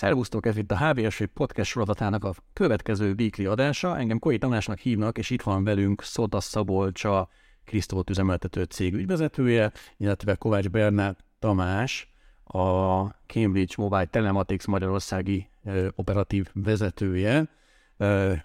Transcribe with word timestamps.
Szervusztok, 0.00 0.46
ez 0.46 0.56
itt 0.56 0.70
a 0.70 0.78
HVSV 0.78 1.22
podcast 1.34 1.70
sorozatának 1.70 2.24
a 2.24 2.34
következő 2.52 3.14
weekly 3.18 3.46
adása. 3.46 3.98
Engem 3.98 4.18
Koi 4.18 4.38
Tamásnak 4.38 4.78
hívnak, 4.78 5.18
és 5.18 5.30
itt 5.30 5.42
van 5.42 5.64
velünk 5.64 6.02
Szotas 6.02 6.44
Szabolcsa, 6.44 7.28
Krisztót 7.64 8.10
üzemeltető 8.10 8.62
cég 8.62 8.94
ügyvezetője, 8.94 9.72
illetve 9.96 10.34
Kovács 10.34 10.68
Bernát 10.68 11.24
Tamás, 11.38 12.12
a 12.44 13.00
Cambridge 13.26 13.74
Mobile 13.76 14.04
Telematics 14.04 14.66
Magyarországi 14.66 15.48
operatív 15.94 16.48
vezetője. 16.52 17.48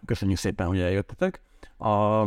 Köszönjük 0.05 0.37
szépen, 0.37 0.67
hogy 0.67 0.79
eljöttetek. 0.79 1.41
A 1.77 2.23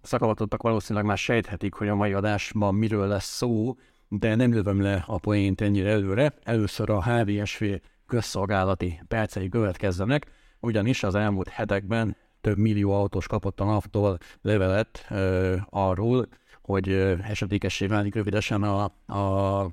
szakavatottak 0.00 0.62
valószínűleg 0.62 1.06
már 1.06 1.18
sejthetik, 1.18 1.74
hogy 1.74 1.88
a 1.88 1.94
mai 1.94 2.12
adásban 2.12 2.74
miről 2.74 3.06
lesz 3.06 3.36
szó, 3.36 3.76
de 4.08 4.34
nem 4.34 4.52
lövöm 4.52 4.80
le 4.80 5.04
a 5.06 5.18
poént 5.18 5.60
ennyire 5.60 5.90
előre. 5.90 6.34
Először 6.42 6.90
a 6.90 7.02
HVSV 7.02 7.64
közszolgálati 8.12 9.00
percei 9.08 9.48
következzenek, 9.48 10.26
ugyanis 10.60 11.02
az 11.02 11.14
elmúlt 11.14 11.48
hetekben 11.48 12.16
több 12.40 12.58
millió 12.58 12.92
autós 12.92 13.26
kapott 13.26 13.60
a 13.60 13.64
NAV-tól 13.64 14.18
levelet 14.42 15.06
ö, 15.10 15.56
arról, 15.70 16.28
hogy 16.62 16.88
esedékessé 17.22 17.86
válik 17.86 18.14
rövidesen 18.14 18.62
a, 18.62 18.84
a 19.06 19.70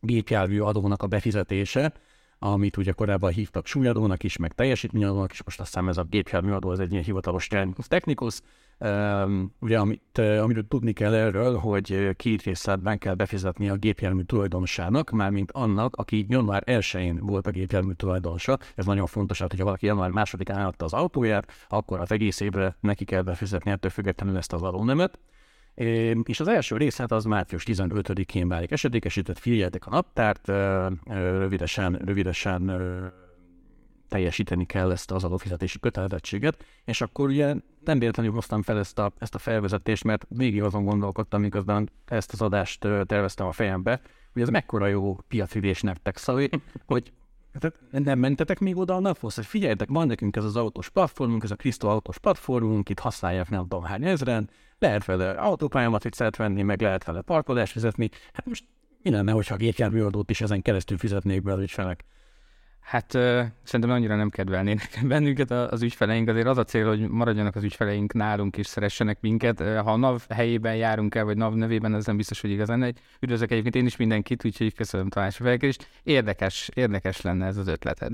gépjármű 0.00 0.60
adónak 0.60 1.02
a 1.02 1.06
befizetése, 1.06 1.92
amit 2.38 2.76
ugye 2.76 2.92
korábban 2.92 3.32
hívtak 3.32 3.66
súlyadónak 3.66 4.22
is, 4.22 4.36
meg 4.36 4.52
teljesítményadónak 4.52 5.32
is, 5.32 5.42
most 5.44 5.60
azt 5.60 5.72
hiszem 5.72 5.88
ez 5.88 5.96
a 5.96 6.02
gépjármű 6.02 6.50
adó, 6.52 6.72
ez 6.72 6.78
egy 6.78 6.92
ilyen 6.92 7.04
hivatalos 7.04 7.48
technikus, 7.88 8.40
Um, 8.84 9.54
ugye, 9.60 9.78
amit, 9.78 10.18
uh, 10.18 10.42
amiről 10.42 10.68
tudni 10.68 10.92
kell 10.92 11.14
erről, 11.14 11.56
hogy 11.56 12.16
két 12.16 12.42
részletben 12.42 12.98
kell 12.98 13.14
befizetni 13.14 13.68
a 13.68 13.76
gépjármű 13.76 14.22
tulajdonosának, 14.22 15.10
mármint 15.10 15.52
annak, 15.52 15.96
aki 15.96 16.26
január 16.28 16.62
1-én 16.66 17.18
volt 17.20 17.46
a 17.46 17.50
gépjármű 17.50 17.92
tulajdonosa. 17.92 18.58
Ez 18.74 18.86
nagyon 18.86 19.06
fontos, 19.06 19.38
hát, 19.38 19.50
hogyha 19.50 19.64
valaki 19.64 19.86
január 19.86 20.10
2-án 20.14 20.66
adta 20.66 20.84
az 20.84 20.92
autóját, 20.92 21.52
akkor 21.68 22.00
az 22.00 22.12
egész 22.12 22.40
évre 22.40 22.76
neki 22.80 23.04
kell 23.04 23.22
befizetni 23.22 23.70
ettől 23.70 23.90
függetlenül 23.90 24.36
ezt 24.36 24.52
az 24.52 24.62
adónemet. 24.62 25.18
És 26.22 26.40
az 26.40 26.48
első 26.48 26.76
részlet 26.76 27.12
az 27.12 27.24
március 27.24 27.64
15-én 27.66 28.48
válik 28.48 28.70
esedékesített, 28.70 29.38
figyeljetek 29.38 29.86
a 29.86 29.90
naptárt, 29.90 30.48
rövidesen, 31.06 32.00
rövidesen 32.04 32.70
teljesíteni 34.12 34.66
kell 34.66 34.90
ezt 34.90 35.10
az 35.10 35.24
adófizetési 35.24 35.80
kötelezettséget, 35.80 36.64
és 36.84 37.00
akkor 37.00 37.28
ugye 37.28 37.54
nem 37.84 37.98
véletlenül 37.98 38.32
hoztam 38.32 38.62
fel 38.62 38.78
ezt 38.78 38.98
a, 38.98 39.12
ezt 39.18 39.34
a 39.34 39.38
felvezetést, 39.38 40.04
mert 40.04 40.26
végig 40.28 40.62
azon 40.62 40.84
gondolkodtam, 40.84 41.40
miközben 41.40 41.90
ezt 42.04 42.32
az 42.32 42.40
adást 42.40 42.80
terveztem 43.06 43.46
a 43.46 43.52
fejembe, 43.52 44.00
hogy 44.32 44.42
ez 44.42 44.48
mekkora 44.48 44.86
jó 44.86 45.18
piacvidés 45.28 45.80
nektek, 45.80 46.16
szóval, 46.16 46.48
hogy 46.86 47.12
nem 47.90 48.18
mentetek 48.18 48.58
még 48.58 48.76
oda 48.76 48.94
a 48.94 49.00
naphoz, 49.00 49.34
hogy 49.34 49.46
figyeljetek, 49.46 49.88
van 49.88 50.06
nekünk 50.06 50.36
ez 50.36 50.44
az 50.44 50.56
autós 50.56 50.88
platformunk, 50.90 51.42
ez 51.42 51.50
a 51.50 51.56
Krisztó 51.56 51.88
autós 51.88 52.18
platformunk, 52.18 52.88
itt 52.88 52.98
használják 52.98 53.50
nem 53.50 53.62
tudom 53.62 53.82
hány 53.82 54.04
ezeren, 54.04 54.50
lehet 54.78 55.04
vele 55.04 55.30
autópályamatricát 55.30 56.36
venni, 56.36 56.62
meg 56.62 56.80
lehet 56.80 57.04
vele 57.04 57.20
parkolást 57.20 57.72
fizetni. 57.72 58.10
Hát 58.32 58.46
most 58.46 58.64
mi 59.02 59.10
lenne, 59.10 59.32
hogyha 59.32 59.56
gépjárműadót 59.56 60.30
is 60.30 60.40
ezen 60.40 60.62
keresztül 60.62 60.98
fizetnék 60.98 61.42
be 61.42 61.52
az 61.52 61.60
ügyfelek? 61.60 62.04
Hát 62.82 63.14
uh, 63.14 63.44
szerintem 63.62 63.90
annyira 63.90 64.16
nem 64.16 64.30
kedvelnének 64.30 65.00
bennünket 65.08 65.50
az 65.50 65.82
ügyfeleink, 65.82 66.28
azért 66.28 66.46
az 66.46 66.58
a 66.58 66.64
cél, 66.64 66.88
hogy 66.88 67.08
maradjanak 67.08 67.56
az 67.56 67.62
ügyfeleink 67.62 68.12
nálunk 68.12 68.56
és 68.56 68.66
szeressenek 68.66 69.20
minket. 69.20 69.60
Ha 69.60 69.92
a 69.92 69.96
NAV 69.96 70.22
helyében 70.28 70.76
járunk 70.76 71.14
el, 71.14 71.24
vagy 71.24 71.36
NAV 71.36 71.54
nevében, 71.54 71.94
ez 71.94 72.06
nem 72.06 72.16
biztos, 72.16 72.40
hogy 72.40 72.50
igaz 72.50 72.68
lenne. 72.68 72.92
Üdvözlök 73.20 73.50
egyébként 73.50 73.74
én 73.74 73.86
is 73.86 73.96
mindenkit, 73.96 74.44
úgyhogy 74.44 74.74
köszönöm 74.74 75.08
Tamás 75.08 75.40
a 75.40 75.44
felkérést. 75.44 75.88
Érdekes, 76.02 76.70
érdekes 76.74 77.20
lenne 77.20 77.46
ez 77.46 77.56
az 77.56 77.66
ötleted. 77.66 78.12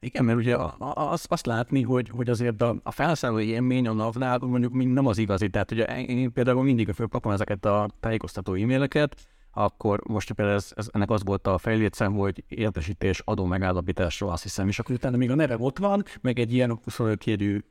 Igen, 0.00 0.24
mert 0.24 0.38
ugye 0.38 0.56
azt, 0.78 1.32
azt 1.32 1.46
látni, 1.46 1.82
hogy, 1.82 2.08
hogy 2.08 2.30
azért 2.30 2.62
a, 2.62 2.76
a 2.82 2.90
felszállói 2.90 3.46
élmény 3.46 3.88
a 3.88 3.92
NAV-nál 3.92 4.38
mondjuk 4.38 4.92
nem 4.92 5.06
az 5.06 5.18
igazi. 5.18 5.48
Tehát 5.48 5.70
ugye 5.70 5.84
én 5.84 6.32
például 6.32 6.62
mindig 6.62 6.90
fölkapom 6.90 7.32
ezeket 7.32 7.64
a 7.64 7.88
tájékoztató 8.00 8.54
e-maileket, 8.54 9.16
akkor 9.56 10.00
most 10.06 10.32
például 10.32 10.56
ez, 10.56 10.72
ez, 10.74 10.88
ennek 10.92 11.10
az 11.10 11.24
volt 11.24 11.46
a 11.46 11.58
fejlétszem, 11.58 12.12
hogy 12.12 12.44
értesítés 12.48 13.22
adó 13.24 13.44
megállapításról 13.44 14.30
azt 14.30 14.42
hiszem, 14.42 14.68
és 14.68 14.78
akkor 14.78 14.94
utána 14.94 15.16
még 15.16 15.30
a 15.30 15.34
nevem 15.34 15.60
ott 15.60 15.78
van, 15.78 16.04
meg 16.20 16.38
egy 16.38 16.52
ilyen 16.52 16.80
25 16.84 17.18
kérdő 17.18 17.64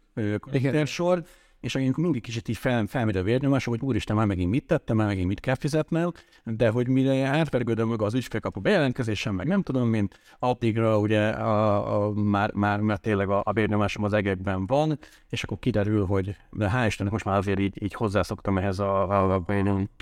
sor, 0.85 1.24
és 1.59 1.75
akkor 1.75 2.03
mindig 2.03 2.22
kicsit 2.22 2.47
így 2.47 2.57
fel, 2.57 2.85
felmegy 2.85 3.18
a 3.18 3.24
vérnyomás, 3.24 3.66
hogy 3.66 3.79
úristen, 3.81 4.16
már 4.16 4.25
megint 4.25 4.50
mit 4.50 4.66
tettem, 4.66 4.95
már 4.95 5.07
megint 5.07 5.28
mit 5.28 5.40
kell 5.40 5.56
fizetnem, 5.56 6.12
de 6.44 6.69
hogy 6.69 6.88
mire 6.88 7.25
átvergődöm 7.25 7.90
meg 7.90 8.01
az 8.01 8.13
ügyfélkapu 8.13 8.62
bejelentkezésem, 8.62 9.35
meg 9.35 9.47
nem 9.47 9.62
tudom, 9.62 9.88
mint 9.88 10.19
addigra 10.40 11.00
ugye 11.00 11.29
a, 11.29 12.06
a, 12.06 12.12
már, 12.13 12.53
már, 12.53 12.79
már 12.79 12.97
tényleg 12.97 13.29
a, 13.29 13.41
a 13.45 13.53
vérnyomásom 13.53 14.03
az 14.03 14.13
egekben 14.13 14.66
van, 14.66 15.00
és 15.29 15.44
akkor 15.44 15.59
kiderül, 15.59 16.06
hogy 16.06 16.35
de 16.51 16.72
hál' 16.75 16.85
Istennek 16.88 17.12
most 17.12 17.25
már 17.25 17.38
azért 17.38 17.59
így, 17.59 17.84
így 17.84 17.94
hozzászoktam 17.94 18.57
ehhez 18.57 18.79
a, 18.79 19.09
a, 19.09 19.34
a, 19.34 19.44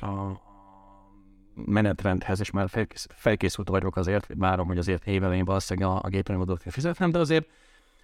a, 0.02 0.06
a 0.06 0.42
menetrendhez, 1.66 2.40
és 2.40 2.52
már 2.52 2.70
felkész, 2.70 3.08
felkészült 3.10 3.70
vagyok 3.70 3.96
azért, 3.96 4.28
várom, 4.36 4.68
hogy 4.68 4.78
azért 4.78 5.08
évelején 5.08 5.46
valószínűleg 5.46 5.90
a, 5.90 6.00
a 6.04 6.08
gépelőadót 6.08 6.62
kell 6.62 6.72
fizetnem, 6.72 7.12
de 7.12 7.20
azért 7.20 7.48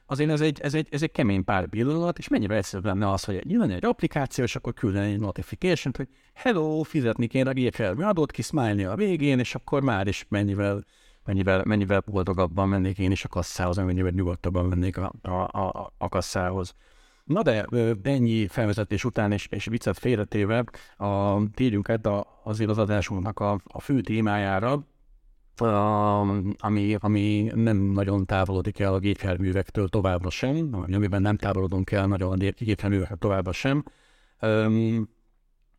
azért 0.09 0.29
ez 0.29 0.41
egy, 0.41 0.59
ez, 0.61 0.73
egy, 0.73 0.87
ez 0.91 1.03
egy 1.03 1.11
kemény 1.11 1.43
pár 1.43 1.67
pillanat, 1.67 2.17
és 2.17 2.27
mennyire 2.27 2.55
egyszerűbb 2.55 2.85
lenne 2.85 3.11
az, 3.11 3.23
hogy 3.23 3.41
lenne 3.45 3.73
egy 3.73 3.85
applikáció, 3.85 4.43
és 4.43 4.55
akkor 4.55 4.73
küldeni 4.73 5.11
egy 5.11 5.19
notification 5.19 5.93
hogy 5.97 6.07
hello, 6.33 6.83
fizetni 6.83 7.27
kéne 7.27 7.49
a 7.49 7.53
gépjármű 7.53 8.03
adót, 8.03 8.31
ki 8.31 8.41
smiley 8.41 8.91
a 8.91 8.95
végén, 8.95 9.39
és 9.39 9.55
akkor 9.55 9.81
már 9.81 10.07
is 10.07 10.25
mennyivel, 10.29 10.83
mennyivel, 11.25 11.63
mennyivel 11.65 12.03
boldogabban 12.05 12.69
mennék 12.69 12.97
én 12.97 13.11
is 13.11 13.25
a 13.25 13.27
kasszához, 13.27 13.77
mennyivel 13.77 14.11
nyugodtabban 14.11 14.65
mennék 14.65 14.97
a, 14.97 15.13
a, 15.21 15.29
a, 15.29 15.93
a 15.97 16.09
kasszához. 16.09 16.75
Na 17.29 17.41
de 17.41 17.65
ennyi 18.01 18.47
felvezetés 18.47 19.03
után 19.03 19.31
és, 19.31 19.47
és 19.49 19.65
viccet 19.65 19.97
félretéve, 19.97 20.63
a, 20.97 21.43
térjünk 21.53 21.89
át 21.89 22.05
a, 22.05 22.41
azért 22.43 22.69
az 22.69 22.77
adásunknak 22.77 23.39
a, 23.39 23.59
a 23.63 23.79
fő 23.79 24.01
témájára, 24.01 24.87
a, 25.55 26.19
ami, 26.57 26.95
ami 26.99 27.51
nem 27.55 27.77
nagyon 27.77 28.25
távolodik 28.25 28.79
el 28.79 28.93
a 28.93 28.99
gépjárművektől 28.99 29.87
továbbra 29.87 30.29
sem, 30.29 30.69
amiben 30.93 31.21
nem 31.21 31.37
távolodunk 31.37 31.91
el 31.91 32.07
nagyon 32.07 32.31
a 32.31 32.35
gépjárművektől 32.35 33.17
továbbra 33.17 33.51
sem. 33.51 33.83
Um, 34.41 35.09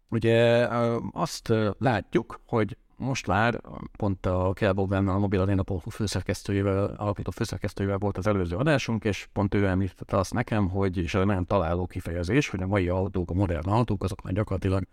ugye 0.09 0.69
azt 1.13 1.53
látjuk, 1.79 2.41
hogy 2.47 2.77
most 3.01 3.27
már 3.27 3.61
pont 3.97 4.27
a 4.27 4.53
Kelbogben 4.53 5.09
a 5.09 5.19
Mobil 5.19 5.41
Arena 5.41 5.65
főszerkesztőjével, 5.91 6.85
alapító 6.85 7.31
főszerkesztőjével 7.31 7.99
volt 7.99 8.19
az 8.19 8.27
előző 8.27 8.57
adásunk, 8.57 9.05
és 9.05 9.29
pont 9.33 9.55
ő 9.55 9.67
említette 9.67 10.17
azt 10.17 10.35
nekem, 10.35 10.69
hogy, 10.69 10.97
és 10.97 11.15
ez 11.15 11.25
nagyon 11.25 11.47
találó 11.47 11.87
kifejezés, 11.87 12.49
hogy 12.49 12.63
a 12.63 12.67
mai 12.67 12.89
autók, 12.89 13.31
a 13.31 13.35
modern 13.35 13.69
autók, 13.69 14.03
azok 14.03 14.23
már 14.23 14.33
gyakorlatilag 14.33 14.85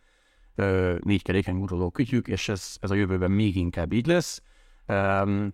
ö, 0.56 0.96
négy 1.04 1.22
keréken 1.22 1.60
guruló 1.60 1.90
kütyük, 1.90 2.28
és 2.28 2.50
ez, 2.50 2.76
ez 2.80 2.92
a 2.92 2.96
jövőben 2.96 3.32
még 3.32 3.56
inkább 3.56 3.94
így 3.94 4.08
lesz. 4.08 4.42
Um, 4.88 5.54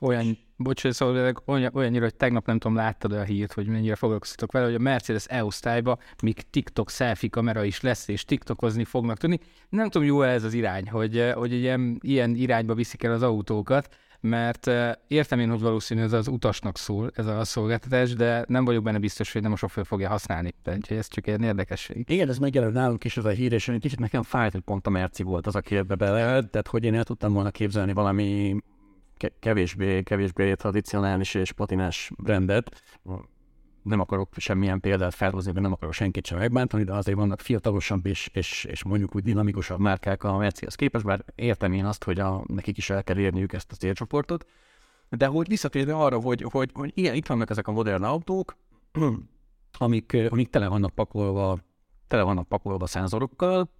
olyan, 0.00 0.38
bocs, 0.56 0.88
szóval 0.88 1.34
olyan, 1.46 1.70
olyannyira, 1.74 2.02
hogy 2.02 2.14
tegnap 2.14 2.46
nem 2.46 2.58
tudom, 2.58 2.76
láttad 2.76 3.12
a 3.12 3.22
hírt, 3.22 3.52
hogy 3.52 3.66
mennyire 3.66 3.94
foglalkoztatok 3.94 4.52
vele, 4.52 4.64
hogy 4.64 4.74
a 4.74 4.78
Mercedes 4.78 5.24
EU-osztályba 5.24 5.98
még 6.22 6.50
TikTok 6.50 6.90
selfie 6.90 7.30
kamera 7.30 7.64
is 7.64 7.80
lesz, 7.80 8.08
és 8.08 8.24
TikTokozni 8.24 8.84
fognak 8.84 9.18
tudni. 9.18 9.38
Nem 9.68 9.88
tudom, 9.88 10.06
jó 10.06 10.22
ez 10.22 10.44
az 10.44 10.54
irány, 10.54 10.88
hogy, 10.90 11.32
hogy 11.34 11.52
ilyen, 11.52 11.98
ilyen 12.00 12.34
irányba 12.34 12.74
viszik 12.74 13.02
el 13.02 13.12
az 13.12 13.22
autókat, 13.22 13.96
mert 14.20 14.70
értem 15.06 15.40
én, 15.40 15.50
hogy 15.50 15.60
valószínű 15.60 16.00
ez 16.00 16.12
az 16.12 16.28
utasnak 16.28 16.78
szól, 16.78 17.10
ez 17.14 17.26
a 17.26 17.44
szolgáltatás, 17.44 18.14
de 18.14 18.44
nem 18.48 18.64
vagyok 18.64 18.82
benne 18.82 18.98
biztos, 18.98 19.32
hogy 19.32 19.42
nem 19.42 19.52
a 19.52 19.56
sofőr 19.56 19.86
fogja 19.86 20.08
használni. 20.08 20.54
Tehát 20.62 20.90
ez 20.90 21.08
csak 21.08 21.26
egy 21.26 21.42
érdekesség. 21.42 22.04
Igen, 22.08 22.28
ez 22.28 22.38
megjelent 22.38 22.74
nálunk 22.74 23.04
is 23.04 23.16
ez 23.16 23.24
a 23.24 23.28
hír, 23.28 23.52
és 23.52 23.72
kicsit 23.80 23.98
nekem 23.98 24.22
fájt, 24.22 24.52
hogy 24.52 24.60
pont 24.60 24.86
a 24.86 24.90
Merci 24.90 25.22
volt 25.22 25.46
az, 25.46 25.56
aki 25.56 25.76
ebbe 25.76 25.94
bele, 25.94 26.42
tehát 26.42 26.66
hogy 26.68 26.84
én 26.84 26.94
el 26.94 27.04
tudtam 27.04 27.32
volna 27.32 27.50
képzelni 27.50 27.92
valami 27.92 28.56
kevésbé, 29.40 30.02
kevésbé 30.02 30.54
tradicionális 30.54 31.34
és 31.34 31.52
patinás 31.52 32.10
rendet. 32.24 32.82
Nem 33.82 34.00
akarok 34.00 34.28
semmilyen 34.36 34.80
példát 34.80 35.14
felhozni, 35.14 35.50
mert 35.50 35.62
nem 35.62 35.72
akarok 35.72 35.94
senkit 35.94 36.26
sem 36.26 36.38
megbántani, 36.38 36.84
de 36.84 36.92
azért 36.92 37.16
vannak 37.16 37.40
fiatalosabb 37.40 38.06
és, 38.06 38.30
és, 38.32 38.64
és 38.64 38.84
mondjuk 38.84 39.14
úgy 39.14 39.22
dinamikusabb 39.22 39.80
márkák 39.80 40.24
a 40.24 40.36
Mercedes 40.36 40.76
képest, 40.76 41.04
bár 41.04 41.24
értem 41.34 41.72
én 41.72 41.84
azt, 41.84 42.04
hogy 42.04 42.18
a, 42.18 42.44
nekik 42.46 42.76
is 42.76 42.90
el 42.90 43.04
kell 43.04 43.18
érniük 43.18 43.52
ezt 43.52 43.72
a 43.72 43.76
célcsoportot. 43.76 44.46
De 45.08 45.26
hogy 45.26 45.48
visszatérve 45.48 45.94
arra, 45.94 46.20
hogy, 46.20 46.44
hogy, 46.50 46.70
hogy 46.74 46.92
igen, 46.94 47.14
itt 47.14 47.26
vannak 47.26 47.50
ezek 47.50 47.68
a 47.68 47.72
modern 47.72 48.02
autók, 48.02 48.56
amik, 49.78 50.16
amik 50.28 50.50
tele 50.50 50.68
vannak 50.68 50.94
pakolva, 50.94 51.58
tele 52.08 52.22
vannak 52.22 52.48
pakolva 52.48 52.86
szenzorokkal, 52.86 53.70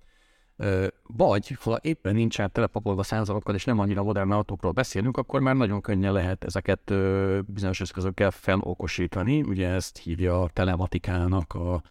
vagy, 1.07 1.57
ha 1.61 1.79
éppen 1.83 2.15
nincsen 2.15 2.53
telepapolva 2.53 3.03
szenzorokkal, 3.03 3.55
és 3.55 3.65
nem 3.65 3.79
annyira 3.79 4.03
modern 4.03 4.31
autókról 4.31 4.73
beszélünk, 4.73 5.17
akkor 5.17 5.41
már 5.41 5.57
nagyon 5.57 5.81
könnyen 5.81 6.13
lehet 6.13 6.45
ezeket 6.45 6.93
bizonyos 7.47 7.81
eszközökkel 7.81 8.31
felokosítani. 8.31 9.43
Ugye 9.43 9.69
ezt 9.69 9.99
hívja 9.99 10.43
a 10.43 10.49
telematikának 10.49 11.55
a, 11.55 11.83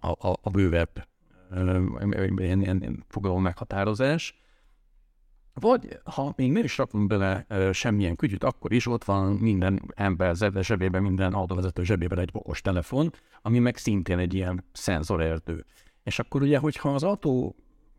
a, 0.00 0.28
a, 0.28 0.38
a 0.42 0.50
bővebb 0.50 1.06
ilyen, 2.36 2.60
ilyen 2.60 3.04
fogalom 3.08 3.42
meghatározás. 3.42 4.40
Vagy 5.54 5.98
ha 6.04 6.32
még 6.36 6.52
nem 6.52 6.64
is 6.64 6.78
rakunk 6.78 7.06
bele 7.06 7.44
ö, 7.48 7.72
semmilyen 7.72 8.16
kütyüt, 8.16 8.44
akkor 8.44 8.72
is 8.72 8.86
ott 8.86 9.04
van 9.04 9.32
minden 9.32 9.92
ember 9.94 10.36
zsebében, 10.60 11.02
minden 11.02 11.32
autóvezető 11.32 11.84
zsebében 11.84 12.18
egy 12.18 12.30
okos 12.32 12.60
telefon, 12.60 13.12
ami 13.42 13.58
meg 13.58 13.76
szintén 13.76 14.18
egy 14.18 14.34
ilyen 14.34 14.64
szenzorerdő. 14.72 15.64
És 16.02 16.18
akkor 16.18 16.42
ugye, 16.42 16.58
hogyha 16.58 16.94
az 16.94 17.02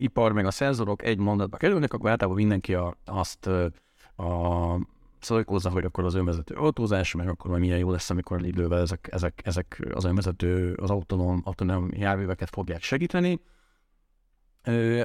autóipar 0.04 0.32
meg 0.32 0.46
a 0.46 0.52
szenzorok 0.52 1.04
egy 1.04 1.18
mondatba 1.18 1.58
kerülnek, 1.58 1.94
akkor 1.94 2.10
általában 2.10 2.40
mindenki 2.40 2.74
a, 2.74 2.98
azt 3.06 3.48
a 4.16 4.80
szorkózza, 5.20 5.70
hogy 5.70 5.86
akkor 5.86 6.04
az 6.04 6.14
önvezető 6.14 6.56
autózás, 6.56 7.14
meg 7.14 7.28
akkor 7.28 7.50
majd 7.50 7.62
milyen 7.62 7.78
jó 7.78 7.92
lesz, 7.92 8.10
amikor 8.10 8.46
idővel 8.46 8.80
ezek, 8.80 9.10
ezek, 9.12 9.42
ezek 9.44 9.88
az 9.94 10.04
önvezető, 10.04 10.74
az 10.74 10.90
autonóm, 10.90 11.42
autonóm 11.44 11.90
járműveket 11.92 12.50
fogják 12.50 12.82
segíteni. 12.82 13.42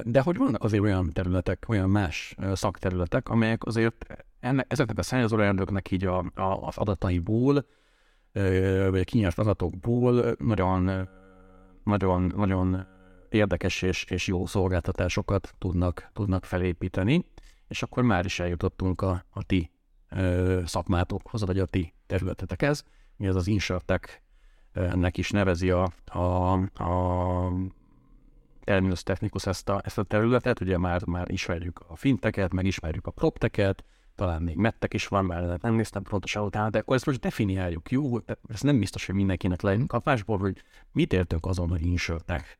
De 0.03 0.21
hogy 0.21 0.37
vannak 0.37 0.63
azért 0.63 0.83
olyan 0.83 1.09
területek, 1.13 1.65
olyan 1.67 1.89
más 1.89 2.35
szakterületek, 2.53 3.29
amelyek 3.29 3.65
azért 3.65 4.25
ennek, 4.39 4.65
ezeknek 4.69 4.97
a 4.97 5.03
szenzorerdőknek 5.03 5.91
így 5.91 6.05
a, 6.05 6.17
a, 6.17 6.67
az 6.67 6.77
adataiból, 6.77 7.65
vagy 8.89 8.99
a 8.99 9.03
kinyert 9.03 9.39
adatokból 9.39 10.35
nagyon, 10.39 11.09
nagyon, 11.83 12.33
nagyon 12.35 12.97
érdekes 13.33 13.81
és, 13.81 14.03
és 14.03 14.27
jó 14.27 14.45
szolgáltatásokat 14.45 15.53
tudnak, 15.57 16.09
tudnak 16.13 16.45
felépíteni, 16.45 17.25
és 17.67 17.83
akkor 17.83 18.03
már 18.03 18.25
is 18.25 18.39
eljutottunk 18.39 19.01
a, 19.01 19.25
a 19.29 19.43
ti 19.43 19.71
ö, 20.09 20.61
szakmátokhoz, 20.65 21.45
vagy 21.45 21.59
a 21.59 21.65
ti 21.65 21.93
területetekhez. 22.07 22.83
Ez 23.17 23.35
az 23.35 23.47
Insurtech 23.47 24.19
ennek 24.71 25.17
is 25.17 25.31
nevezi 25.31 25.69
a, 25.69 25.91
a, 26.05 26.51
a 26.83 27.51
Terminus 28.63 29.03
Technicus 29.03 29.45
ezt 29.45 29.69
a, 29.69 29.81
ezt 29.83 29.97
a 29.97 30.03
területet, 30.03 30.61
ugye 30.61 30.77
már, 30.77 31.05
már 31.05 31.31
ismerjük 31.31 31.83
a 31.87 31.95
finteket, 31.95 32.53
meg 32.53 32.65
ismerjük 32.65 33.07
a 33.07 33.11
propteket, 33.11 33.83
talán 34.15 34.41
még 34.41 34.55
mettek 34.55 34.93
is 34.93 35.07
van, 35.07 35.25
mert 35.25 35.61
nem 35.61 35.73
néztem 35.73 36.03
pontosan 36.03 36.43
utána, 36.43 36.69
de 36.69 36.79
akkor 36.79 36.95
ezt 36.95 37.05
most 37.05 37.19
definiáljuk, 37.19 37.91
jó? 37.91 38.17
Ez 38.47 38.61
nem 38.61 38.79
biztos, 38.79 39.05
hogy 39.05 39.15
mindenkinek 39.15 39.61
legyen 39.61 39.87
kapásból, 39.87 40.37
hogy 40.37 40.61
mit 40.91 41.13
értünk 41.13 41.45
azon, 41.45 41.69
hogy 41.69 41.85
Insurtech. 41.85 42.57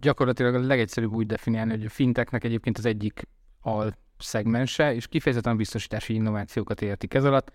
Gyakorlatilag 0.00 0.54
a 0.54 0.58
legegyszerűbb 0.58 1.12
úgy 1.12 1.26
definiálni, 1.26 1.70
hogy 1.70 1.84
a 1.84 1.88
finteknek 1.88 2.44
egyébként 2.44 2.78
az 2.78 2.84
egyik 2.84 3.22
al 3.60 3.96
szegmense, 4.18 4.94
és 4.94 5.06
kifejezetten 5.06 5.56
biztosítási 5.56 6.14
innovációkat 6.14 6.82
értik 6.82 7.14
ez 7.14 7.24
alatt, 7.24 7.52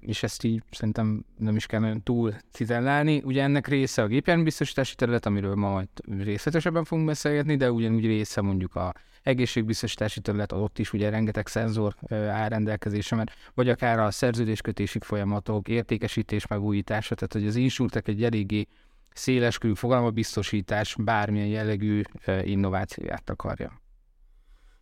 és 0.00 0.22
ezt 0.22 0.44
így 0.44 0.62
szerintem 0.70 1.24
nem 1.38 1.56
is 1.56 1.66
kell 1.66 1.80
nagyon 1.80 2.02
túl 2.02 2.34
cizellálni. 2.50 3.22
Ugye 3.24 3.42
ennek 3.42 3.66
része 3.66 4.02
a 4.02 4.06
gépjárműbiztosítási 4.06 4.94
terület, 4.94 5.26
amiről 5.26 5.54
ma 5.54 5.70
majd 5.70 5.88
részletesebben 6.18 6.84
fogunk 6.84 7.06
beszélgetni, 7.06 7.56
de 7.56 7.72
ugyanúgy 7.72 8.06
része 8.06 8.40
mondjuk 8.40 8.74
a 8.74 8.94
egészségbiztosítási 9.22 10.20
terület, 10.20 10.52
ott 10.52 10.78
is 10.78 10.92
ugye 10.92 11.10
rengeteg 11.10 11.46
szenzor 11.46 11.94
áll 12.10 12.48
rendelkezésre, 12.48 13.16
mert 13.16 13.32
vagy 13.54 13.68
akár 13.68 13.98
a 13.98 14.10
szerződéskötési 14.10 14.98
folyamatok, 15.00 15.68
értékesítés 15.68 16.46
megújítása, 16.46 17.14
tehát 17.14 17.32
hogy 17.32 17.46
az 17.46 17.56
insurtek 17.56 18.08
egy 18.08 18.24
eléggé 18.24 18.66
széleskörű 19.14 19.74
fogalom 19.74 20.04
a 20.04 20.10
biztosítás 20.10 20.96
bármilyen 20.98 21.46
jellegű 21.46 22.02
innovációját 22.42 23.30
akarja. 23.30 23.80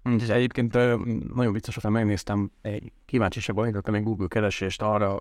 És 0.02 0.28
egyébként 0.28 0.72
nagyon 1.34 1.52
vicces, 1.52 1.74
hogy 1.74 1.90
megnéztem 1.90 2.50
egy 2.60 2.92
kíváncsiságban, 3.04 3.64
indítottam 3.64 3.94
egy 3.94 4.02
Google 4.02 4.26
keresést 4.26 4.82
arra, 4.82 5.18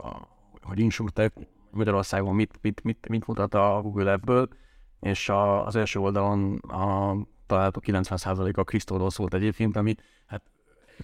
hogy 0.61 0.79
Insurtech 0.79 1.35
Magyarországon 1.71 2.35
mit, 2.35 2.57
mit, 2.61 2.83
mit, 2.83 3.07
mit 3.09 3.27
mutat 3.27 3.53
a 3.53 3.79
Google 3.81 4.11
ebből, 4.11 4.47
és 4.99 5.29
a, 5.29 5.65
az 5.65 5.75
első 5.75 5.99
oldalon 5.99 6.55
a 6.57 7.15
található 7.45 7.81
90%-a 7.85 8.63
Krisztóról 8.63 9.09
szólt 9.09 9.33
egyébként, 9.33 9.75
ami 9.75 9.95
hát 10.25 10.41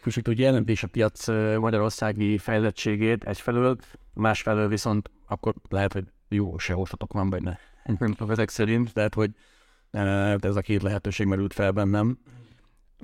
kicsit 0.03 0.27
úgy 0.27 0.39
jelentés 0.39 0.83
a 0.83 0.87
piac 0.87 1.27
magyarországi 1.59 2.37
fejlettségét 2.37 3.23
egyfelől, 3.23 3.77
másfelől 4.13 4.67
viszont 4.67 5.11
akkor 5.27 5.53
lehet, 5.69 5.93
hogy 5.93 6.05
jó 6.27 6.57
se 6.57 6.75
van 7.07 7.29
benne. 7.29 7.59
Tudom, 7.95 8.29
ezek 8.29 8.49
szerint, 8.49 8.93
tehát 8.93 9.13
hogy 9.13 9.31
ö, 9.91 10.35
ez 10.39 10.55
a 10.55 10.61
két 10.61 10.81
lehetőség 10.81 11.27
merült 11.27 11.53
fel 11.53 11.71
bennem. 11.71 12.17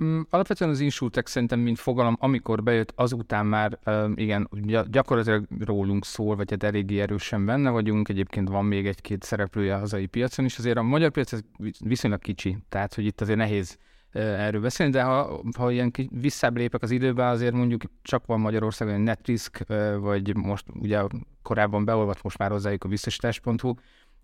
Mm, 0.02 0.20
Alapvetően 0.30 0.70
az 0.70 0.80
insurtech 0.80 1.28
szerintem, 1.28 1.60
mint 1.60 1.78
fogalom, 1.78 2.16
amikor 2.20 2.62
bejött, 2.62 2.92
azután 2.96 3.46
már 3.46 3.78
um, 3.86 4.12
igen, 4.16 4.48
gy- 4.50 4.90
gyakorlatilag 4.90 5.46
rólunk 5.58 6.04
szól, 6.04 6.36
vagy 6.36 6.50
hát 6.50 6.62
eléggé 6.62 7.00
erősen 7.00 7.44
benne 7.44 7.70
vagyunk. 7.70 8.08
Egyébként 8.08 8.48
van 8.48 8.64
még 8.64 8.86
egy-két 8.86 9.22
szereplője 9.22 9.74
a 9.74 9.78
hazai 9.78 10.06
piacon 10.06 10.44
is. 10.44 10.58
Azért 10.58 10.76
a 10.76 10.82
magyar 10.82 11.10
piac 11.10 11.32
viszonylag 11.78 12.20
kicsi, 12.20 12.56
tehát 12.68 12.94
hogy 12.94 13.04
itt 13.04 13.20
azért 13.20 13.38
nehéz 13.38 13.78
uh, 14.14 14.22
erről 14.22 14.60
beszélni, 14.60 14.92
de 14.92 15.02
ha, 15.02 15.40
ha 15.56 15.70
ilyen 15.70 15.90
visszább 16.10 16.56
lépek 16.56 16.82
az 16.82 16.90
időben, 16.90 17.28
azért 17.28 17.54
mondjuk 17.54 17.82
csak 18.02 18.26
van 18.26 18.40
Magyarországon 18.40 18.94
egy 18.94 19.00
Netrisk, 19.00 19.64
vagy 20.00 20.36
most 20.36 20.64
ugye 20.80 21.02
korábban 21.42 21.84
beolvadt 21.84 22.22
most 22.22 22.38
már 22.38 22.50
hozzájuk 22.50 22.84
a 22.84 22.88
biztosítás.hu, 22.88 23.74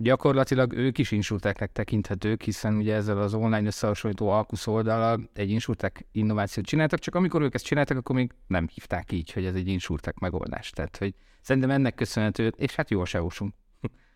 Gyakorlatilag 0.03 0.73
ők 0.73 0.99
is 0.99 1.11
insurteknek 1.11 1.73
tekinthetők, 1.73 2.43
hiszen 2.43 2.77
ugye 2.77 2.95
ezzel 2.95 3.21
az 3.21 3.35
online 3.35 3.67
összehasonlító 3.67 4.29
Alkusz 4.29 4.67
oldalal 4.67 5.31
egy 5.35 5.51
insurtek 5.51 6.07
innovációt 6.13 6.67
csináltak, 6.67 6.99
csak 6.99 7.15
amikor 7.15 7.43
ők 7.43 7.55
ezt 7.55 7.65
csináltak, 7.65 7.97
akkor 7.97 8.17
még 8.17 8.33
nem 8.47 8.69
hívták 8.75 9.13
így, 9.13 9.33
hogy 9.33 9.45
ez 9.45 9.55
egy 9.55 9.69
insurtek 9.69 10.19
megoldás. 10.19 10.71
Tehát, 10.71 10.97
hogy 10.97 11.15
szerintem 11.41 11.71
ennek 11.71 11.95
köszönhető, 11.95 12.53
és 12.57 12.75
hát 12.75 12.91
jó 12.91 13.01
a 13.01 13.05
SEO-sunk. 13.05 13.55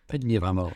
Egy 0.07 0.25
nyilvánvaló. 0.25 0.71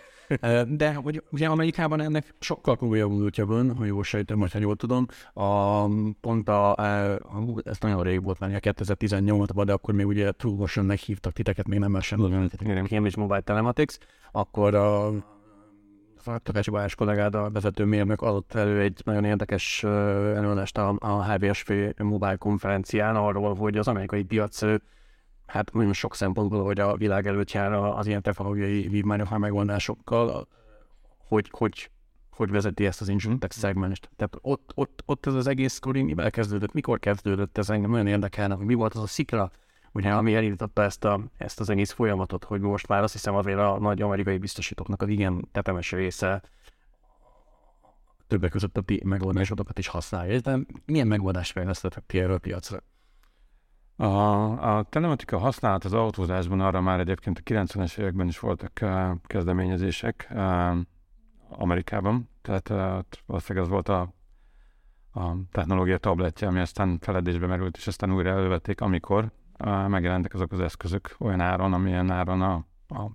De 0.68 0.94
hogy 0.94 1.24
ugye 1.32 1.48
Amerikában 1.48 2.02
ennek 2.02 2.34
sokkal 2.40 2.76
komolyabb 2.76 3.12
múltja 3.12 3.46
van, 3.46 3.76
ha 3.76 3.86
jól 3.86 4.04
sejtem, 4.04 4.40
vagy 4.40 4.52
ha 4.52 4.60
jól 4.60 4.76
tudom. 4.76 5.06
A, 5.34 5.84
pont 6.22 6.50
a, 6.50 6.76
a, 6.76 7.14
a, 7.14 7.44
ez 7.64 7.78
nagyon 7.80 8.04
rég 8.04 8.24
volt 8.24 8.40
már, 8.40 8.56
a 8.56 8.60
2018-ban, 8.60 9.64
de 9.66 9.74
akkor 9.74 9.94
még 9.94 10.08
ugye 10.08 10.32
True 10.32 10.56
Motion-nek 10.56 11.00
hívtak 11.00 11.34
titeket, 11.34 11.68
még 11.68 11.80
nem 11.80 12.00
sem 12.00 12.20
Cambridge 12.20 13.22
Mobile 13.22 13.42
Telematics, 13.42 13.98
akkor 14.32 14.76
a 14.76 15.12
Takácsi 16.44 16.70
Balázs 16.70 16.96
kollégád, 16.96 17.36
a 17.36 17.50
vezető 17.50 17.86
mérnök 17.86 18.22
adott 18.22 18.54
elő 18.54 18.80
egy 18.80 19.02
nagyon 19.06 19.26
érdekes 19.26 19.84
előadást 19.84 20.78
a, 20.78 20.96
a 21.00 21.24
HVSV 21.24 21.74
Mobile 21.98 22.36
konferencián 22.36 23.16
arról, 23.16 23.56
hogy 23.56 23.78
az 23.78 23.88
amerikai 23.88 24.24
piac 24.24 24.62
hát 25.50 25.74
nagyon 25.74 25.94
sok 25.94 26.16
szempontból, 26.16 26.64
hogy 26.64 26.80
a 26.80 26.96
világ 26.96 27.28
előtt 27.28 27.52
jár 27.52 27.74
az 27.74 28.08
ilyen 28.08 28.22
technológiai 28.22 28.88
vívmányokkal, 28.88 29.38
megoldásokkal, 29.38 30.48
hogy, 31.28 31.50
hogy, 31.52 31.92
hogy 32.32 32.50
vezeti 32.50 32.86
ezt 32.86 33.02
az 33.02 33.08
insurtech 33.08 33.56
szegmest. 33.56 34.10
Tehát 34.16 34.38
ott, 34.42 34.72
ott, 34.76 35.04
ott 35.06 35.26
ez 35.26 35.34
az 35.34 35.48
egész 35.48 35.74
sztori 35.74 36.02
mivel 36.02 36.32
kezdődött, 36.32 36.74
mikor 36.74 37.00
kezdődött, 37.00 37.58
ez 37.58 37.70
engem 37.70 37.92
nagyon 37.92 38.08
érdekelne, 38.08 38.56
hogy 38.56 38.66
mi 38.66 38.74
volt 38.74 38.94
az 38.94 39.02
a 39.02 39.08
szikla, 39.08 39.52
ugye, 39.92 40.12
ami 40.12 40.36
elindította 40.36 40.84
ezt, 40.84 41.04
a, 41.04 41.22
ezt 41.38 41.60
az 41.60 41.70
egész 41.70 41.92
folyamatot, 41.92 42.44
hogy 42.44 42.62
most 42.62 42.88
már 42.88 43.04
azt 43.04 43.14
hiszem 43.14 43.36
azért 43.36 43.60
a 43.60 43.80
nagy 43.80 44.02
amerikai 44.02 44.38
biztosítóknak 44.38 45.02
az 45.02 45.08
igen 45.08 45.48
tetemes 45.52 45.92
része 45.92 46.42
többek 48.28 48.52
között 48.52 48.78
a 48.78 48.82
ti 48.82 49.02
megoldásotokat 49.06 49.78
is 49.78 49.88
használja. 49.88 50.40
De 50.40 50.60
milyen 50.86 51.08
megoldást 51.08 51.52
fejlesztettek 51.52 52.04
ti 52.06 52.20
erről 52.20 52.36
a 52.36 52.38
piacra? 52.38 52.84
A, 54.00 54.78
a 54.78 54.84
telematika 54.84 55.38
használat 55.38 55.84
az 55.84 55.94
autózásban 55.94 56.60
arra 56.60 56.82
már 56.82 57.00
egyébként 57.00 57.38
a 57.38 57.42
90-es 57.42 57.98
években 57.98 58.28
is 58.28 58.40
voltak 58.40 58.80
kezdeményezések 59.24 60.34
Amerikában, 61.50 62.30
tehát 62.42 62.70
valószínűleg 63.26 63.66
ez 63.66 63.72
volt 63.72 63.90
a, 63.90 64.14
a 65.14 65.36
technológia 65.52 65.98
tabletje, 65.98 66.48
ami 66.48 66.60
aztán 66.60 67.00
feledésbe 67.00 67.48
merült, 67.48 67.78
és 67.78 67.88
aztán 67.88 68.14
újra 68.14 68.30
elővették, 68.30 68.82
amikor 68.82 69.32
megjelentek 69.88 70.34
azok 70.34 70.52
az 70.52 70.60
eszközök 70.60 71.16
olyan 71.18 71.42
áron, 71.42 71.74
amilyen 71.74 72.12
áron 72.12 72.42
a, 72.42 72.54
a 72.88 73.12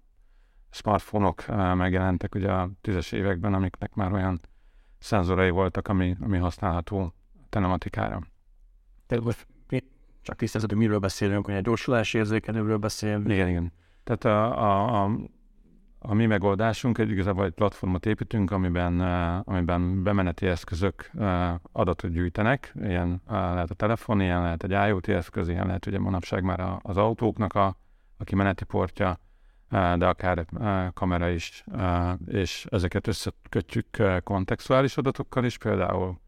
smartphone-ok 0.70 1.44
uh, 1.48 1.74
megjelentek 1.74 2.34
ugye 2.34 2.52
a 2.52 2.70
tízes 2.80 3.12
években, 3.12 3.54
amiknek 3.54 3.94
már 3.94 4.12
olyan 4.12 4.40
szenzorai 4.98 5.50
voltak, 5.50 5.88
ami, 5.88 6.16
ami 6.20 6.38
használható 6.38 7.14
telematikára. 7.48 8.20
Tehát 9.06 9.24
most 9.24 9.46
csak 10.24 10.36
tisztázat, 10.36 10.70
hogy 10.70 10.78
miről 10.78 10.98
beszélünk, 10.98 11.44
hogy 11.44 11.54
egy 11.54 11.62
gyorsulási 11.62 12.18
érzékelőről 12.18 12.76
beszélünk. 12.76 13.28
Igen, 13.28 13.48
igen. 13.48 13.72
Tehát 14.04 14.24
a, 14.24 14.62
a, 14.62 15.04
a, 15.04 15.10
a 15.98 16.14
mi 16.14 16.26
megoldásunk 16.26 16.98
egy 16.98 17.10
igazából 17.10 17.44
egy 17.44 17.52
platformot 17.52 18.06
építünk, 18.06 18.50
amiben, 18.50 19.00
amiben 19.40 20.02
bemeneti 20.02 20.46
eszközök 20.46 21.10
adatot 21.72 22.10
gyűjtenek. 22.10 22.74
Ilyen 22.82 23.22
lehet 23.26 23.70
a 23.70 23.74
telefon, 23.74 24.20
ilyen 24.20 24.42
lehet 24.42 24.62
egy 24.62 24.88
IoT 24.88 25.08
eszköz, 25.08 25.48
ilyen 25.48 25.66
lehet 25.66 25.86
ugye 25.86 25.98
manapság 25.98 26.42
már 26.42 26.78
az 26.82 26.96
autóknak 26.96 27.54
a, 27.54 27.76
a 28.16 28.24
kimeneti 28.24 28.64
portja, 28.64 29.18
de 29.70 30.06
akár 30.06 30.46
kamera 30.94 31.28
is, 31.28 31.64
és 32.26 32.66
ezeket 32.70 33.06
összekötjük 33.06 33.86
kontextuális 34.24 34.96
adatokkal 34.96 35.44
is, 35.44 35.58
például 35.58 36.20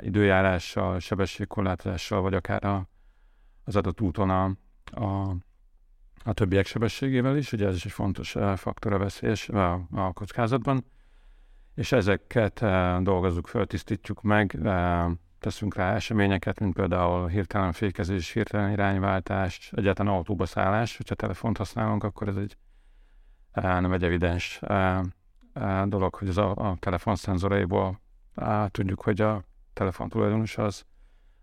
időjárással, 0.00 0.98
sebességkorlátozással, 0.98 2.20
vagy 2.20 2.34
akár 2.34 2.64
a, 2.64 2.88
az 3.64 3.76
adott 3.76 4.00
úton 4.00 4.30
a, 4.30 4.44
a, 4.84 5.36
a 6.24 6.32
többiek 6.32 6.66
sebességével 6.66 7.36
is, 7.36 7.52
ugye 7.52 7.66
ez 7.66 7.74
is 7.74 7.84
egy 7.84 7.92
fontos 7.92 8.34
uh, 8.34 8.56
faktor 8.56 8.92
a 8.92 8.98
veszélyes 8.98 9.48
a, 9.48 9.72
a 9.90 10.12
kockázatban, 10.12 10.84
és 11.74 11.92
ezeket 11.92 12.60
uh, 12.60 13.02
dolgozzuk 13.02 13.46
föl, 13.46 13.66
tisztítjuk 13.66 14.22
meg, 14.22 14.56
uh, 14.58 15.10
teszünk 15.38 15.74
rá 15.74 15.94
eseményeket, 15.94 16.60
mint 16.60 16.74
például 16.74 17.28
hirtelen 17.28 17.72
fékezés, 17.72 18.32
hirtelen 18.32 18.70
irányváltás, 18.70 19.72
egyáltalán 19.76 20.14
autóba 20.14 20.46
szállás, 20.46 20.96
hogyha 20.96 21.14
telefont 21.14 21.56
használunk, 21.56 22.04
akkor 22.04 22.28
ez 22.28 22.36
egy 22.36 22.56
nem 23.62 23.92
egy 23.92 24.04
evidens 24.04 24.60
dolog, 25.84 26.14
hogy 26.14 26.28
az 26.28 26.38
a, 26.38 26.50
a 26.50 26.76
telefon 26.78 27.16
szenzoraiból 27.16 28.00
tudjuk, 28.68 29.02
hogy 29.02 29.20
a 29.20 29.42
telefon 29.72 30.08
tulajdonos 30.08 30.58
az 30.58 30.84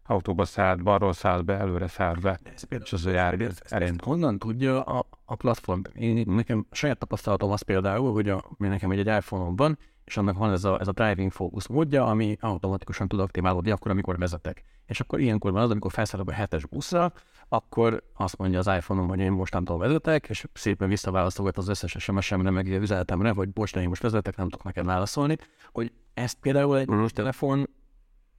autóba 0.06 0.46
szállt, 0.46 0.84
balról 0.84 1.14
szállt 1.14 1.46
be, 1.46 1.58
előre 1.58 1.88
szállt 1.88 2.22
be, 2.22 2.40
és 2.70 2.94
az 2.94 3.06
ő 3.06 3.12
jár 3.12 3.52
elén. 3.70 4.00
Honnan 4.04 4.40
tudja 4.40 4.82
a, 4.82 5.06
a 5.26 5.36
platform? 5.36 5.82
Én, 5.94 6.24
nekem 6.28 6.66
saját 6.72 6.98
tapasztalatom 6.98 7.52
az 7.52 7.62
például, 7.62 8.14
hogy 8.14 8.30
a, 8.30 8.44
nekem 8.58 8.92
egy, 8.92 9.00
egy 9.00 9.18
iPhone-om 9.18 9.56
van, 9.56 9.78
és 10.04 10.18
annak 10.18 10.38
van 10.38 10.52
ez 10.52 10.64
a, 10.64 10.80
ez 10.80 10.88
a 10.88 10.92
driving 10.92 11.32
focus 11.32 11.68
módja, 11.68 12.06
ami 12.06 12.38
automatikusan 12.40 13.08
tud 13.08 13.20
aktiválódni 13.20 13.72
akkor, 13.72 13.92
amikor 13.92 14.18
vezetek. 14.18 14.64
És 14.86 15.00
akkor 15.00 15.20
ilyenkor 15.20 15.52
van 15.52 15.62
az, 15.62 15.70
amikor 15.70 15.92
felszállok 15.92 16.30
a 16.30 16.34
hetes 16.34 16.66
buszra, 16.66 17.14
akkor 17.48 18.04
azt 18.14 18.38
mondja 18.38 18.60
az 18.60 18.68
iPhone-om, 18.68 19.08
hogy 19.08 19.20
én 19.20 19.32
mostantól 19.32 19.78
vezetek, 19.78 20.30
és 20.30 20.46
szépen 20.54 20.90
visszaválaszolgat 20.90 21.58
az 21.58 21.68
összes 21.68 21.96
SMS-emre, 22.00 22.50
meg 22.50 22.68
üzenetemre, 22.68 23.30
hogy 23.30 23.50
bocs, 23.50 23.76
én 23.76 23.88
most 23.88 24.02
vezetek, 24.02 24.36
nem 24.36 24.50
tudok 24.50 24.66
neked 24.66 24.86
válaszolni, 24.86 25.38
hogy 25.72 25.92
ezt 26.14 26.38
például 26.40 26.78
egy 26.78 26.88
most 26.88 27.16
telefon 27.16 27.70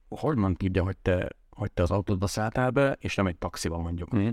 honnan 0.09 0.55
tudja, 0.55 0.83
hogy 0.83 0.97
te, 0.97 1.29
hogy 1.55 1.71
te 1.71 1.81
az 1.81 1.91
autódba 1.91 2.27
szálltál 2.27 2.69
be, 2.69 2.95
és 2.99 3.15
nem 3.15 3.27
egy 3.27 3.37
taxiban 3.37 3.81
mondjuk. 3.81 4.15
Mm. 4.15 4.29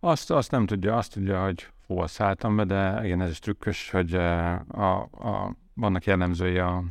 Azt, 0.00 0.30
azt 0.30 0.50
nem 0.50 0.66
tudja, 0.66 0.96
azt 0.96 1.12
tudja, 1.12 1.44
hogy 1.44 1.70
hol 1.86 2.06
szálltam 2.06 2.56
be, 2.56 2.64
de 2.64 3.00
igen, 3.04 3.20
ez 3.20 3.30
is 3.30 3.38
trükkös, 3.38 3.90
hogy 3.90 4.14
eh, 4.14 4.60
a, 4.68 5.00
a, 5.00 5.56
vannak 5.74 6.04
jellemzői 6.04 6.58
a, 6.58 6.84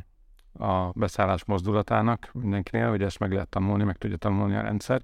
a 0.58 0.90
beszállás 0.94 1.44
mozdulatának 1.44 2.30
mindenkinél, 2.32 2.88
hogy 2.88 3.02
ezt 3.02 3.18
meg 3.18 3.32
lehet 3.32 3.48
tanulni, 3.48 3.84
meg 3.84 3.96
tudja 3.96 4.16
tanulni 4.16 4.56
a 4.56 4.60
rendszer, 4.60 5.02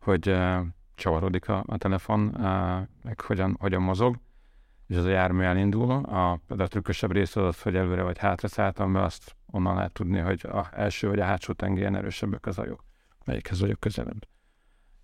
hogy 0.00 0.28
uh, 0.28 0.60
csavarodik 0.94 1.48
a, 1.48 1.64
a 1.66 1.76
telefon, 1.76 2.26
uh, 2.26 2.42
meg 3.02 3.20
hogyan, 3.20 3.56
hogyan 3.60 3.82
mozog, 3.82 4.16
és 4.86 4.96
az 4.96 5.04
a 5.04 5.08
jármű 5.08 5.42
elindul. 5.42 5.90
A, 5.90 6.30
a 6.48 6.66
trükkösebb 6.66 7.12
rész 7.12 7.36
az, 7.36 7.62
hogy 7.62 7.76
előre 7.76 8.02
vagy 8.02 8.18
hátra 8.18 8.48
szálltam 8.48 8.92
be, 8.92 9.02
azt 9.02 9.36
onnan 9.46 9.74
lehet 9.74 9.92
tudni, 9.92 10.18
hogy 10.18 10.46
a 10.46 10.68
első 10.72 11.08
vagy 11.08 11.20
a 11.20 11.24
hátsó 11.24 11.52
tengelyen 11.52 11.96
erősebbek 11.96 12.46
az 12.46 12.58
ajok, 12.58 12.83
melyikhez 13.24 13.60
vagyok 13.60 13.80
közelebb. 13.80 14.28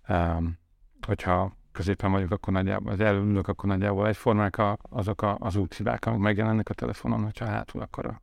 Um, 0.07 0.59
hogyha 1.07 1.55
középen 1.71 2.11
vagyok, 2.11 2.31
akkor 2.31 2.53
nagyjából, 2.53 2.91
az 2.91 2.99
elülök, 2.99 3.47
akkor 3.47 3.69
nagyjából 3.69 4.07
egyformák 4.07 4.57
a, 4.57 4.77
azok 4.81 5.21
a, 5.21 5.37
az 5.39 5.55
úthibák, 5.55 6.05
amik 6.05 6.19
megjelennek 6.19 6.69
a 6.69 6.73
telefonon, 6.73 7.23
hogyha 7.23 7.45
hátul, 7.45 7.81
akkor 7.81 8.05
a 8.05 8.21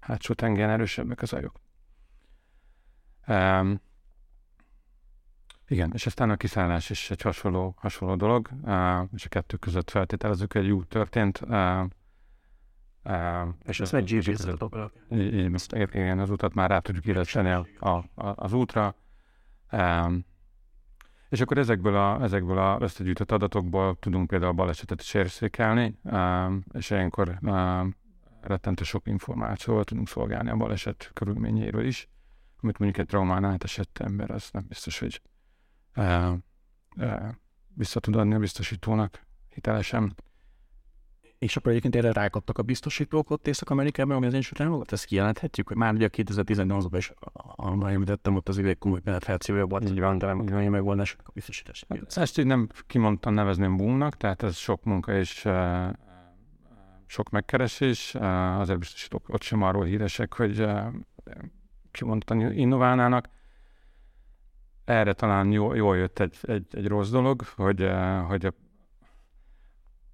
hátsó 0.00 0.34
tengelyen 0.34 0.70
erősebbek 0.70 1.22
az 1.22 1.32
ajok. 1.32 1.60
Um, 3.26 3.80
igen, 5.68 5.90
és 5.94 6.06
aztán 6.06 6.30
a 6.30 6.36
kiszállás 6.36 6.90
is 6.90 7.10
egy 7.10 7.22
hasonló, 7.22 7.74
hasonló 7.76 8.14
dolog, 8.14 8.48
uh, 8.62 9.02
és 9.14 9.24
a 9.24 9.28
kettő 9.28 9.56
között 9.56 9.90
feltételezők, 9.90 10.54
egy 10.54 10.70
út 10.70 10.88
történt, 10.88 11.40
uh, 11.40 11.84
uh, 13.04 13.48
és 13.64 13.80
ez 13.80 13.94
egy 13.94 14.18
gps 14.18 15.66
Igen, 15.72 16.18
az 16.18 16.30
utat 16.30 16.54
már 16.54 16.70
rá 16.70 16.78
tudjuk 16.78 17.06
illeszteni 17.06 17.50
a, 17.50 17.66
a, 17.78 17.88
a, 17.88 18.32
az 18.36 18.52
útra, 18.52 18.94
um, 19.72 20.24
és 21.28 21.40
akkor 21.40 21.58
ezekből 21.58 21.96
a, 21.96 22.22
ezekből 22.22 22.58
a 22.58 22.78
összegyűjtött 22.80 23.32
adatokból 23.32 23.96
tudunk 24.00 24.26
például 24.26 24.52
balesetet 24.52 25.00
is 25.00 25.14
érzékelni, 25.14 25.98
um, 26.02 26.64
és 26.72 26.90
ilyenkor 26.90 27.38
um, 27.42 27.94
rettentő 28.40 28.84
sok 28.84 29.06
információval 29.06 29.84
tudunk 29.84 30.08
szolgálni 30.08 30.50
a 30.50 30.56
baleset 30.56 31.10
körülményéről 31.12 31.84
is, 31.84 32.08
amit 32.60 32.78
mondjuk 32.78 33.00
egy 33.00 33.06
traumán 33.06 33.44
átesett 33.44 33.98
ember, 33.98 34.30
az 34.30 34.48
nem 34.52 34.64
biztos, 34.68 34.98
hogy 34.98 35.22
uh, 35.96 36.32
uh, 36.96 37.28
vissza 37.74 38.00
tud 38.00 38.16
adni 38.16 38.34
a 38.34 38.38
biztosítónak 38.38 39.26
hitelesen. 39.48 40.14
És 41.38 41.56
akkor 41.56 41.70
egyébként 41.70 41.96
erre 41.96 42.12
rákaptak 42.12 42.58
a 42.58 42.62
biztosítók 42.62 43.30
ott 43.30 43.46
Észak-Amerikában, 43.46 44.16
ami 44.16 44.26
az 44.26 44.32
én 44.32 44.42
Államokat, 44.58 44.92
ezt 44.92 45.04
kijelenthetjük, 45.04 45.68
hogy 45.68 45.76
már 45.76 45.94
ugye 45.94 46.08
2018-ban 46.12 46.96
is, 46.96 47.12
ahogy 47.56 47.92
említettem, 47.92 48.36
ott 48.36 48.48
az 48.48 48.58
ideg 48.58 48.78
komoly 48.78 49.00
penetrációja 49.00 49.66
volt, 49.66 49.90
így 49.90 50.00
van, 50.00 50.18
de 50.18 50.26
nem 50.26 50.40
úgy 50.40 50.50
megoldások 50.50 51.20
a 51.24 51.30
biztosítás. 51.34 51.84
Hát, 51.88 52.16
ezt 52.16 52.38
így 52.38 52.46
nem 52.46 52.68
kimondtan 52.86 53.32
nevezném 53.32 53.76
boomnak, 53.76 54.16
tehát 54.16 54.42
ez 54.42 54.56
sok 54.56 54.84
munka 54.84 55.12
és 55.12 55.44
uh, 55.44 55.88
sok 57.06 57.30
megkeresés, 57.30 58.14
uh, 58.14 58.58
azért 58.58 58.78
biztosítók 58.78 59.28
ott 59.28 59.42
sem 59.42 59.62
arról 59.62 59.84
híresek, 59.84 60.34
hogy 60.34 60.60
uh, 60.60 60.86
kimondtan 61.90 62.52
innoválnának. 62.52 63.28
Erre 64.84 65.12
talán 65.12 65.52
jó, 65.52 65.74
jól 65.74 65.96
jött 65.96 66.18
egy, 66.18 66.36
egy, 66.42 66.66
egy 66.70 66.86
rossz 66.86 67.10
dolog, 67.10 67.42
hogy, 67.56 67.90
hogy 68.26 68.46
a 68.46 68.52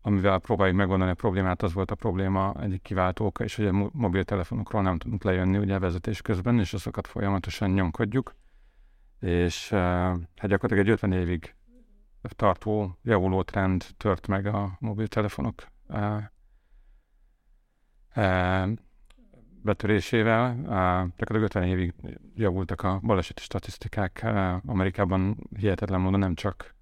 amivel 0.06 0.38
próbáljuk 0.38 0.76
megoldani 0.76 1.10
a 1.10 1.14
problémát, 1.14 1.62
az 1.62 1.72
volt 1.72 1.90
a 1.90 1.94
probléma 1.94 2.54
egyik 2.60 2.82
kiváltó 2.82 3.26
oka, 3.26 3.44
és 3.44 3.56
hogy 3.56 3.66
a 3.66 3.90
mobiltelefonokról 3.92 4.82
nem 4.82 4.98
tudunk 4.98 5.22
lejönni 5.22 5.58
ugye 5.58 5.78
vezetés 5.78 6.22
közben, 6.22 6.58
és 6.58 6.72
azokat 6.72 7.06
folyamatosan 7.06 7.70
nyomkodjuk. 7.70 8.34
És 9.20 9.68
hát 9.70 10.46
gyakorlatilag 10.46 10.78
egy 10.78 10.88
50 10.88 11.12
évig 11.12 11.54
tartó 12.22 12.98
javuló 13.02 13.42
trend 13.42 13.86
tört 13.96 14.26
meg 14.26 14.46
a 14.46 14.76
mobiltelefonok 14.80 15.62
betörésével. 19.62 20.54
Gyakorlatilag 21.16 21.42
50 21.42 21.62
évig 21.62 21.94
javultak 22.34 22.82
a 22.82 23.00
baleseti 23.02 23.42
statisztikák. 23.42 24.26
Amerikában 24.66 25.36
hihetetlen 25.56 26.00
módon 26.00 26.18
nem 26.18 26.34
csak 26.34 26.74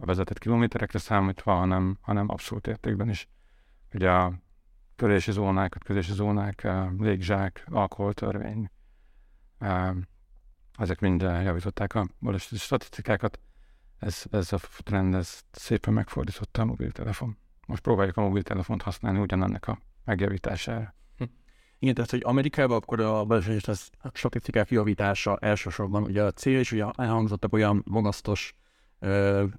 a 0.00 0.04
vezetett 0.04 0.38
kilométerekre 0.38 0.98
számítva, 0.98 1.54
hanem, 1.54 1.98
hanem 2.00 2.28
abszolút 2.28 2.66
értékben 2.66 3.08
is. 3.08 3.28
Ugye 3.92 4.10
a 4.10 4.32
törési 4.96 5.32
zónák, 5.32 5.76
közési 5.84 6.12
zónák, 6.12 6.68
légzsák, 6.98 7.66
alkoholtörvény, 7.70 8.70
ezek 10.78 11.00
mind 11.00 11.20
javították 11.20 11.94
a 11.94 12.06
baleseti 12.20 12.56
statisztikákat. 12.56 13.40
Ez, 13.98 14.22
ez 14.30 14.52
a 14.52 14.58
trend 14.82 15.14
ez 15.14 15.40
szépen 15.50 15.94
megfordította 15.94 16.62
a 16.62 16.64
mobiltelefon. 16.64 17.36
Most 17.66 17.82
próbáljuk 17.82 18.16
a 18.16 18.20
mobiltelefont 18.20 18.82
használni 18.82 19.18
ugyanannak 19.18 19.66
a 19.68 19.78
megjavítására. 20.04 20.94
Hm. 21.16 21.24
Igen, 21.78 21.94
tehát, 21.94 22.10
hogy 22.10 22.22
Amerikában 22.24 22.76
akkor 22.76 23.00
a 23.00 23.24
baleseti 23.24 23.72
statisztikák 24.12 24.70
javítása 24.70 25.36
elsősorban 25.36 26.02
ugye 26.02 26.22
a 26.22 26.30
cél, 26.30 26.58
és 26.58 26.72
ugye 26.72 26.84
elhangzottak 26.96 27.52
olyan 27.52 27.82
magasztos 27.86 28.54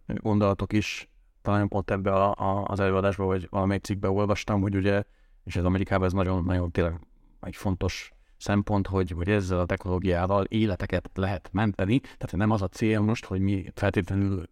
gondolatok 0.05 0.73
is, 0.73 1.09
talán 1.41 1.67
pont 1.67 1.91
ebbe 1.91 2.13
a, 2.13 2.29
a, 2.29 2.65
az 2.67 2.79
előadásban, 2.79 3.27
vagy 3.27 3.47
valamelyik 3.49 3.83
cikkbe 3.83 4.09
olvastam, 4.09 4.61
hogy 4.61 4.75
ugye, 4.75 5.03
és 5.43 5.55
ez 5.55 5.63
Amerikában 5.63 6.05
ez 6.05 6.13
nagyon, 6.13 6.43
nagyon 6.43 6.71
tényleg 6.71 6.99
egy 7.41 7.55
fontos 7.55 8.11
szempont, 8.37 8.87
hogy, 8.87 9.11
hogy 9.11 9.29
ezzel 9.29 9.59
a 9.59 9.65
technológiával 9.65 10.43
életeket 10.43 11.09
lehet 11.13 11.49
menteni, 11.51 11.99
tehát 11.99 12.35
nem 12.35 12.51
az 12.51 12.61
a 12.61 12.67
cél 12.67 12.99
most, 12.99 13.25
hogy 13.25 13.39
mi 13.39 13.65
feltétlenül 13.73 14.47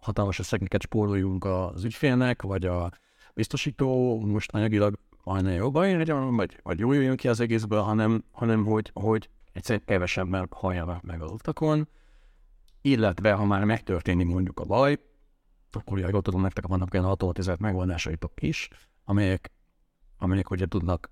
hatalmas 0.00 0.38
összegeket 0.38 0.82
spóroljunk 0.82 1.44
az 1.44 1.84
ügyfélnek, 1.84 2.42
vagy 2.42 2.64
a 2.64 2.90
biztosító 3.34 4.20
most 4.20 4.52
anyagilag 4.52 4.98
majdnem 5.24 5.72
baj 5.72 5.96
legyen, 5.96 6.36
vagy, 6.36 6.60
vagy 6.62 6.78
jó 6.78 6.92
jön 6.92 7.16
ki 7.16 7.28
az 7.28 7.40
egészből, 7.40 7.80
hanem, 7.80 8.24
hanem 8.32 8.64
hogy, 8.64 8.90
hogy 8.94 9.28
egyszerűen 9.52 9.84
kevesebben 9.86 10.48
halljanak 10.50 11.02
meg 11.02 11.22
az 11.22 11.30
utakon, 11.30 11.88
illetve 12.80 13.32
ha 13.32 13.44
már 13.44 13.64
megtörténik 13.64 14.26
mondjuk 14.26 14.60
a 14.60 14.64
baj, 14.64 14.98
akkor 15.72 15.98
jól 15.98 16.22
tudom, 16.22 16.40
nektek 16.40 16.66
vannak 16.66 16.94
olyan 16.94 17.06
automatizett 17.06 17.58
megoldásaitok 17.58 18.32
is, 18.42 18.68
amelyek, 19.04 19.52
amelyek 20.18 20.50
ugye 20.50 20.66
tudnak 20.66 21.10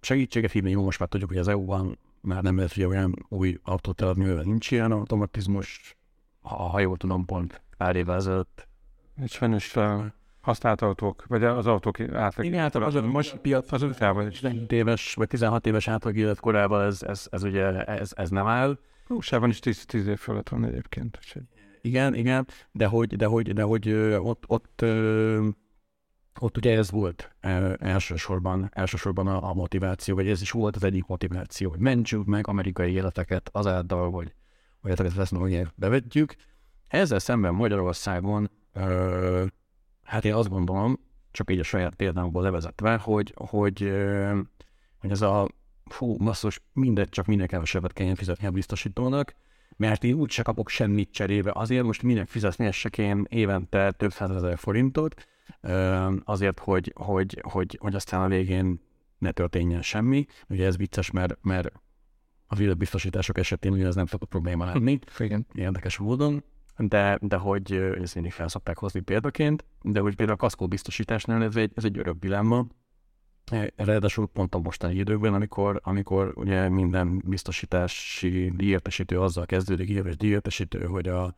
segítséget 0.00 0.52
hívni. 0.52 0.70
Jó, 0.70 0.82
most 0.82 0.98
már 0.98 1.08
tudjuk, 1.08 1.30
hogy 1.30 1.38
az 1.38 1.48
EU-ban 1.48 1.98
már 2.20 2.42
nem 2.42 2.56
lehet 2.56 2.76
ugye 2.76 2.86
olyan 2.86 3.26
új 3.28 3.58
autót 3.62 4.00
eladni, 4.00 4.24
mivel 4.24 4.42
nincs 4.42 4.70
ilyen 4.70 4.92
automatizmus, 4.92 5.96
ha, 6.40 6.54
ha 6.54 6.80
jól 6.80 6.96
tudom, 6.96 7.24
pont 7.24 7.62
pár 7.76 7.96
évvel 7.96 8.16
ezelőtt. 8.16 8.68
Egy 9.16 9.30
sajnos 9.30 9.74
használt 10.40 10.82
autók, 10.82 11.24
vagy 11.26 11.44
az 11.44 11.66
autók 11.66 12.00
átlag. 12.00 12.46
Igen, 12.46 12.60
hát 12.60 12.74
az, 12.74 12.94
most 12.94 13.36
piac 13.36 13.72
az 13.72 13.86
15 13.98 14.72
éves, 14.72 15.14
vagy 15.14 15.28
16 15.28 15.66
éves 15.66 15.88
átlag 15.88 16.16
életkorában 16.16 16.84
ez, 16.84 17.02
ez, 17.02 17.26
ez, 17.30 17.42
ugye 17.42 17.84
ez, 17.84 18.12
ez 18.16 18.30
nem 18.30 18.46
áll. 18.46 18.78
USA-ban 19.08 19.48
is 19.48 19.58
10, 19.58 19.84
10 19.84 20.06
év 20.06 20.18
fölött 20.18 20.48
van 20.48 20.64
egyébként. 20.64 21.18
Igen, 21.80 22.14
igen, 22.14 22.46
de 22.72 22.86
hogy, 22.86 23.16
de 23.16 23.26
hogy, 23.26 23.52
de 23.52 23.62
hogy 23.62 23.92
ott, 24.18 24.44
ott, 24.46 24.84
ott 26.40 26.56
ugye 26.56 26.76
ez 26.76 26.90
volt 26.90 27.34
elsősorban, 27.78 28.70
elsősorban 28.72 29.26
a, 29.26 29.48
a 29.48 29.54
motiváció, 29.54 30.14
vagy 30.14 30.28
ez 30.28 30.40
is 30.40 30.50
volt 30.50 30.76
az 30.76 30.84
egyik 30.84 31.06
motiváció, 31.06 31.70
hogy 31.70 31.80
mentsük 31.80 32.24
meg 32.24 32.46
amerikai 32.46 32.92
életeket 32.92 33.48
azáltal, 33.52 34.10
hogy 34.10 34.34
hogy 34.80 34.90
ezeket 34.90 35.14
technológiát 35.14 35.72
bevetjük. 35.76 36.34
Ezzel 36.88 37.18
szemben 37.18 37.54
Magyarországon, 37.54 38.50
ö, 38.72 39.46
hát 40.02 40.24
én 40.24 40.34
azt 40.34 40.48
gondolom, 40.48 40.98
csak 41.30 41.50
így 41.50 41.58
a 41.58 41.62
saját 41.62 41.94
példámból 41.94 42.42
levezetve, 42.42 42.96
hogy, 42.96 43.34
hogy, 43.36 43.92
hogy 44.98 45.10
ez 45.10 45.20
a 45.20 45.48
fú, 45.92 46.16
basszus, 46.16 46.60
mindegy, 46.72 47.08
csak 47.08 47.26
minden 47.26 47.46
kevesebbet 47.46 47.92
kelljen 47.92 48.14
fizetni 48.14 48.46
a 48.46 48.50
biztosítónak, 48.50 49.34
mert 49.76 50.04
én 50.04 50.14
úgyse 50.14 50.42
kapok 50.42 50.68
semmit 50.68 51.12
cserébe. 51.12 51.50
Azért 51.54 51.84
most 51.84 52.02
minek 52.02 52.28
fizetni 52.28 52.66
essek 52.66 52.98
én 52.98 53.26
évente 53.28 53.90
több 53.90 54.12
százezer 54.12 54.58
forintot, 54.58 55.26
azért, 56.24 56.58
hogy, 56.58 56.92
hogy, 56.96 57.40
hogy, 57.42 57.78
hogy 57.80 57.94
aztán 57.94 58.22
a 58.22 58.28
végén 58.28 58.80
ne 59.18 59.30
történjen 59.30 59.82
semmi. 59.82 60.26
Ugye 60.48 60.66
ez 60.66 60.76
vicces, 60.76 61.10
mert, 61.10 61.38
mert 61.42 61.72
a 62.46 62.54
világbiztosítások 62.54 63.38
esetén 63.38 63.72
ugye 63.72 63.86
ez 63.86 63.94
nem 63.94 64.06
szokott 64.06 64.28
probléma 64.28 64.64
lenni. 64.64 64.98
Igen. 65.18 65.46
Érdekes 65.54 65.98
módon 65.98 66.42
de, 66.78 67.18
de 67.22 67.36
hogy 67.36 67.72
ezt 67.72 68.14
mindig 68.14 68.32
fel 68.32 68.48
szokták 68.48 68.78
hozni 68.78 69.00
példaként, 69.00 69.64
de 69.82 70.00
hogy 70.00 70.16
például 70.16 70.38
a 70.38 70.40
kaszkó 70.40 70.66
biztosításnál 70.66 71.42
ez 71.42 71.56
egy, 71.56 71.72
ez 71.74 71.84
egy 71.84 71.98
örök 71.98 72.18
dilemma, 72.18 72.66
Ráadásul 73.76 74.26
pont 74.26 74.54
a 74.54 74.58
mostani 74.58 74.94
időkben, 74.94 75.34
amikor, 75.34 75.80
amikor 75.84 76.32
ugye 76.34 76.68
minden 76.68 77.22
biztosítási 77.24 78.52
díjértesítő 78.56 79.20
azzal 79.20 79.46
kezdődik, 79.46 79.88
éves 79.88 80.16
díjértesítő, 80.16 80.84
hogy 80.84 81.08
a 81.08 81.36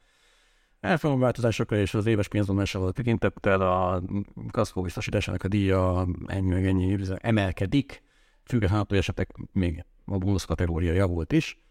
elfogadváltozásokra 0.80 1.76
és 1.76 1.94
az 1.94 2.06
éves 2.06 2.28
pénzdomásával 2.28 2.92
tekintettel 2.92 3.60
a 3.60 4.02
kaszkó 4.50 4.82
biztosításának 4.82 5.42
a 5.42 5.48
díja 5.48 6.06
ennyi 6.26 6.48
meg 6.48 6.66
ennyi 6.66 6.98
emelkedik, 7.16 8.02
függetlenül 8.44 8.84
hogy 8.88 8.98
esetleg 8.98 9.28
még 9.52 9.84
a 10.04 10.18
bónusz 10.18 10.44
kategória 10.44 10.92
javult 10.92 11.32
is, 11.32 11.62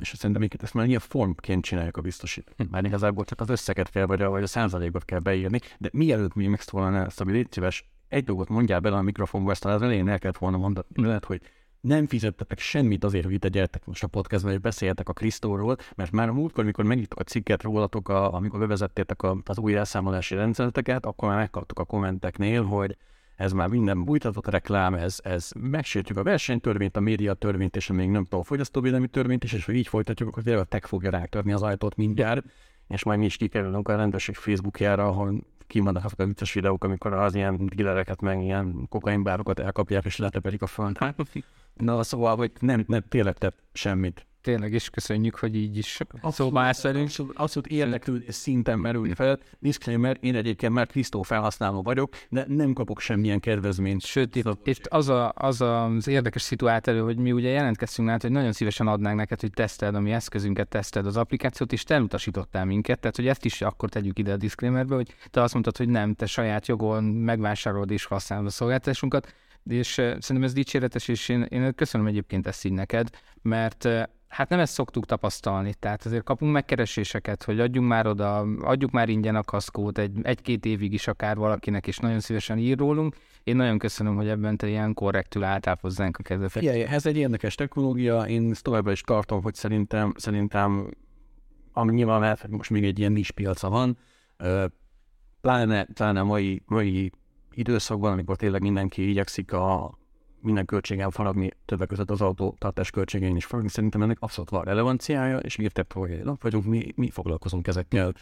és 0.00 0.08
szerintem 0.08 0.40
minket 0.40 0.62
ezt 0.62 0.74
már 0.74 0.86
ilyen 0.86 1.00
formként 1.00 1.64
csináljuk 1.64 1.96
a 1.96 2.00
biztosít. 2.00 2.52
Hm. 2.56 2.62
Már 2.70 2.84
igazából 2.84 3.24
csak 3.24 3.40
az 3.40 3.48
összeget 3.48 3.90
kell, 3.90 4.06
vagy 4.06 4.22
a, 4.22 4.30
vagy 4.30 4.42
a 4.42 4.46
százalékot 4.46 5.04
kell 5.04 5.18
beírni, 5.18 5.60
de 5.78 5.88
mielőtt 5.92 6.34
mi 6.34 6.46
megszólalnál 6.46 7.04
ezt, 7.04 7.20
ami 7.20 7.32
légy 7.32 7.52
szíves, 7.52 7.90
egy 8.10 8.24
dolgot 8.24 8.48
mondjál 8.48 8.80
bele 8.80 8.96
a 8.96 9.02
mikrofonba, 9.02 9.50
ezt 9.50 9.64
az 9.64 9.82
elején 9.82 10.08
el 10.08 10.18
kellett 10.18 10.38
volna 10.38 10.56
mondani, 10.56 10.86
lehet, 10.94 11.24
hogy 11.24 11.40
nem 11.80 12.06
fizettetek 12.06 12.58
semmit 12.58 13.04
azért, 13.04 13.24
hogy 13.24 13.32
ide 13.32 13.48
gyertek 13.48 13.86
most 13.86 14.02
a 14.02 14.06
podcastban, 14.06 14.52
és 14.52 14.58
beszéljetek 14.58 15.08
a 15.08 15.12
Krisztóról, 15.12 15.76
mert 15.94 16.10
már 16.10 16.28
a 16.28 16.32
múltkor, 16.32 16.64
mikor 16.64 16.84
megírtuk 16.84 17.18
a 17.18 17.22
cikket 17.22 17.62
rólatok, 17.62 18.08
a, 18.08 18.34
amikor 18.34 18.58
bevezettétek 18.58 19.22
a, 19.22 19.36
az 19.44 19.58
új 19.58 19.76
elszámolási 19.76 20.34
rendszereteket, 20.34 21.06
akkor 21.06 21.28
már 21.28 21.38
megkaptuk 21.38 21.78
a 21.78 21.84
kommenteknél, 21.84 22.62
hogy 22.62 22.96
ez 23.36 23.52
már 23.52 23.68
minden 23.68 24.04
bújtatott 24.04 24.46
reklám, 24.46 24.94
ez, 24.94 25.18
ez 25.22 25.50
megsértjük 25.58 26.18
a 26.18 26.22
versenytörvényt, 26.22 26.96
a 26.96 27.00
média 27.00 27.34
törvényt, 27.34 27.76
és 27.76 27.86
még 27.86 28.10
nem 28.10 28.22
tudom, 28.22 28.40
a 28.40 28.44
fogyasztóvédelmi 28.44 29.08
törvényt 29.08 29.44
is, 29.44 29.52
és 29.52 29.64
hogy 29.64 29.74
így 29.74 29.88
folytatjuk, 29.88 30.28
akkor 30.28 30.42
tényleg 30.42 30.62
a 30.62 30.66
tech 30.66 30.86
fogja 30.86 31.10
rátörni 31.10 31.52
az 31.52 31.62
ajtót 31.62 31.96
mindjárt, 31.96 32.44
és 32.88 33.04
majd 33.04 33.18
mi 33.18 33.24
is 33.24 33.36
kikerülünk 33.36 33.88
a 33.88 33.96
rendőrség 33.96 34.34
Facebookjára, 34.34 35.06
ahol 35.06 35.44
kimadnak 35.70 36.04
azok 36.04 36.20
a 36.20 36.26
vicces 36.26 36.52
videók, 36.52 36.84
amikor 36.84 37.12
az 37.12 37.34
ilyen 37.34 37.70
dealereket, 37.74 38.20
meg 38.20 38.42
ilyen 38.42 38.86
kokainbárokat 38.88 39.58
elkapják, 39.58 40.04
és 40.04 40.16
letepelik 40.16 40.62
a 40.62 40.66
föld. 40.66 40.98
Na, 41.74 42.02
szóval, 42.02 42.36
hogy 42.36 42.52
nem, 42.60 42.84
nem 42.86 43.02
tényleg 43.08 43.38
tett 43.38 43.58
semmit 43.72 44.26
tényleg 44.40 44.72
is 44.72 44.90
köszönjük, 44.90 45.34
hogy 45.36 45.56
így 45.56 45.76
is 45.76 46.00
szóval 46.30 46.72
velünk. 46.82 47.04
Abszolút, 47.06 47.36
abszolút 47.36 47.68
érdeklődés 47.68 48.34
szinten 48.34 48.78
merül 48.78 49.14
fel. 49.14 49.38
Disclaimer, 49.58 50.16
én 50.20 50.34
egyébként 50.34 50.72
már 50.72 50.86
Krisztó 50.86 51.22
felhasználó 51.22 51.82
vagyok, 51.82 52.16
de 52.28 52.44
nem 52.48 52.72
kapok 52.72 53.00
semmilyen 53.00 53.40
kedvezményt. 53.40 54.02
Sőt, 54.02 54.36
itt, 54.36 54.48
itt 54.64 54.86
az, 54.86 55.08
a, 55.08 55.32
az 55.34 55.60
az 55.60 56.08
érdekes 56.08 56.42
szituált 56.42 56.86
elő, 56.86 57.00
hogy 57.00 57.16
mi 57.16 57.32
ugye 57.32 57.48
jelentkeztünk 57.48 58.06
nálad, 58.06 58.22
hogy 58.22 58.30
nagyon 58.30 58.52
szívesen 58.52 58.86
adnánk 58.86 59.16
neked, 59.16 59.40
hogy 59.40 59.50
teszteld 59.50 59.94
a 59.94 60.00
mi 60.00 60.12
eszközünket, 60.12 60.68
teszteld 60.68 61.06
az 61.06 61.16
applikációt, 61.16 61.72
és 61.72 61.82
te 61.82 61.94
elutasítottál 61.94 62.64
minket, 62.64 63.00
tehát 63.00 63.16
hogy 63.16 63.26
ezt 63.26 63.44
is 63.44 63.62
akkor 63.62 63.88
tegyük 63.88 64.18
ide 64.18 64.32
a 64.32 64.36
disclaimerbe, 64.36 64.94
hogy 64.94 65.14
te 65.30 65.42
azt 65.42 65.52
mondtad, 65.52 65.76
hogy 65.76 65.88
nem, 65.88 66.14
te 66.14 66.26
saját 66.26 66.66
jogon 66.66 67.04
megvásárolod 67.04 67.90
és 67.90 68.04
használod 68.04 68.46
a 68.46 68.50
szolgáltatásunkat, 68.50 69.34
és 69.64 69.92
szerintem 69.92 70.42
ez 70.42 70.52
dicséretes, 70.52 71.08
és 71.08 71.28
én, 71.28 71.42
én 71.42 71.74
köszönöm 71.74 72.06
egyébként 72.06 72.46
ezt 72.46 72.64
így 72.64 72.72
neked, 72.72 73.08
mert 73.42 73.88
Hát 74.30 74.48
nem 74.48 74.58
ezt 74.58 74.72
szoktuk 74.72 75.06
tapasztalni, 75.06 75.74
tehát 75.74 76.04
azért 76.04 76.24
kapunk 76.24 76.52
megkereséseket, 76.52 77.42
hogy 77.42 77.60
adjunk 77.60 77.88
már 77.88 78.06
oda, 78.06 78.38
adjuk 78.60 78.90
már 78.90 79.08
ingyen 79.08 79.36
a 79.36 79.42
kaszkót 79.42 79.98
egy, 79.98 80.12
egy-két 80.22 80.64
évig 80.64 80.92
is 80.92 81.08
akár 81.08 81.36
valakinek, 81.36 81.86
és 81.86 81.98
nagyon 81.98 82.20
szívesen 82.20 82.58
ír 82.58 82.78
rólunk. 82.78 83.16
Én 83.44 83.56
nagyon 83.56 83.78
köszönöm, 83.78 84.16
hogy 84.16 84.28
ebben 84.28 84.56
te 84.56 84.68
ilyen 84.68 84.94
korrektül 84.94 85.44
álltál 85.44 85.78
hozzánk 85.80 86.16
a 86.16 86.22
kezdet. 86.22 86.50
Figyelj, 86.50 86.82
ez 86.82 87.06
egy 87.06 87.16
érdekes 87.16 87.54
technológia, 87.54 88.22
én 88.22 88.54
továbbra 88.62 88.90
is 88.90 89.00
tartom, 89.00 89.42
hogy 89.42 89.54
szerintem, 89.54 90.12
szerintem 90.16 90.90
ami 91.72 91.92
nyilván 91.94 92.20
lehet, 92.20 92.40
hogy 92.40 92.50
most 92.50 92.70
még 92.70 92.84
egy 92.84 92.98
ilyen 92.98 93.12
nis 93.12 93.30
piaca 93.30 93.68
van, 93.68 93.98
pláne, 95.40 95.84
pláne 95.84 96.22
mai, 96.22 96.62
mai 96.66 97.10
időszakban, 97.54 98.12
amikor 98.12 98.36
tényleg 98.36 98.62
mindenki 98.62 99.08
igyekszik 99.08 99.52
a 99.52 99.98
minden 100.42 100.64
költségen 100.64 101.10
faragni, 101.10 101.50
többek 101.64 101.88
között 101.88 102.10
az 102.10 102.20
autó 102.20 102.56
tartás 102.58 102.90
költségén 102.90 103.36
is 103.36 103.44
faragni, 103.44 103.70
szerintem 103.70 104.02
ennek 104.02 104.16
abszolút 104.20 104.50
van 104.50 104.64
relevanciája, 104.64 105.38
és 105.38 105.56
mi 105.56 105.62
értett, 105.64 105.92
hogy 105.92 106.22
vagyunk, 106.40 106.64
mi, 106.64 106.92
mi 106.96 107.10
foglalkozunk 107.10 107.66
ezekkel. 107.66 108.12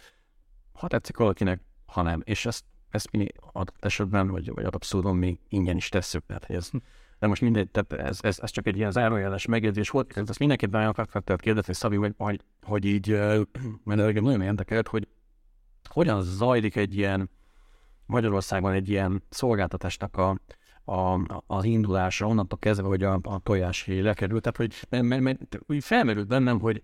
Ha 0.72 0.88
tetszik 0.88 1.16
valakinek, 1.16 1.61
ha 1.87 2.02
nem. 2.02 2.22
És 2.24 2.46
ezt, 2.46 2.64
ezt 2.90 3.11
mi 3.11 3.26
adott 3.52 3.85
esetben, 3.85 4.28
vagy, 4.28 4.52
vagy 4.54 4.64
abszolút 4.64 5.12
mi 5.12 5.40
ingyen 5.48 5.76
is 5.76 5.88
tesszük. 5.88 6.26
Tehát, 6.26 6.50
ez, 6.50 6.70
de 7.18 7.26
most 7.26 7.40
mindegy, 7.40 7.70
tehát 7.70 7.92
ez, 8.09 8.18
ez, 8.22 8.38
ez, 8.38 8.50
csak 8.50 8.66
egy 8.66 8.76
ilyen 8.76 8.90
zárójeles 8.90 9.46
megjegyzés 9.46 9.90
volt, 9.90 10.16
ezt 10.16 10.38
mindenképp 10.38 10.72
nagyon 10.72 10.88
akartak 10.88 11.40
kérdezni, 11.40 11.74
Szabi, 11.74 11.96
hogy, 11.96 12.14
hogy, 12.16 12.40
hogy 12.62 12.85
így, 12.85 13.09
mert 13.85 14.00
engem 14.00 14.24
nagyon 14.24 14.42
érdekelt, 14.42 14.88
hogy 14.88 15.09
hogyan 15.88 16.22
zajlik 16.22 16.76
egy 16.76 16.96
ilyen 16.96 17.31
Magyarországon 18.07 18.72
egy 18.72 18.88
ilyen 18.88 19.22
szolgáltatásnak 19.28 20.16
a, 20.16 20.38
a, 20.88 21.42
az 21.46 21.64
indulásra, 21.64 22.27
onnantól 22.27 22.59
kezdve, 22.59 22.87
hogy 22.87 23.03
a, 23.03 23.18
a 23.22 23.38
tojás 23.42 23.87
lekerült. 23.87 24.42
Tehát, 24.42 24.57
hogy 24.57 24.74
mert, 24.88 25.05
mert, 25.05 25.22
mert, 25.22 25.85
felmerült 25.85 26.27
bennem, 26.27 26.61
hogy 26.61 26.83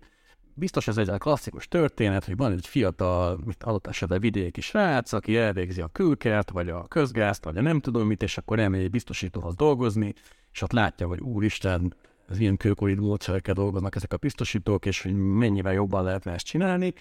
biztos 0.53 0.87
ez 0.87 0.97
egy 0.97 1.09
klasszikus 1.17 1.67
történet, 1.67 2.25
hogy 2.25 2.37
van 2.37 2.51
egy 2.51 2.67
fiatal, 2.67 3.39
mit 3.45 3.63
adott 3.63 3.87
esetben 3.87 4.19
vidéki 4.19 4.61
srác, 4.61 5.13
aki 5.13 5.37
elvégzi 5.37 5.81
a 5.81 5.87
külkert, 5.87 6.49
vagy 6.49 6.69
a 6.69 6.87
közgázt, 6.87 7.43
vagy 7.43 7.57
a 7.57 7.61
nem 7.61 7.79
tudom 7.79 8.07
mit, 8.07 8.23
és 8.23 8.37
akkor 8.37 8.59
elmegy 8.59 8.81
egy 8.81 8.89
biztosítóhoz 8.89 9.55
dolgozni, 9.55 10.13
és 10.51 10.61
ott 10.61 10.71
látja, 10.71 11.07
hogy 11.07 11.19
úristen, 11.19 11.93
az 12.27 12.39
ilyen 12.39 12.57
kőkori 12.57 12.93
módszerekkel 12.93 13.53
dolgoznak 13.53 13.95
ezek 13.95 14.13
a 14.13 14.17
biztosítók, 14.17 14.85
és 14.85 15.01
hogy 15.01 15.13
mennyivel 15.13 15.73
jobban 15.73 16.03
lehetne 16.03 16.31
ezt 16.31 16.45
csinálni, 16.45 16.93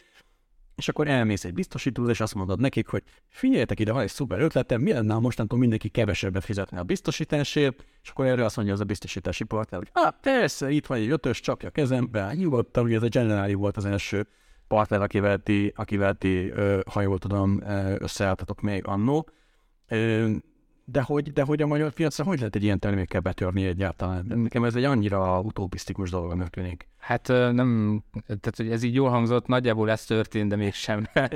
és 0.76 0.88
akkor 0.88 1.08
elmész 1.08 1.44
egy 1.44 1.54
biztosítóhoz, 1.54 2.10
és 2.10 2.20
azt 2.20 2.34
mondod 2.34 2.60
nekik, 2.60 2.88
hogy 2.88 3.02
figyeljetek 3.28 3.80
ide, 3.80 3.92
van 3.92 4.02
egy 4.02 4.08
szuper 4.08 4.40
ötletem, 4.40 4.80
mi 4.80 4.92
lenne, 4.92 5.12
ha 5.12 5.20
mostantól 5.20 5.58
mindenki 5.58 5.88
kevesebbet 5.88 6.44
fizetne 6.44 6.78
a 6.78 6.82
biztosításért, 6.82 7.84
és 8.02 8.08
akkor 8.08 8.26
erről 8.26 8.44
azt 8.44 8.56
mondja 8.56 8.74
az 8.74 8.80
a 8.80 8.84
biztosítási 8.84 9.44
partner, 9.44 9.80
hogy 9.80 9.90
ah, 10.04 10.14
persze, 10.20 10.70
itt 10.70 10.86
van 10.86 10.98
egy 10.98 11.10
ötös, 11.10 11.40
csapja 11.40 11.70
kezembe, 11.70 12.34
nyugodtan, 12.34 12.84
ugye 12.84 12.96
ez 12.96 13.02
a 13.02 13.08
Generali 13.08 13.54
volt 13.54 13.76
az 13.76 13.84
első 13.84 14.26
partner, 14.68 15.02
akivel 15.02 15.38
ti, 15.38 15.72
akivel 15.76 16.14
ti 16.14 16.52
ha 16.90 17.00
jól 17.00 17.18
tudom, 17.18 17.62
összeálltatok 17.98 18.60
még 18.60 18.86
annó 18.86 19.28
de 20.84 21.02
hogy, 21.02 21.32
de 21.32 21.42
hogy 21.42 21.62
a 21.62 21.66
magyar 21.66 21.92
piacra 21.92 22.24
hogy 22.24 22.38
lehet 22.38 22.56
egy 22.56 22.62
ilyen 22.62 22.78
termékkel 22.78 23.20
betörni 23.20 23.66
egyáltalán? 23.66 24.24
Nekem 24.26 24.64
ez 24.64 24.74
egy 24.74 24.84
annyira 24.84 25.40
utopisztikus 25.40 26.10
dolog 26.10 26.48
tűnik. 26.48 26.88
Hát 26.98 27.28
nem, 27.28 28.02
tehát 28.26 28.56
hogy 28.56 28.70
ez 28.70 28.82
így 28.82 28.94
jól 28.94 29.10
hangzott, 29.10 29.46
nagyjából 29.46 29.90
ez 29.90 30.04
történt, 30.04 30.48
de 30.48 30.56
mégsem. 30.56 31.06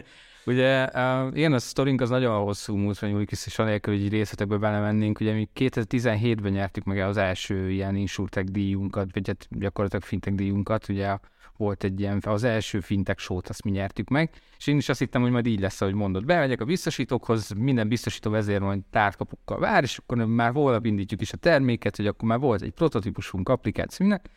Ugye 0.46 0.88
igen, 1.32 1.52
a 1.52 1.58
sztorink 1.58 2.00
az 2.00 2.08
nagyon 2.08 2.42
hosszú 2.42 2.76
múlt, 2.76 2.98
vagy 2.98 3.12
úgy 3.12 3.28
is 3.30 3.58
anélkül, 3.58 3.98
hogy 3.98 4.08
részletekbe 4.08 4.56
belemennénk. 4.56 5.20
Ugye 5.20 5.32
mi 5.32 5.48
2017-ben 5.54 6.52
nyertük 6.52 6.84
meg 6.84 6.98
az 6.98 7.16
első 7.16 7.70
ilyen 7.70 7.96
insurtech 7.96 8.50
díjunkat, 8.50 9.08
vagy 9.12 9.26
hát 9.26 9.48
gyakorlatilag 9.50 10.04
fintech 10.04 10.36
díjunkat, 10.36 10.88
ugye 10.88 11.18
volt 11.58 11.84
egy 11.84 12.00
ilyen, 12.00 12.22
az 12.26 12.44
első 12.44 12.80
fintek 12.80 13.18
sót, 13.18 13.48
azt 13.48 13.64
mi 13.64 13.70
nyertük 13.70 14.08
meg, 14.08 14.30
és 14.58 14.66
én 14.66 14.76
is 14.76 14.88
azt 14.88 14.98
hittem, 14.98 15.22
hogy 15.22 15.30
majd 15.30 15.46
így 15.46 15.60
lesz, 15.60 15.80
ahogy 15.80 15.94
mondod. 15.94 16.24
Bemegyek 16.24 16.60
a 16.60 16.64
biztosítókhoz, 16.64 17.50
minden 17.50 17.88
biztosító 17.88 18.30
vezér 18.30 18.60
majd 18.60 18.80
tárkapukkal 18.90 19.58
vár, 19.58 19.82
és 19.82 19.98
akkor 19.98 20.16
már 20.16 20.52
volna 20.52 20.78
indítjuk 20.82 21.20
is 21.20 21.32
a 21.32 21.36
terméket, 21.36 21.96
hogy 21.96 22.06
akkor 22.06 22.28
már 22.28 22.38
volt 22.38 22.62
egy 22.62 22.70
prototípusunk, 22.70 23.48
applikáció, 23.48 24.06
minden. 24.06 24.30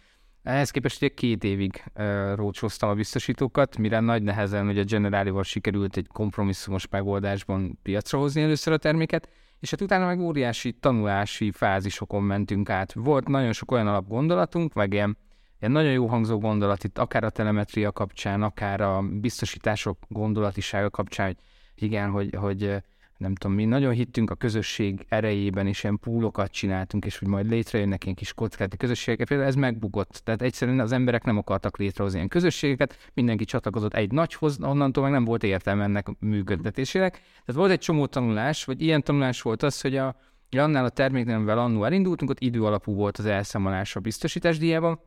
Ehhez 0.44 0.72
képest 0.72 0.98
ugye 0.98 1.14
két 1.14 1.44
évig 1.44 1.84
uh, 1.96 2.90
a 2.90 2.94
biztosítókat, 2.94 3.78
mire 3.78 4.00
nagy 4.00 4.24
nehezen 4.24 4.68
a 4.68 4.84
Generálival 4.84 5.44
sikerült 5.44 5.98
egy 5.98 6.08
kompromisszumos 6.08 6.88
megoldásban 6.88 7.80
piacra 7.84 8.20
hozni 8.20 8.42
először 8.42 8.74
a 8.74 8.78
terméket, 8.78 9.30
és 9.60 9.70
hát 9.70 9.82
utána 9.82 10.06
meg 10.06 10.20
óriási 10.20 10.72
tanulási 10.74 11.52
fázisokon 11.52 12.24
mentünk 12.24 12.70
át. 12.70 12.94
Volt 12.94 13.28
nagyon 13.28 13.54
sok 13.54 13.72
olyan 13.72 13.88
alapgondolatunk, 13.88 14.74
meg 14.74 14.94
ilyen 14.94 15.18
ilyen 15.62 15.74
nagyon 15.74 15.92
jó 15.92 16.08
hangzó 16.08 16.40
gondolat 16.40 16.84
itt, 16.84 16.98
akár 16.98 17.24
a 17.24 17.30
telemetria 17.30 17.92
kapcsán, 17.92 18.42
akár 18.42 18.82
a 18.82 19.02
biztosítások 19.02 19.98
gondolatisága 20.08 20.90
kapcsán, 20.90 21.26
hogy 21.26 21.38
igen, 21.76 22.10
hogy, 22.10 22.36
hogy 22.36 22.82
nem 23.22 23.36
tudom, 23.36 23.56
mi 23.56 23.66
nagyon 23.66 23.94
hittünk 23.94 24.30
a 24.30 24.36
közösség 24.36 25.06
erejében, 25.10 25.68
és 25.68 25.84
ilyen 25.84 26.00
púlokat 26.00 26.52
csináltunk, 26.52 27.06
és 27.06 27.18
hogy 27.18 27.28
majd 27.28 27.50
létrejönnek 27.50 28.04
ilyen 28.04 28.16
kis 28.16 28.34
kockázati 28.34 28.78
közösségek. 28.78 29.28
Például 29.28 29.50
ez 29.50 29.56
megbukott. 29.56 30.22
Tehát 30.24 30.42
egyszerűen 30.42 30.80
az 30.80 30.92
emberek 30.92 31.24
nem 31.24 31.38
akartak 31.38 31.78
létrehozni 31.78 32.18
ilyen 32.18 32.30
közösségeket, 32.30 33.12
mindenki 33.14 33.46
csatlakozott 33.46 33.94
egy 33.94 34.12
nagyhoz, 34.12 34.58
onnantól 34.62 35.04
meg 35.04 35.12
nem 35.12 35.26
volt 35.26 35.44
értelme 35.44 35.84
ennek 35.84 36.08
működtetésének. 36.20 37.12
Tehát 37.12 37.54
volt 37.54 37.72
egy 37.72 37.80
csomó 37.80 38.06
tanulás, 38.06 38.66
vagy 38.66 38.82
ilyen 38.82 39.04
tanulás 39.04 39.42
volt 39.42 39.64
az, 39.64 39.82
hogy 39.82 39.98
a, 39.98 40.16
annál 40.58 40.86
a 40.86 40.90
terméknél, 40.90 41.36
amivel 41.36 41.60
annó 41.60 41.84
elindultunk, 41.84 42.32
ott 42.32 42.40
idő 42.40 42.64
alapú 42.64 42.94
volt 42.94 43.18
az 43.18 43.26
elszámolás 43.26 43.96
a 43.96 44.00
biztosítás 44.00 44.58
díjában, 44.58 45.00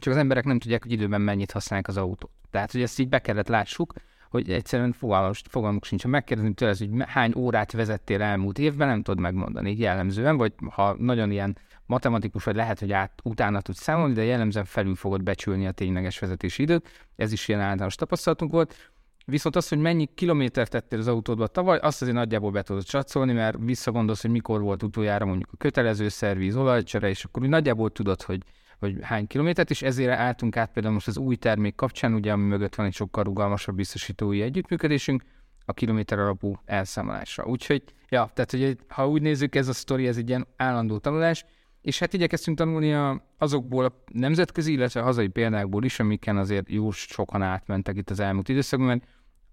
csak 0.00 0.12
az 0.12 0.18
emberek 0.18 0.44
nem 0.44 0.58
tudják, 0.58 0.82
hogy 0.82 0.92
időben 0.92 1.20
mennyit 1.20 1.52
használják 1.52 1.88
az 1.88 1.96
autót. 1.96 2.30
Tehát, 2.50 2.72
hogy 2.72 2.82
ezt 2.82 2.98
így 2.98 3.08
be 3.08 3.18
kellett 3.18 3.48
lássuk, 3.48 3.92
hogy 4.30 4.50
egyszerűen 4.50 4.92
fogalmuk, 4.92 5.34
fogalmuk 5.48 5.84
sincs. 5.84 6.02
Ha 6.02 6.08
megkérdezni 6.08 6.54
tőle, 6.54 6.74
hogy 6.78 6.90
hány 7.06 7.32
órát 7.36 7.72
vezettél 7.72 8.22
elmúlt 8.22 8.58
évben, 8.58 8.88
nem 8.88 9.02
tudod 9.02 9.20
megmondani 9.20 9.76
jellemzően, 9.78 10.36
vagy 10.36 10.52
ha 10.70 10.96
nagyon 10.98 11.30
ilyen 11.30 11.56
matematikus 11.86 12.44
vagy, 12.44 12.54
lehet, 12.54 12.78
hogy 12.78 12.92
át, 12.92 13.12
utána 13.22 13.60
tudsz 13.60 13.82
számolni, 13.82 14.14
de 14.14 14.24
jellemzően 14.24 14.64
felül 14.64 14.94
fogod 14.94 15.22
becsülni 15.22 15.66
a 15.66 15.70
tényleges 15.70 16.18
vezetési 16.18 16.62
időt. 16.62 16.88
Ez 17.16 17.32
is 17.32 17.48
ilyen 17.48 17.60
általános 17.60 17.94
tapasztalatunk 17.94 18.52
volt. 18.52 18.92
Viszont 19.26 19.56
az, 19.56 19.68
hogy 19.68 19.78
mennyi 19.78 20.08
kilométert 20.14 20.70
tettél 20.70 20.98
az 20.98 21.08
autódba 21.08 21.46
tavaly, 21.46 21.78
azt 21.78 22.02
azért 22.02 22.16
nagyjából 22.16 22.50
be 22.50 22.62
tudod 22.62 22.84
csatszolni, 22.84 23.32
mert 23.32 23.56
visszagondolsz, 23.60 24.22
hogy 24.22 24.30
mikor 24.30 24.60
volt 24.60 24.82
utoljára 24.82 25.24
mondjuk 25.24 25.48
a 25.52 25.56
kötelező 25.56 26.08
szerviz, 26.08 26.56
olajcsere, 26.56 27.08
és 27.08 27.24
akkor 27.24 27.42
úgy 27.42 27.48
nagyjából 27.48 27.90
tudod, 27.90 28.22
hogy 28.22 28.42
hogy 28.80 28.98
hány 29.02 29.26
kilométert, 29.26 29.70
és 29.70 29.82
ezért 29.82 30.10
álltunk 30.10 30.56
át 30.56 30.72
például 30.72 30.94
most 30.94 31.08
az 31.08 31.16
új 31.16 31.36
termék 31.36 31.74
kapcsán, 31.74 32.14
ugye 32.14 32.32
ami 32.32 32.46
mögött 32.46 32.74
van 32.74 32.86
egy 32.86 32.94
sokkal 32.94 33.24
rugalmasabb 33.24 33.74
biztosítói 33.74 34.42
együttműködésünk, 34.42 35.22
a 35.64 35.72
kilométer 35.72 36.18
alapú 36.18 36.60
elszámolásra. 36.64 37.44
Úgyhogy, 37.44 37.82
ja, 38.08 38.30
tehát 38.34 38.50
hogy 38.50 38.78
ha 38.88 39.08
úgy 39.08 39.22
nézzük, 39.22 39.54
ez 39.54 39.68
a 39.68 39.72
sztori, 39.72 40.06
ez 40.06 40.16
egy 40.16 40.28
ilyen 40.28 40.46
állandó 40.56 40.98
tanulás, 40.98 41.44
és 41.82 41.98
hát 41.98 42.12
igyekeztünk 42.12 42.56
tanulni 42.56 42.92
a, 42.92 43.24
azokból 43.38 43.84
a 43.84 44.02
nemzetközi, 44.12 44.72
illetve 44.72 45.00
a 45.00 45.04
hazai 45.04 45.28
példákból 45.28 45.84
is, 45.84 46.00
amiken 46.00 46.36
azért 46.36 46.68
jó 46.68 46.90
sokan 46.90 47.42
átmentek 47.42 47.96
itt 47.96 48.10
az 48.10 48.20
elmúlt 48.20 48.48
időszakban, 48.48 48.88
mert 48.88 49.04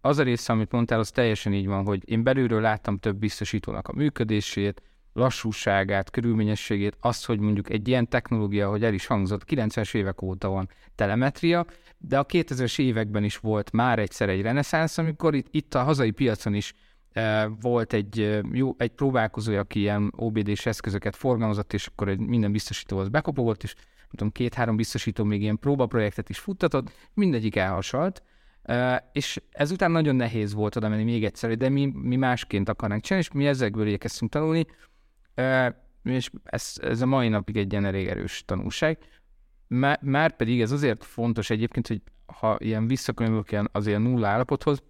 az 0.01 0.17
a 0.17 0.23
része, 0.23 0.53
amit 0.53 0.71
mondtál, 0.71 0.99
az 0.99 1.11
teljesen 1.11 1.53
így 1.53 1.67
van, 1.67 1.85
hogy 1.85 2.09
én 2.09 2.23
belülről 2.23 2.61
láttam 2.61 2.97
több 2.97 3.15
biztosítónak 3.15 3.87
a 3.87 3.93
működését, 3.93 4.81
lassúságát, 5.17 6.09
körülményességét, 6.09 6.97
azt, 6.99 7.25
hogy 7.25 7.39
mondjuk 7.39 7.69
egy 7.69 7.87
ilyen 7.87 8.07
technológia, 8.07 8.69
hogy 8.69 8.83
el 8.83 8.93
is 8.93 9.05
hangzott, 9.05 9.43
90-es 9.47 9.95
évek 9.95 10.21
óta 10.21 10.49
van 10.49 10.69
telemetria, 10.95 11.65
de 11.97 12.17
a 12.17 12.25
2000-es 12.25 12.79
években 12.79 13.23
is 13.23 13.37
volt 13.37 13.71
már 13.71 13.99
egyszer 13.99 14.29
egy 14.29 14.41
reneszánsz, 14.41 14.97
amikor 14.97 15.35
itt, 15.35 15.47
itt 15.51 15.75
a 15.75 15.83
hazai 15.83 16.11
piacon 16.11 16.53
is 16.53 16.73
e, 17.11 17.47
volt 17.61 17.93
egy, 17.93 18.19
e, 18.19 18.43
jó, 18.51 18.75
egy 18.77 18.91
próbálkozója, 18.91 19.59
aki 19.59 19.79
ilyen 19.79 20.13
OBD-s 20.15 20.65
eszközöket 20.65 21.15
forgalmazott, 21.15 21.73
és 21.73 21.87
akkor 21.87 22.07
egy 22.07 22.19
minden 22.19 22.51
biztosítóhoz 22.51 23.09
bekopogott, 23.09 23.63
és 23.63 23.73
nem 23.75 24.09
tudom, 24.09 24.31
két-három 24.31 24.75
biztosító 24.75 25.23
még 25.23 25.41
ilyen 25.41 25.59
próbaprojektet 25.59 26.29
is 26.29 26.39
futtatott, 26.39 26.91
mindegyik 27.13 27.55
elhasalt, 27.55 28.23
Uh, 28.69 28.95
és 29.11 29.41
ezután 29.51 29.91
nagyon 29.91 30.15
nehéz 30.15 30.53
volt 30.53 30.75
oda 30.75 30.89
menni 30.89 31.03
még 31.03 31.25
egyszer, 31.25 31.57
de 31.57 31.69
mi, 31.69 31.91
mi 31.93 32.15
másként 32.15 32.69
akarnánk 32.69 33.01
csinálni, 33.01 33.27
és 33.29 33.35
mi 33.37 33.47
ezekből 33.47 33.87
igyekeztünk 33.87 34.31
tanulni, 34.31 34.65
és 36.03 36.29
ez, 36.43 36.73
ez 36.81 37.01
a 37.01 37.05
mai 37.05 37.27
napig 37.27 37.57
egy 37.57 37.71
ilyen 37.71 37.85
elég 37.85 38.07
erős 38.07 38.43
tanulság. 38.45 38.97
Már, 40.01 40.35
pedig 40.35 40.61
ez 40.61 40.71
azért 40.71 41.03
fontos 41.03 41.49
egyébként, 41.49 41.87
hogy 41.87 42.01
ha 42.25 42.55
ilyen 42.59 42.87
visszakönyvök 42.87 43.51
ilyen 43.51 43.69
azért 43.71 43.99
nulla 43.99 44.27
állapothoz, 44.27 44.83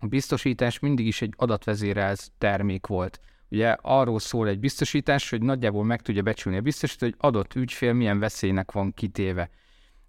a 0.00 0.06
biztosítás 0.06 0.78
mindig 0.78 1.06
is 1.06 1.22
egy 1.22 1.34
adatvezérelt 1.36 2.30
termék 2.38 2.86
volt. 2.86 3.20
Ugye 3.48 3.76
arról 3.80 4.18
szól 4.18 4.48
egy 4.48 4.58
biztosítás, 4.58 5.30
hogy 5.30 5.42
nagyjából 5.42 5.84
meg 5.84 6.02
tudja 6.02 6.22
becsülni 6.22 6.58
a 6.58 6.62
biztosító, 6.62 7.06
hogy 7.06 7.14
adott 7.18 7.54
ügyfél 7.54 7.92
milyen 7.92 8.18
veszélynek 8.18 8.72
van 8.72 8.94
kitéve. 8.94 9.50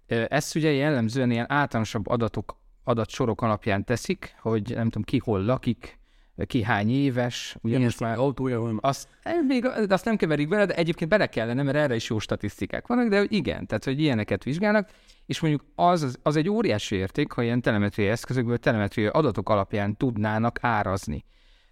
Ezt 0.06 0.54
ugye 0.54 0.70
jellemzően 0.70 1.30
ilyen 1.30 1.52
általánosabb 1.52 2.06
adatok, 2.06 2.56
adatsorok 2.84 3.42
alapján 3.42 3.84
teszik, 3.84 4.34
hogy 4.40 4.72
nem 4.74 4.84
tudom 4.84 5.02
ki 5.02 5.18
hol 5.18 5.44
lakik, 5.44 5.98
ki 6.46 6.62
hány 6.62 6.90
éves. 6.90 7.56
Ugye 7.60 7.78
most 7.78 8.00
már 8.00 8.18
autója 8.18 8.60
van. 8.60 8.78
Azt, 8.80 9.08
eh, 9.22 9.34
még, 9.46 9.62
de 9.62 9.94
azt 9.94 10.04
nem 10.04 10.16
keverik 10.16 10.48
bele, 10.48 10.66
de 10.66 10.74
egyébként 10.74 11.10
bele 11.10 11.26
kellene, 11.26 11.62
mert 11.62 11.76
erre 11.76 11.94
is 11.94 12.08
jó 12.08 12.18
statisztikák 12.18 12.86
vannak, 12.86 13.08
de 13.08 13.24
igen, 13.28 13.66
tehát 13.66 13.84
hogy 13.84 14.00
ilyeneket 14.00 14.44
vizsgálnak, 14.44 14.88
és 15.26 15.40
mondjuk 15.40 15.64
az, 15.74 16.18
az, 16.22 16.36
egy 16.36 16.48
óriási 16.48 16.96
érték, 16.96 17.32
ha 17.32 17.42
ilyen 17.42 17.60
telemetriai 17.60 18.08
eszközökből 18.08 18.58
telemetriai 18.58 19.08
adatok 19.12 19.48
alapján 19.48 19.96
tudnának 19.96 20.58
árazni. 20.60 21.24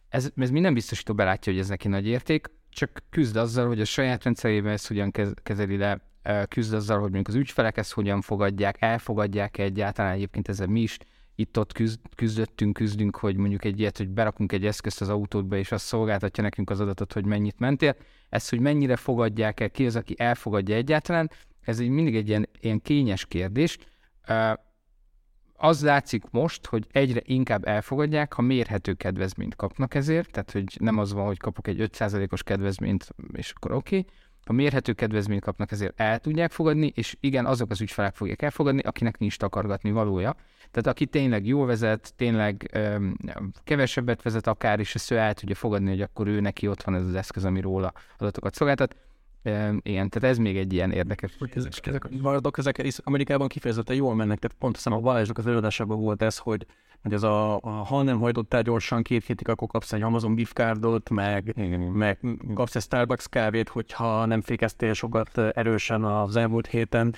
Ez, 0.08 0.30
ez 0.36 0.50
minden 0.50 0.74
biztosító 0.74 1.14
belátja, 1.14 1.52
hogy 1.52 1.60
ez 1.60 1.68
neki 1.68 1.88
nagy 1.88 2.06
érték, 2.06 2.50
csak 2.70 3.02
küzd 3.10 3.36
azzal, 3.36 3.66
hogy 3.66 3.80
a 3.80 3.84
saját 3.84 4.24
rendszerében 4.24 4.72
ezt 4.72 4.88
hogyan 4.88 5.10
kezeli 5.42 5.76
le, 5.76 6.00
eh, 6.22 6.42
küzd 6.48 6.74
azzal, 6.74 6.96
hogy 7.00 7.10
mondjuk 7.10 7.28
az 7.28 7.34
ügyfelek 7.34 7.76
ezt 7.76 7.92
hogyan 7.92 8.20
fogadják, 8.20 8.76
elfogadják 8.78 9.58
egyáltalán 9.58 10.12
egyébként 10.12 10.48
ezzel 10.48 10.66
mi 10.66 10.80
is 10.80 10.98
itt-ott 11.40 11.72
küzd, 11.72 12.00
küzdöttünk, 12.14 12.72
küzdünk, 12.72 13.16
hogy 13.16 13.36
mondjuk 13.36 13.64
egy 13.64 13.80
ilyet, 13.80 13.96
hogy 13.96 14.08
berakunk 14.08 14.52
egy 14.52 14.66
eszközt 14.66 15.00
az 15.00 15.08
autódba, 15.08 15.56
és 15.56 15.72
az 15.72 15.82
szolgáltatja 15.82 16.42
nekünk 16.42 16.70
az 16.70 16.80
adatot, 16.80 17.12
hogy 17.12 17.24
mennyit 17.24 17.58
mentél. 17.58 17.96
Ez, 18.28 18.48
hogy 18.48 18.60
mennyire 18.60 18.96
fogadják 18.96 19.60
el, 19.60 19.70
ki 19.70 19.86
az, 19.86 19.96
aki 19.96 20.14
elfogadja 20.18 20.74
egyáltalán, 20.74 21.30
ez 21.60 21.80
egy 21.80 21.88
mindig 21.88 22.16
egy 22.16 22.28
ilyen, 22.28 22.48
ilyen 22.60 22.80
kényes 22.80 23.26
kérdés. 23.26 23.78
Az 25.54 25.82
látszik 25.82 26.24
most, 26.30 26.66
hogy 26.66 26.86
egyre 26.92 27.20
inkább 27.24 27.64
elfogadják, 27.64 28.32
ha 28.32 28.42
mérhető 28.42 28.92
kedvezményt 28.92 29.56
kapnak 29.56 29.94
ezért, 29.94 30.30
tehát 30.30 30.50
hogy 30.50 30.76
nem 30.78 30.98
az 30.98 31.12
van, 31.12 31.26
hogy 31.26 31.38
kapok 31.38 31.66
egy 31.66 31.90
5%-os 31.92 32.42
kedvezményt, 32.42 33.08
és 33.32 33.52
akkor 33.56 33.72
oké, 33.72 33.98
okay, 33.98 34.12
ha 34.46 34.52
mérhető 34.52 34.92
kedvezményt 34.92 35.42
kapnak, 35.42 35.72
ezért 35.72 36.00
el 36.00 36.18
tudják 36.18 36.50
fogadni, 36.50 36.92
és 36.94 37.16
igen, 37.20 37.46
azok 37.46 37.70
az 37.70 37.80
ügyfelek 37.80 38.14
fogják 38.14 38.42
elfogadni, 38.42 38.80
akinek 38.80 39.18
nincs 39.18 39.38
takargatni 39.38 39.90
valója. 39.90 40.36
Tehát 40.70 40.86
aki 40.86 41.06
tényleg 41.06 41.46
jól 41.46 41.66
vezet, 41.66 42.12
tényleg 42.16 42.70
öm, 42.72 43.16
kevesebbet 43.64 44.22
vezet 44.22 44.46
akár, 44.46 44.80
és 44.80 44.94
ezt 44.94 45.10
ő 45.10 45.16
el 45.16 45.34
tudja 45.34 45.54
fogadni, 45.54 45.88
hogy 45.88 46.00
akkor 46.00 46.26
ő 46.26 46.40
neki 46.40 46.68
ott 46.68 46.82
van 46.82 46.94
ez 46.94 47.06
az 47.06 47.14
eszköz, 47.14 47.44
ami 47.44 47.60
róla 47.60 47.92
adatokat 48.18 48.54
szolgáltat. 48.54 48.96
Um, 49.44 49.80
igen, 49.82 50.08
tehát 50.08 50.30
ez 50.30 50.38
még 50.38 50.56
egy 50.56 50.72
ilyen 50.72 50.90
érdekes. 50.90 51.36
Ezek, 51.54 51.86
ezek 51.86 52.04
a 52.04 52.08
maradok, 52.20 52.58
ezek 52.58 52.82
Amerikában 53.04 53.48
kifejezetten 53.48 53.96
jól 53.96 54.14
mennek, 54.14 54.38
tehát 54.38 54.56
pont 54.58 54.76
hiszem 54.76 54.92
a 54.92 54.98
Balázsok 54.98 55.38
az 55.38 55.46
előadásában 55.46 56.00
volt 56.00 56.22
ez, 56.22 56.38
hogy, 56.38 56.66
hogy 57.02 57.12
ez 57.12 57.22
a, 57.22 57.56
a 57.60 57.70
ha 57.70 58.02
nem 58.02 58.18
hajtottál 58.18 58.62
gyorsan 58.62 59.02
két 59.02 59.24
hétig, 59.24 59.48
akkor 59.48 59.68
kapsz 59.68 59.92
egy 59.92 60.02
Amazon 60.02 60.34
gift 60.34 60.54
cardot, 60.54 61.10
meg, 61.10 61.52
igen, 61.56 61.80
meg 61.80 62.18
kapsz 62.54 62.74
egy 62.74 62.82
Starbucks 62.82 63.28
kávét, 63.28 63.68
hogyha 63.68 64.24
nem 64.24 64.40
fékeztél 64.40 64.92
sokat 64.92 65.38
erősen 65.38 66.04
az 66.04 66.36
elmúlt 66.36 66.66
héten. 66.66 67.14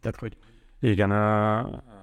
Tehát, 0.00 0.20
hogy... 0.20 0.36
Igen, 0.80 1.10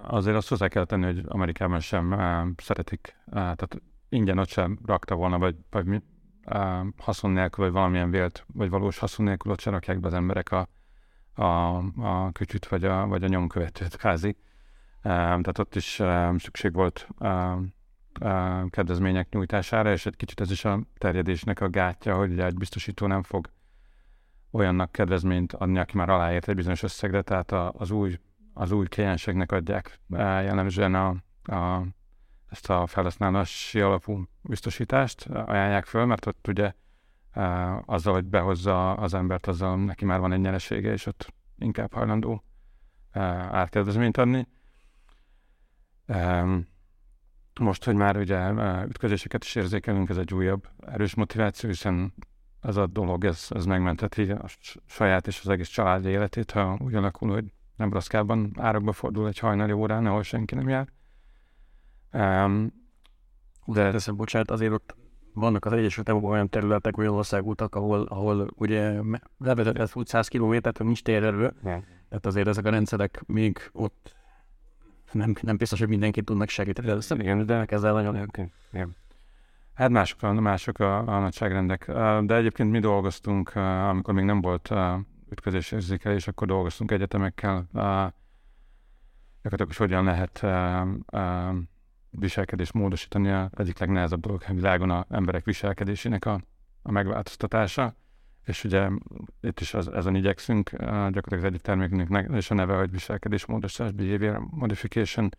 azért 0.02 0.36
azt 0.36 0.50
hozzá 0.50 0.68
kell 0.68 0.86
tenni, 0.86 1.06
hogy 1.06 1.24
Amerikában 1.28 1.80
sem 1.80 2.16
szeretik, 2.58 3.16
tehát 3.32 3.82
ingyen 4.10 4.38
ott 4.38 4.48
sem 4.48 4.80
rakta 4.86 5.16
volna, 5.16 5.38
vagy, 5.38 5.56
vagy 5.70 6.02
haszon 6.98 7.32
nélkül, 7.32 7.64
vagy 7.64 7.74
valamilyen 7.74 8.10
vélt, 8.10 8.46
vagy 8.54 8.70
valós 8.70 8.98
haszon 8.98 9.26
nélkül 9.26 9.52
ott 9.52 9.60
sem 9.60 9.74
rakják 9.74 10.00
be 10.00 10.08
az 10.08 10.14
emberek 10.14 10.52
a, 10.52 10.68
a, 11.34 11.76
a 12.02 12.32
kütyüt, 12.32 12.68
vagy 12.68 12.84
a, 12.84 13.08
vagy 13.08 13.24
a 13.24 13.28
nyomkövetőt 13.28 13.96
kázi. 13.96 14.38
Tehát 15.02 15.60
ott 15.60 15.76
is 15.76 16.02
szükség 16.38 16.74
volt 16.74 17.08
kedvezmények 18.70 19.30
nyújtására, 19.30 19.92
és 19.92 20.06
egy 20.06 20.16
kicsit 20.16 20.42
ez 20.42 20.52
is 20.52 20.66
a 20.66 20.80
terjedésnek 20.98 21.62
a 21.62 21.70
gátja, 21.70 22.16
hogy 22.16 22.40
egy 22.40 22.56
biztosító 22.56 23.08
nem 23.08 23.24
fog 23.24 23.50
olyannak 24.52 24.92
kedvezményt 24.92 25.54
adni, 25.54 25.80
aki 25.80 25.98
már 25.98 26.10
aláért 26.10 26.48
egy 26.48 26.56
bizonyos 26.56 26.84
összegre, 26.84 27.22
tehát 27.22 27.52
az 27.52 27.92
új 27.92 28.20
az 28.58 28.72
új 28.72 28.86
klienseknek 28.88 29.52
adják 29.52 30.00
jellemzően 30.10 30.96
a, 30.96 31.16
a, 31.56 31.86
ezt 32.50 32.70
a 32.70 32.88
felhasználási 32.88 33.80
alapú 33.80 34.24
biztosítást, 34.42 35.26
ajánlják 35.26 35.86
föl, 35.86 36.06
mert 36.06 36.26
ott 36.26 36.48
ugye 36.48 36.74
azzal, 37.86 38.14
hogy 38.14 38.26
behozza 38.26 38.94
az 38.94 39.14
embert, 39.14 39.48
azzal 39.48 39.78
neki 39.78 40.06
már 40.06 40.20
van 40.20 40.32
egy 40.32 40.40
nyeresége, 40.40 40.92
és 40.92 41.06
ott 41.06 41.34
inkább 41.58 41.94
hajlandó 41.94 42.44
árkedvezményt 43.52 44.18
adni. 44.18 44.48
Most, 47.60 47.84
hogy 47.84 47.96
már 47.96 48.18
ugye 48.18 48.52
ütközéseket 48.86 49.44
is 49.44 49.56
érzékelünk, 49.56 50.10
ez 50.10 50.18
egy 50.18 50.34
újabb 50.34 50.68
erős 50.88 51.16
motiváció, 51.16 51.70
hiszen 51.70 52.14
ez 52.62 52.76
a 52.76 52.88
dolog, 52.88 53.26
ez, 53.26 53.48
ez 53.50 53.66
megmenteti 53.66 54.32
a 54.32 54.46
saját 54.86 55.28
és 55.28 55.40
az 55.44 55.50
egész 55.50 55.68
család 55.68 56.06
életét, 56.06 56.52
ha 56.52 56.78
úgy 56.80 56.96
alakul, 56.96 57.32
hogy 57.32 57.54
Nebraskában 57.76 58.52
árokba 58.58 58.92
fordul 58.92 59.28
egy 59.28 59.40
hajnali 59.40 59.72
órán, 59.72 60.06
ahol 60.06 60.24
senki 60.24 60.56
nem 60.56 60.70
jár. 60.70 60.88
Um, 62.12 62.74
de 63.66 63.92
teszem, 63.92 64.16
bocsánat, 64.16 64.52
azért 64.52 64.72
ott 64.72 64.96
vannak 65.34 65.66
az 65.66 65.72
Egyesült 65.72 66.10
Államokban 66.10 66.36
olyan 66.36 66.50
területek, 66.50 66.98
olyan 66.98 67.14
országútak, 67.14 67.76
ahol, 67.76 68.02
ahol 68.02 68.48
ugye 68.56 69.02
levezetett 69.38 69.96
út 69.96 70.08
100 70.08 70.28
kilométert, 70.28 70.80
nincs 70.80 71.04
térerő. 71.04 71.54
Tehát 72.10 72.26
azért 72.26 72.48
ezek 72.48 72.66
a 72.66 72.70
rendszerek 72.70 73.24
még 73.26 73.70
ott 73.72 74.16
nem, 75.12 75.34
nem 75.42 75.58
biztos, 75.58 75.80
hogy 75.80 75.88
mindenkit 75.88 76.26
tudnak 76.26 76.50
segíteni, 76.50 76.88
de 76.88 77.16
igen, 77.16 77.46
de 77.46 77.66
ezzel 77.68 77.94
nagyon 77.94 78.16
okay. 78.20 78.52
igen. 78.72 78.96
Hát 79.74 79.90
mások 79.90 80.40
mások 80.40 80.80
a, 80.80 80.98
a 80.98 81.20
nagyságrendek. 81.20 81.92
De 82.22 82.36
egyébként 82.36 82.72
mi 82.72 82.80
dolgoztunk, 82.80 83.56
amikor 83.90 84.14
még 84.14 84.26
nem 84.26 84.42
volt 84.42 84.74
ütközés 85.30 85.72
érzékelés, 85.72 86.28
akkor 86.28 86.48
dolgoztunk 86.48 86.92
egyetemekkel, 86.92 87.68
gyakorlatilag, 89.42 89.68
hogy 89.68 89.76
hogyan 89.76 90.04
lehet 90.04 90.46
viselkedést 92.10 92.74
módosítani. 92.74 93.32
A 93.32 93.50
egyik 93.58 93.80
legnehezebb 93.80 94.20
dolog 94.20 94.44
a 94.48 94.54
világon 94.54 94.90
a 94.90 95.06
emberek 95.10 95.46
viselkedésének 95.46 96.26
a 96.26 96.40
a 96.88 96.92
megváltoztatása, 96.92 97.96
és 98.44 98.64
ugye 98.64 98.90
itt 99.42 99.60
is 99.60 99.74
az, 99.74 99.88
ezen 99.88 100.16
igyekszünk, 100.16 100.70
gyakorlatilag 100.70 101.40
az 101.40 101.44
egyik 101.44 101.62
termékünknek 101.62 102.30
és 102.34 102.52
a 102.52 102.54
neve, 102.54 102.76
hogy 102.76 102.92
viselkedésmódosítás, 102.92 103.92
behavior 103.92 104.40
modification, 104.40 105.30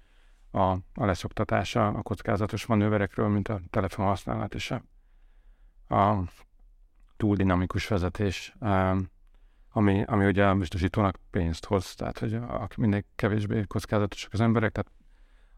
a, 0.51 0.61
a 0.95 1.05
leszoktatása 1.05 1.89
a 1.89 2.03
kockázatos 2.03 2.67
manőverekről, 2.67 3.29
mint 3.29 3.49
a 3.49 3.61
telefon 3.71 4.07
használat 4.07 4.55
és 4.55 4.71
a, 4.71 5.95
a 5.95 6.23
túl 7.17 7.37
dinamikus 7.37 7.89
vezetés, 7.89 8.57
ami, 9.77 10.03
ami 10.07 10.27
ugye 10.27 10.47
a 10.47 10.55
biztosítónak 10.55 11.19
pénzt 11.31 11.65
hoz, 11.65 11.95
tehát 11.95 12.19
hogy 12.19 12.35
a, 12.35 12.69
minél 12.77 13.03
kevésbé 13.17 13.63
kockázatosak 13.63 14.33
az 14.33 14.41
emberek, 14.41 14.73
tehát 14.73 14.93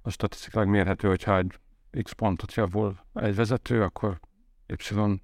a 0.03 0.11
statisztikailag 0.11 0.73
mérhető, 0.73 1.09
hogyha 1.09 1.37
egy 1.37 1.59
X 2.03 2.13
pontot 2.13 2.55
javul 2.55 3.01
egy 3.15 3.35
vezető, 3.35 3.83
akkor 3.83 4.21
Y 4.67 5.23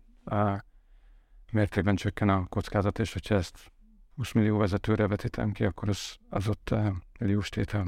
mértékben 1.53 1.97
csökken 1.97 2.29
a 2.29 2.47
kockázat, 2.47 2.99
és 2.99 3.13
hogyha 3.13 3.35
ezt 3.35 3.73
20 4.17 4.33
millió 4.33 4.59
vezetőre 4.59 5.07
vetítem 5.07 5.53
ki, 5.53 5.65
akkor 5.65 5.89
az, 5.89 6.17
az 6.29 6.49
ott 6.49 6.75
milliós 7.19 7.49
tétel. 7.49 7.87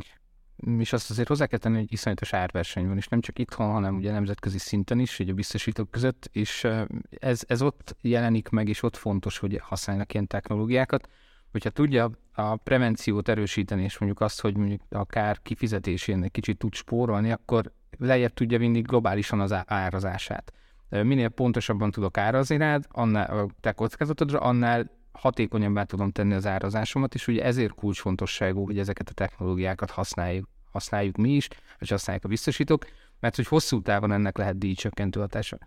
És 0.79 0.93
azt 0.93 1.11
azért 1.11 1.29
hozzá 1.29 1.47
kell 1.47 1.59
tenni, 1.59 1.77
hogy 1.77 1.93
iszonyatos 1.93 2.33
árverseny 2.33 2.87
van, 2.87 2.97
és 2.97 3.09
nem 3.09 3.21
csak 3.21 3.39
itthon, 3.39 3.71
hanem 3.71 3.97
ugye 3.97 4.13
nemzetközi 4.13 4.59
szinten 4.59 4.99
is, 4.99 5.19
ugye 5.19 5.33
a 5.33 5.35
biztosítók 5.35 5.91
között, 5.91 6.29
és 6.33 6.67
ez, 7.09 7.43
ez 7.47 7.63
ott 7.63 7.97
jelenik 8.01 8.49
meg, 8.49 8.69
és 8.69 8.83
ott 8.83 8.97
fontos, 8.97 9.39
hogy 9.39 9.61
használnak 9.63 10.13
ilyen 10.13 10.27
technológiákat. 10.27 11.09
Hogyha 11.53 11.71
tudja 11.71 12.11
a 12.35 12.57
prevenciót 12.57 13.29
erősíteni, 13.29 13.83
és 13.83 13.99
mondjuk 13.99 14.21
azt, 14.21 14.41
hogy 14.41 14.57
mondjuk 14.57 14.81
akár 14.89 15.43
kifizetésén 15.43 16.23
egy 16.23 16.31
kicsit 16.31 16.59
tud 16.59 16.75
spórolni, 16.75 17.31
akkor 17.31 17.73
lejjebb 17.99 18.35
tudja 18.35 18.59
vinni 18.59 18.81
globálisan 18.81 19.41
az 19.41 19.55
árazását. 19.67 20.53
Minél 20.89 21.29
pontosabban 21.29 21.91
tudok 21.91 22.19
árazni 22.19 22.57
rád, 22.57 22.85
annál 22.91 23.39
a 23.39 23.47
te 23.61 23.73
kockázatodra, 23.73 24.41
annál 24.41 24.91
hatékonyabbá 25.19 25.83
tudom 25.83 26.11
tenni 26.11 26.35
az 26.35 26.47
árazásomat, 26.47 27.15
és 27.15 27.29
ugye 27.29 27.45
ezért 27.45 27.75
kulcsfontosságú, 27.75 28.65
hogy 28.65 28.79
ezeket 28.79 29.09
a 29.09 29.13
technológiákat 29.13 29.91
használjuk, 29.91 30.49
használjuk 30.73 31.17
mi 31.17 31.31
is, 31.31 31.49
vagy 31.79 31.89
használják 31.89 32.25
a 32.25 32.29
biztosítók, 32.29 32.85
mert 33.21 33.37
hogy 33.37 33.47
hosszú 33.47 33.83
távon 33.83 34.13
ennek 34.13 34.39
lehet 34.39 34.59
díjcsökkentő 34.59 35.21
hatása. 35.21 35.59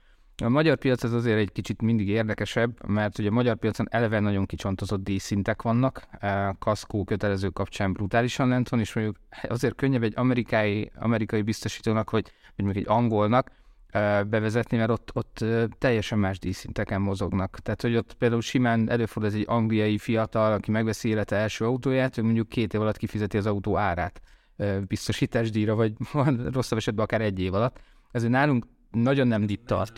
A 0.43 0.49
magyar 0.49 0.77
piac 0.77 1.03
az 1.03 1.13
azért 1.13 1.38
egy 1.38 1.51
kicsit 1.51 1.81
mindig 1.81 2.07
érdekesebb, 2.07 2.88
mert 2.88 3.19
ugye 3.19 3.29
a 3.29 3.31
magyar 3.31 3.55
piacon 3.55 3.88
eleve 3.89 4.19
nagyon 4.19 4.45
kicsontozott 4.45 5.03
díjszintek 5.03 5.62
vannak, 5.62 6.07
kaszkó 6.59 7.03
kötelező 7.03 7.49
kapcsán 7.49 7.93
brutálisan 7.93 8.47
lent 8.47 8.69
van, 8.69 8.79
és 8.79 8.93
mondjuk 8.93 9.17
azért 9.47 9.75
könnyebb 9.75 10.03
egy 10.03 10.13
amerikai, 10.15 10.91
amerikai 10.95 11.41
biztosítónak, 11.41 12.09
hogy, 12.09 12.31
vagy 12.55 12.65
mondjuk 12.65 12.85
egy 12.85 12.93
angolnak, 12.95 13.51
bevezetni, 14.30 14.78
mert 14.78 14.89
ott, 14.89 15.12
ott 15.13 15.45
teljesen 15.78 16.19
más 16.19 16.39
díszinteken 16.39 17.02
mozognak. 17.02 17.60
Tehát, 17.60 17.82
hogy 17.82 17.95
ott 17.95 18.13
például 18.13 18.41
simán 18.41 18.89
előfordul 18.89 19.32
ez 19.32 19.38
egy 19.38 19.45
angliai 19.47 19.97
fiatal, 19.97 20.52
aki 20.54 20.71
megveszi 20.71 21.10
élete 21.10 21.36
első 21.36 21.65
autóját, 21.65 22.17
ő 22.17 22.23
mondjuk 22.23 22.49
két 22.49 22.73
év 22.73 22.82
alatt 22.82 22.97
kifizeti 22.97 23.38
az 23.38 23.45
autó 23.45 23.78
árát 23.78 24.21
biztosításdíjra, 24.88 25.75
vagy 25.75 25.93
rosszabb 26.54 26.78
esetben 26.78 27.06
akár 27.06 27.21
egy 27.21 27.39
év 27.39 27.54
alatt. 27.54 27.80
Ezért 28.12 28.32
nálunk 28.32 28.65
nagyon 28.91 29.28
nem 29.28 29.43
itt 29.47 29.65
tart. 29.65 29.91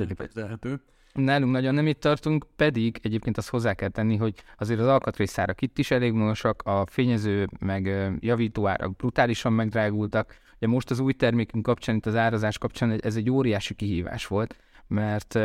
Nálunk 1.13 1.51
nagyon 1.51 1.73
nem 1.73 1.87
itt 1.87 1.99
tartunk, 1.99 2.45
pedig 2.55 2.99
egyébként 3.01 3.37
azt 3.37 3.49
hozzá 3.49 3.73
kell 3.73 3.89
tenni, 3.89 4.15
hogy 4.15 4.43
azért 4.57 4.79
az 4.79 4.87
alkatrészszárak 4.87 5.61
itt 5.61 5.77
is 5.77 5.91
elég 5.91 6.13
magasak, 6.13 6.61
a 6.61 6.85
fényező 6.89 7.47
meg 7.59 8.11
javítóárak 8.19 8.95
brutálisan 8.95 9.53
megdrágultak, 9.53 10.35
Ugye 10.61 10.71
most 10.71 10.89
az 10.91 10.99
új 10.99 11.13
termékünk 11.13 11.65
kapcsán, 11.65 11.95
itt 11.95 12.05
az 12.05 12.15
árazás 12.15 12.57
kapcsán 12.57 13.01
ez 13.01 13.15
egy 13.15 13.29
óriási 13.29 13.73
kihívás 13.73 14.27
volt, 14.27 14.55
mert 14.87 15.39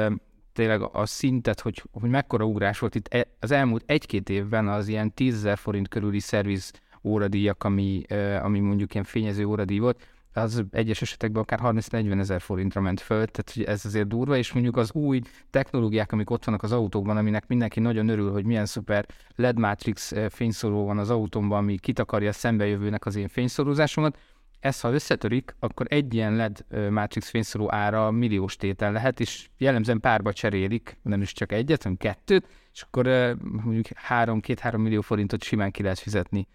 tényleg 0.52 0.80
a 0.92 1.06
szintet, 1.06 1.60
hogy, 1.60 1.82
hogy 1.92 2.10
mekkora 2.10 2.44
ugrás 2.44 2.78
volt 2.78 2.94
itt 2.94 3.14
e, 3.14 3.26
az 3.40 3.50
elmúlt 3.50 3.82
egy-két 3.86 4.28
évben 4.28 4.68
az 4.68 4.88
ilyen 4.88 5.14
10 5.14 5.48
forint 5.54 5.88
körüli 5.88 6.18
szerviz 6.18 6.72
óradíjak, 7.02 7.64
ami, 7.64 8.02
ami 8.42 8.60
mondjuk 8.60 8.92
ilyen 8.92 9.04
fényező 9.04 9.44
óradíj 9.44 9.78
volt, 9.78 10.06
az 10.32 10.64
egyes 10.70 11.02
esetekben 11.02 11.42
akár 11.42 11.60
30-40 11.62 12.18
ezer 12.18 12.40
forintra 12.40 12.80
ment 12.80 13.00
föl, 13.00 13.26
tehát 13.26 13.52
hogy 13.54 13.62
ez 13.62 13.84
azért 13.84 14.08
durva, 14.08 14.36
és 14.36 14.52
mondjuk 14.52 14.76
az 14.76 14.92
új 14.92 15.20
technológiák, 15.50 16.12
amik 16.12 16.30
ott 16.30 16.44
vannak 16.44 16.62
az 16.62 16.72
autókban, 16.72 17.16
aminek 17.16 17.46
mindenki 17.46 17.80
nagyon 17.80 18.08
örül, 18.08 18.32
hogy 18.32 18.44
milyen 18.44 18.66
szuper 18.66 19.06
LED 19.36 19.58
Matrix 19.58 20.12
fényszóró 20.30 20.84
van 20.84 20.98
az 20.98 21.10
autómban, 21.10 21.58
ami 21.58 21.78
kitakarja 21.78 22.28
a 22.28 22.32
szembejövőnek 22.32 23.06
az 23.06 23.16
én 23.16 23.28
fényszórózásomat, 23.28 24.18
ez 24.60 24.80
ha 24.80 24.92
összetörik, 24.92 25.54
akkor 25.58 25.86
egy 25.88 26.14
ilyen 26.14 26.36
LED 26.36 26.64
Matrix 26.90 27.28
fényszorú 27.28 27.70
ára 27.70 28.10
milliós 28.10 28.56
tétel 28.56 28.92
lehet, 28.92 29.20
és 29.20 29.48
jellemzően 29.58 30.00
párba 30.00 30.32
cserélik, 30.32 30.98
nem 31.02 31.20
is 31.20 31.32
csak 31.32 31.52
egyet, 31.52 31.82
hanem 31.82 31.98
kettőt, 31.98 32.46
és 32.72 32.82
akkor 32.82 33.06
mondjuk 33.40 33.86
három, 33.94 34.40
két-három 34.40 34.82
millió 34.82 35.00
forintot 35.00 35.42
simán 35.42 35.70
ki 35.70 35.82
lehet 35.82 35.98
fizetni 35.98 36.48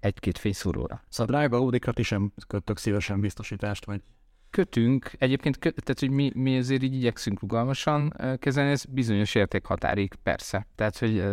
egy-két 0.00 0.38
fényszóróra. 0.38 1.04
Szóval 1.08 1.36
drága 1.36 1.56
Audikat 1.56 1.98
is 1.98 2.06
sem 2.06 2.32
kötök 2.46 2.78
szívesen 2.78 3.20
biztosítást, 3.20 3.84
vagy 3.84 4.02
kötünk, 4.52 5.10
egyébként 5.18 5.58
kö, 5.58 5.70
tehát, 5.70 6.00
hogy 6.00 6.10
mi, 6.10 6.30
mi 6.34 6.58
azért 6.58 6.82
így 6.82 6.94
igyekszünk 6.94 7.40
rugalmasan 7.40 8.14
kezelni, 8.38 8.70
ez 8.70 8.84
bizonyos 8.84 9.34
értékhatárig, 9.34 10.14
persze. 10.22 10.66
Tehát, 10.74 10.98
hogy 10.98 11.24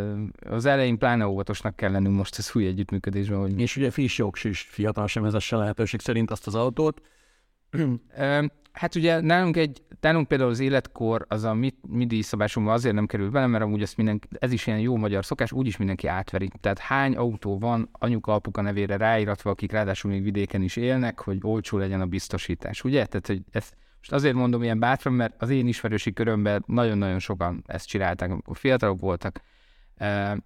az 0.49 0.65
elején 0.65 0.97
pláne 0.97 1.27
óvatosnak 1.27 1.75
kell 1.75 1.91
lennünk 1.91 2.15
most 2.15 2.37
az 2.37 2.51
új 2.53 2.65
együttműködésben. 2.65 3.39
Hogy... 3.39 3.59
És 3.59 3.75
ugye 3.75 3.91
friss 3.91 4.17
jogs 4.17 4.43
is 4.43 4.61
fiatal 4.61 5.07
sem 5.07 5.23
vezesse 5.23 5.55
lehetőség 5.55 5.99
szerint 5.99 6.31
azt 6.31 6.47
az 6.47 6.55
autót. 6.55 7.01
Hát 8.79 8.95
ugye 8.95 9.19
nálunk 9.21 9.57
egy, 9.57 9.81
nálunk 10.01 10.27
például 10.27 10.49
az 10.49 10.59
életkor, 10.59 11.25
az 11.27 11.43
a 11.43 11.53
mi, 11.53 11.73
mi 11.87 12.05
díjszabásunkban 12.05 12.75
azért 12.75 12.95
nem 12.95 13.05
kerül 13.05 13.29
bele, 13.29 13.47
mert 13.47 13.63
amúgy 13.63 13.81
ezt 13.81 13.97
mindenki, 13.97 14.27
ez 14.31 14.51
is 14.51 14.67
ilyen 14.67 14.79
jó 14.79 14.95
magyar 14.95 15.25
szokás, 15.25 15.51
úgyis 15.51 15.77
mindenki 15.77 16.07
átveri. 16.07 16.51
Tehát 16.61 16.79
hány 16.79 17.15
autó 17.15 17.57
van 17.57 17.89
anyuka, 17.91 18.33
apuka 18.33 18.61
nevére 18.61 18.97
ráíratva, 18.97 19.49
akik 19.49 19.71
ráadásul 19.71 20.11
még 20.11 20.23
vidéken 20.23 20.61
is 20.61 20.75
élnek, 20.75 21.19
hogy 21.19 21.37
olcsó 21.41 21.77
legyen 21.77 22.01
a 22.01 22.05
biztosítás, 22.05 22.83
ugye? 22.83 23.05
Tehát, 23.05 23.27
hogy 23.27 23.41
ezt 23.51 23.75
most 23.97 24.11
azért 24.11 24.35
mondom 24.35 24.63
ilyen 24.63 24.79
bátran, 24.79 25.13
mert 25.13 25.33
az 25.37 25.49
én 25.49 25.67
ismerősi 25.67 26.13
körömben 26.13 26.63
nagyon-nagyon 26.67 27.19
sokan 27.19 27.63
ezt 27.65 27.87
csinálták, 27.87 28.31
amikor 28.31 28.57
fiatalok 28.57 28.99
voltak, 28.99 29.41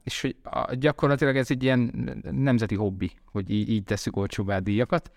és 0.04 0.22
hogy 0.22 0.36
gyakorlatilag 0.78 1.38
ez 1.38 1.52
egy 1.52 1.64
ilyen 1.64 2.12
nemzeti 2.32 2.76
hobbi, 2.76 3.12
hogy 3.26 3.50
így, 3.50 3.70
így 3.70 3.84
tesszük 3.84 4.18
olcsóbbá 4.18 4.60
díjakat. 4.60 5.12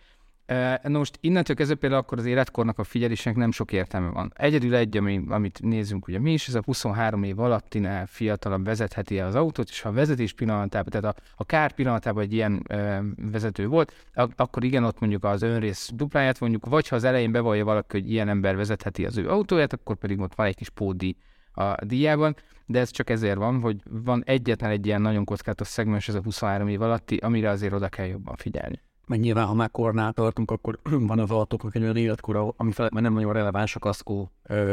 Na 0.83 0.99
most 0.99 1.19
innentől 1.21 1.57
kezdve 1.57 1.77
például 1.77 2.01
akkor 2.01 2.19
az 2.19 2.25
életkornak 2.25 2.79
a 2.79 2.85
figyelésnek 2.85 3.37
nem 3.37 3.51
sok 3.51 3.73
értelme 3.73 4.11
van. 4.11 4.33
Egyedül 4.35 4.75
egy, 4.75 4.97
ami, 4.97 5.25
amit 5.29 5.61
nézzünk 5.63 6.09
ugye 6.09 6.19
mi 6.19 6.33
is, 6.33 6.49
ez 6.49 6.55
a 6.55 6.63
23 6.65 7.23
év 7.23 7.39
alattinál 7.39 8.07
fiatalabb 8.07 8.65
vezetheti 8.65 9.21
az 9.21 9.35
autót, 9.35 9.69
és 9.69 9.81
ha 9.81 9.89
a 9.89 9.93
vezetés 9.93 10.33
pillanatában, 10.33 10.91
tehát 10.91 11.17
a, 11.17 11.23
a 11.37 11.45
kár 11.45 11.73
pillanatában 11.73 12.23
egy 12.23 12.33
ilyen 12.33 12.63
ö, 12.69 12.99
vezető 13.31 13.67
volt, 13.67 13.93
ak- 14.15 14.41
akkor 14.41 14.65
igen, 14.65 14.85
ott 14.85 15.01
mondjuk 15.01 15.25
az 15.25 15.43
önrész 15.43 15.91
dupláját 15.95 16.41
mondjuk, 16.41 16.67
vagy 16.67 16.89
ha 16.89 16.97
az 16.97 17.05
elején 17.05 17.33
bevallja 17.33 17.65
valaki, 17.65 18.01
hogy 18.01 18.11
ilyen 18.11 18.29
ember 18.29 18.57
vezetheti 18.57 19.07
az 19.07 19.17
ő 19.17 19.29
autóját, 19.29 19.73
akkor 19.73 19.97
pedig 19.97 20.21
ott 20.21 20.35
van 20.35 20.47
egy 20.47 20.57
kis 20.57 20.71
pódi 20.71 21.17
a 21.53 21.85
díjában, 21.85 22.37
de 22.67 22.79
ez 22.79 22.91
csak 22.91 23.11
ezért 23.11 23.37
van, 23.37 23.61
hogy 23.61 23.77
van 23.91 24.23
egyetlen 24.27 24.71
egy 24.71 24.87
ilyen 24.87 25.01
nagyon 25.01 25.25
kockázatos 25.25 25.69
szegmens, 25.69 26.09
ez 26.09 26.15
a 26.15 26.23
23 26.23 26.69
év 26.69 26.83
alatti, 26.83 27.17
amire 27.17 27.51
azért 27.51 27.73
oda 27.73 27.89
kell 27.89 28.07
jobban 28.07 28.37
figyelni 28.37 28.81
meg 29.07 29.21
nyilván, 29.21 29.47
ha 29.47 29.55
már 29.55 29.71
kornál 29.71 30.13
tartunk, 30.13 30.51
akkor 30.51 30.79
van 31.11 31.19
az 31.19 31.31
autóknak 31.31 31.75
egy 31.75 31.83
olyan 31.83 31.97
életkora, 31.97 32.55
ami 32.57 32.73
felett 32.73 32.93
már 32.93 33.03
nem 33.03 33.13
nagyon 33.13 33.33
releváns 33.33 33.77
a 33.77 33.79
kaszkó 33.79 34.31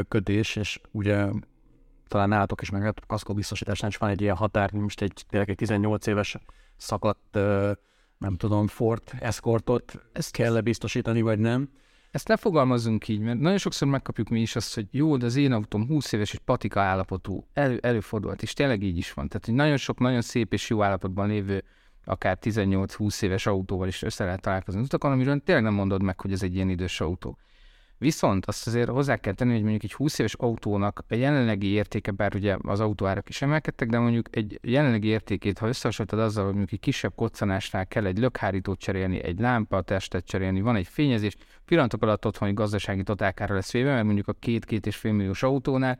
kötés, 0.07 0.55
és 0.55 0.79
ugye 0.91 1.27
talán 2.07 2.29
nálatok 2.29 2.61
is 2.61 2.69
meg 2.69 2.85
a 2.85 2.93
kaszkó 3.07 3.33
biztosításnál 3.33 3.89
is 3.89 3.97
van 3.97 4.09
egy 4.09 4.21
ilyen 4.21 4.35
határ, 4.35 4.71
most 4.71 5.01
egy, 5.01 5.25
tényleg 5.29 5.49
egy 5.49 5.55
18 5.55 6.07
éves 6.07 6.37
szakadt, 6.77 7.33
nem 8.17 8.35
tudom, 8.37 8.67
Ford 8.67 9.03
Escortot, 9.19 9.99
ezt 10.11 10.31
kell 10.31 10.55
-e 10.55 10.61
biztosítani, 10.61 11.21
vagy 11.21 11.39
nem? 11.39 11.69
Ezt 12.11 12.27
lefogalmazunk 12.27 13.07
így, 13.07 13.19
mert 13.19 13.39
nagyon 13.39 13.57
sokszor 13.57 13.87
megkapjuk 13.87 14.29
mi 14.29 14.41
is 14.41 14.55
azt, 14.55 14.75
hogy 14.75 14.87
jó, 14.91 15.17
de 15.17 15.25
az 15.25 15.35
én 15.35 15.51
autóm 15.51 15.87
20 15.87 16.11
éves 16.11 16.33
és 16.33 16.39
patika 16.45 16.81
állapotú, 16.81 17.47
elő, 17.53 17.79
előfordulhat, 17.81 18.41
és 18.41 18.53
tényleg 18.53 18.83
így 18.83 18.97
is 18.97 19.13
van. 19.13 19.27
Tehát, 19.27 19.45
hogy 19.45 19.53
nagyon 19.53 19.77
sok, 19.77 19.99
nagyon 19.99 20.21
szép 20.21 20.53
és 20.53 20.69
jó 20.69 20.83
állapotban 20.83 21.27
lévő 21.27 21.63
akár 22.05 22.37
18-20 22.41 23.23
éves 23.23 23.45
autóval 23.45 23.87
is 23.87 24.01
össze 24.01 24.25
lehet 24.25 24.41
találkozni 24.41 24.79
az 24.79 24.85
utakon, 24.85 25.11
amiről 25.11 25.41
tényleg 25.43 25.63
nem 25.63 25.73
mondod 25.73 26.03
meg, 26.03 26.21
hogy 26.21 26.31
ez 26.31 26.43
egy 26.43 26.55
ilyen 26.55 26.69
idős 26.69 27.01
autó. 27.01 27.37
Viszont 27.97 28.45
azt 28.45 28.67
azért 28.67 28.89
hozzá 28.89 29.15
kell 29.15 29.33
tenni, 29.33 29.51
hogy 29.51 29.61
mondjuk 29.61 29.83
egy 29.83 29.93
20 29.93 30.19
éves 30.19 30.33
autónak 30.33 31.03
a 31.07 31.15
jelenlegi 31.15 31.67
értéke, 31.67 32.11
bár 32.11 32.35
ugye 32.35 32.57
az 32.61 32.79
autóárak 32.79 33.29
is 33.29 33.41
emelkedtek, 33.41 33.89
de 33.89 33.99
mondjuk 33.99 34.35
egy 34.35 34.59
jelenlegi 34.61 35.07
értékét, 35.07 35.57
ha 35.57 35.67
összehasonlítod 35.67 36.19
azzal, 36.19 36.43
hogy 36.43 36.53
mondjuk 36.53 36.73
egy 36.73 36.85
kisebb 36.85 37.15
koccanásnál 37.15 37.87
kell 37.87 38.05
egy 38.05 38.17
lökhárítót 38.17 38.79
cserélni, 38.79 39.23
egy 39.23 39.39
testet 39.85 40.25
cserélni, 40.25 40.61
van 40.61 40.75
egy 40.75 40.87
fényezés, 40.87 41.35
pillanatok 41.65 42.01
alatt 42.01 42.25
otthoni 42.25 42.53
gazdasági 42.53 43.03
totálkára 43.03 43.55
lesz 43.55 43.71
véve, 43.71 43.93
mert 43.93 44.05
mondjuk 44.05 44.27
a 44.27 44.33
két-két 44.33 44.85
és 44.85 44.95
fél 44.95 45.11
milliós 45.11 45.43
autónál 45.43 45.99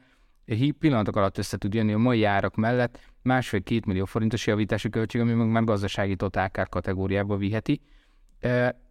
pillanatok 0.79 1.15
alatt 1.15 1.37
össze 1.37 1.57
tud 1.57 1.73
jönni 1.73 1.93
a 1.93 1.97
mai 1.97 2.23
árak 2.23 2.55
mellett 2.55 2.99
másfél-két 3.23 3.85
millió 3.85 4.05
forintos 4.05 4.47
javítási 4.47 4.89
költség, 4.89 5.21
ami 5.21 5.33
meg 5.33 5.47
már 5.47 5.63
gazdasági 5.63 6.15
totálkár 6.15 6.69
kategóriába 6.69 7.37
viheti. 7.37 7.81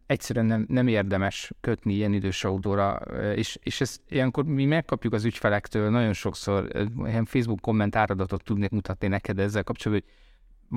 egyszerűen 0.07 0.47
nem, 0.47 0.65
nem 0.69 0.87
érdemes 0.87 1.53
kötni 1.61 1.93
ilyen 1.93 2.13
idős 2.13 2.45
autóra, 2.45 2.95
és, 3.35 3.59
és 3.63 3.81
ezt 3.81 4.01
ilyenkor 4.09 4.45
mi 4.45 4.65
megkapjuk 4.65 5.13
az 5.13 5.25
ügyfelektől 5.25 5.91
nagyon 5.91 6.13
sokszor, 6.13 6.69
ilyen 7.05 7.25
Facebook 7.25 7.61
komment 7.61 7.97
áradatot 7.97 8.45
tudnék 8.45 8.71
mutatni 8.71 9.09
neked 9.09 9.39
ezzel 9.39 9.65
kapcsolatban, 9.65 10.09
hogy 10.09 10.17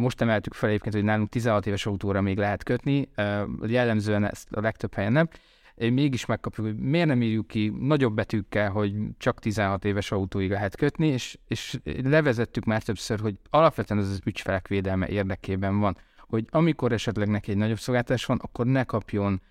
most 0.01 0.21
emeltük 0.21 0.53
fel 0.53 0.69
egyébként, 0.69 0.95
hogy 0.95 1.03
nálunk 1.03 1.29
16 1.29 1.65
éves 1.65 1.85
autóra 1.85 2.21
még 2.21 2.37
lehet 2.37 2.63
kötni, 2.63 3.09
jellemzően 3.67 4.25
ezt 4.29 4.51
a 4.51 4.61
legtöbb 4.61 4.93
helyen 4.93 5.11
nem, 5.11 5.29
mégis 5.75 6.25
megkapjuk, 6.25 6.67
hogy 6.67 6.77
miért 6.77 7.07
nem 7.07 7.21
írjuk 7.21 7.47
ki 7.47 7.73
nagyobb 7.79 8.13
betűkkel, 8.13 8.69
hogy 8.69 8.93
csak 9.17 9.39
16 9.39 9.85
éves 9.85 10.11
autóig 10.11 10.49
lehet 10.49 10.75
kötni, 10.75 11.07
és, 11.07 11.37
és 11.47 11.79
levezettük 12.03 12.63
már 12.63 12.83
többször, 12.83 13.19
hogy 13.19 13.39
alapvetően 13.49 13.99
ez 13.99 14.09
az 14.09 14.21
ügyfelek 14.25 14.67
védelme 14.67 15.07
érdekében 15.07 15.79
van, 15.79 15.97
hogy 16.27 16.45
amikor 16.49 16.91
esetleg 16.91 17.27
neki 17.27 17.51
egy 17.51 17.57
nagyobb 17.57 17.79
szolgáltatás 17.79 18.25
van, 18.25 18.39
akkor 18.41 18.65
ne 18.65 18.83
kapjon 18.83 19.41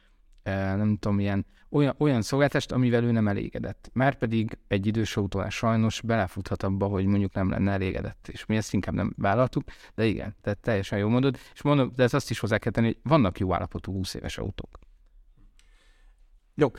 nem 0.76 0.96
tudom, 1.00 1.20
ilyen, 1.20 1.46
olyan, 1.70 1.94
olyan 1.98 2.22
szolgáltást, 2.22 2.72
amivel 2.72 3.04
ő 3.04 3.10
nem 3.10 3.28
elégedett. 3.28 3.90
Már 3.92 4.14
pedig 4.14 4.58
egy 4.68 4.86
idős 4.86 5.16
autóval 5.16 5.50
sajnos 5.50 6.00
belefuthat 6.00 6.62
abba, 6.62 6.86
hogy 6.86 7.06
mondjuk 7.06 7.32
nem 7.32 7.50
lenne 7.50 7.72
elégedett, 7.72 8.28
és 8.32 8.46
mi 8.46 8.56
ezt 8.56 8.72
inkább 8.72 8.94
nem 8.94 9.14
vállaltuk, 9.16 9.64
de 9.94 10.04
igen, 10.04 10.34
tehát 10.42 10.58
teljesen 10.58 10.98
jó 10.98 11.08
mondod, 11.08 11.38
és 11.54 11.62
mondom, 11.62 11.92
de 11.96 12.02
ezt 12.02 12.14
azt 12.14 12.30
is 12.30 12.38
hozzá 12.38 12.58
kell 12.58 12.72
tenni, 12.72 12.86
hogy 12.86 12.98
vannak 13.02 13.38
jó 13.38 13.54
állapotú 13.54 13.92
20 13.92 14.14
éves 14.14 14.38
autók. 14.38 14.78
Jó, 16.54 16.70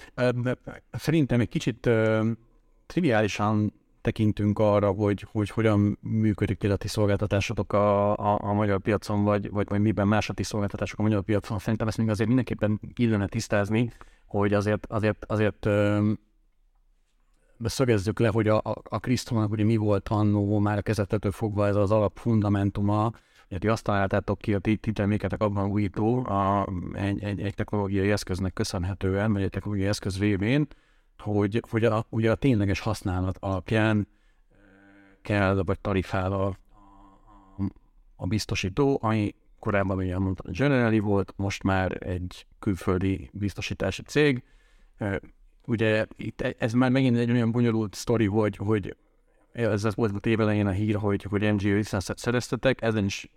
szerintem 0.91 1.39
egy 1.39 1.49
kicsit 1.49 1.89
triviálisan 2.85 3.73
tekintünk 4.01 4.59
arra, 4.59 4.91
hogy, 4.91 5.25
hogy 5.31 5.49
hogyan 5.49 5.97
működik 6.01 6.63
a 6.71 6.75
ti 6.75 6.87
szolgáltatásotok 6.87 7.73
a, 7.73 8.17
a, 8.17 8.39
a 8.41 8.53
magyar 8.53 8.79
piacon, 8.81 9.23
vagy, 9.23 9.49
vagy, 9.49 9.67
vagy 9.69 9.79
miben 9.79 10.07
más 10.07 10.29
a 10.29 10.33
ti 10.33 10.43
szolgáltatások 10.43 10.99
a 10.99 11.01
magyar 11.01 11.23
piacon. 11.23 11.59
Szerintem 11.59 11.87
ezt 11.87 11.97
még 11.97 12.09
azért 12.09 12.27
mindenképpen 12.27 12.79
illene 12.95 13.27
tisztázni, 13.27 13.91
hogy 14.25 14.53
azért, 14.53 14.85
azért, 14.85 15.25
azért 15.27 15.65
ö, 15.65 16.11
szögezzük 17.63 18.19
le, 18.19 18.27
hogy 18.27 18.47
a, 18.47 18.57
a, 18.57 18.81
a 18.83 18.99
ugye 19.49 19.63
mi 19.63 19.75
volt 19.75 20.09
annó 20.09 20.59
már 20.59 20.77
a 20.77 20.81
kezdetetől 20.81 21.31
fogva 21.31 21.67
ez 21.67 21.75
az 21.75 21.91
alapfundamentuma, 21.91 23.11
Ugye 23.49 23.57
ti 23.57 23.67
azt 23.67 23.83
találtátok 23.83 24.37
ki 24.37 24.53
a 24.53 24.59
ti, 24.59 24.77
ti 24.77 24.91
terméketek 24.91 25.41
abban 25.41 25.69
újító 25.69 26.25
a, 26.25 26.67
egy, 26.93 27.23
egy, 27.23 27.41
egy 27.41 27.53
technológiai 27.53 28.11
eszköznek 28.11 28.53
köszönhetően, 28.53 29.33
vagy 29.33 29.41
egy 29.41 29.49
technológiai 29.49 29.87
eszköz 29.87 30.19
révén, 30.19 30.67
hogy, 31.17 31.63
hogy 31.69 31.85
a, 31.85 32.05
ugye 32.09 32.31
a 32.31 32.35
tényleges 32.35 32.79
használat 32.79 33.37
alapján 33.39 34.07
kell, 35.21 35.61
vagy 35.65 35.79
tarifál 35.79 36.31
a, 36.33 36.57
a, 38.15 38.27
biztosító, 38.27 38.99
ami 39.01 39.35
korábban 39.59 39.97
ugye 39.97 40.19
mondtam, 40.19 40.51
Generali 40.51 40.99
volt, 40.99 41.33
most 41.35 41.63
már 41.63 42.07
egy 42.07 42.47
külföldi 42.59 43.29
biztosítási 43.33 44.01
cég. 44.01 44.43
Ugye 45.65 46.05
itt 46.15 46.41
ez 46.41 46.73
már 46.73 46.91
megint 46.91 47.17
egy 47.17 47.31
olyan 47.31 47.51
bonyolult 47.51 47.93
sztori, 47.93 48.25
hogy, 48.25 48.57
hogy 48.57 48.95
ez 49.55 49.95
volt 49.95 50.15
a 50.15 50.19
tévelején 50.19 50.67
a 50.67 50.71
hír, 50.71 50.95
hogy, 50.95 51.23
hogy 51.23 51.53
MG 51.53 51.61
licenszet 51.61 52.17
szereztetek, 52.17 52.81
ezen 52.81 53.05
is 53.05 53.29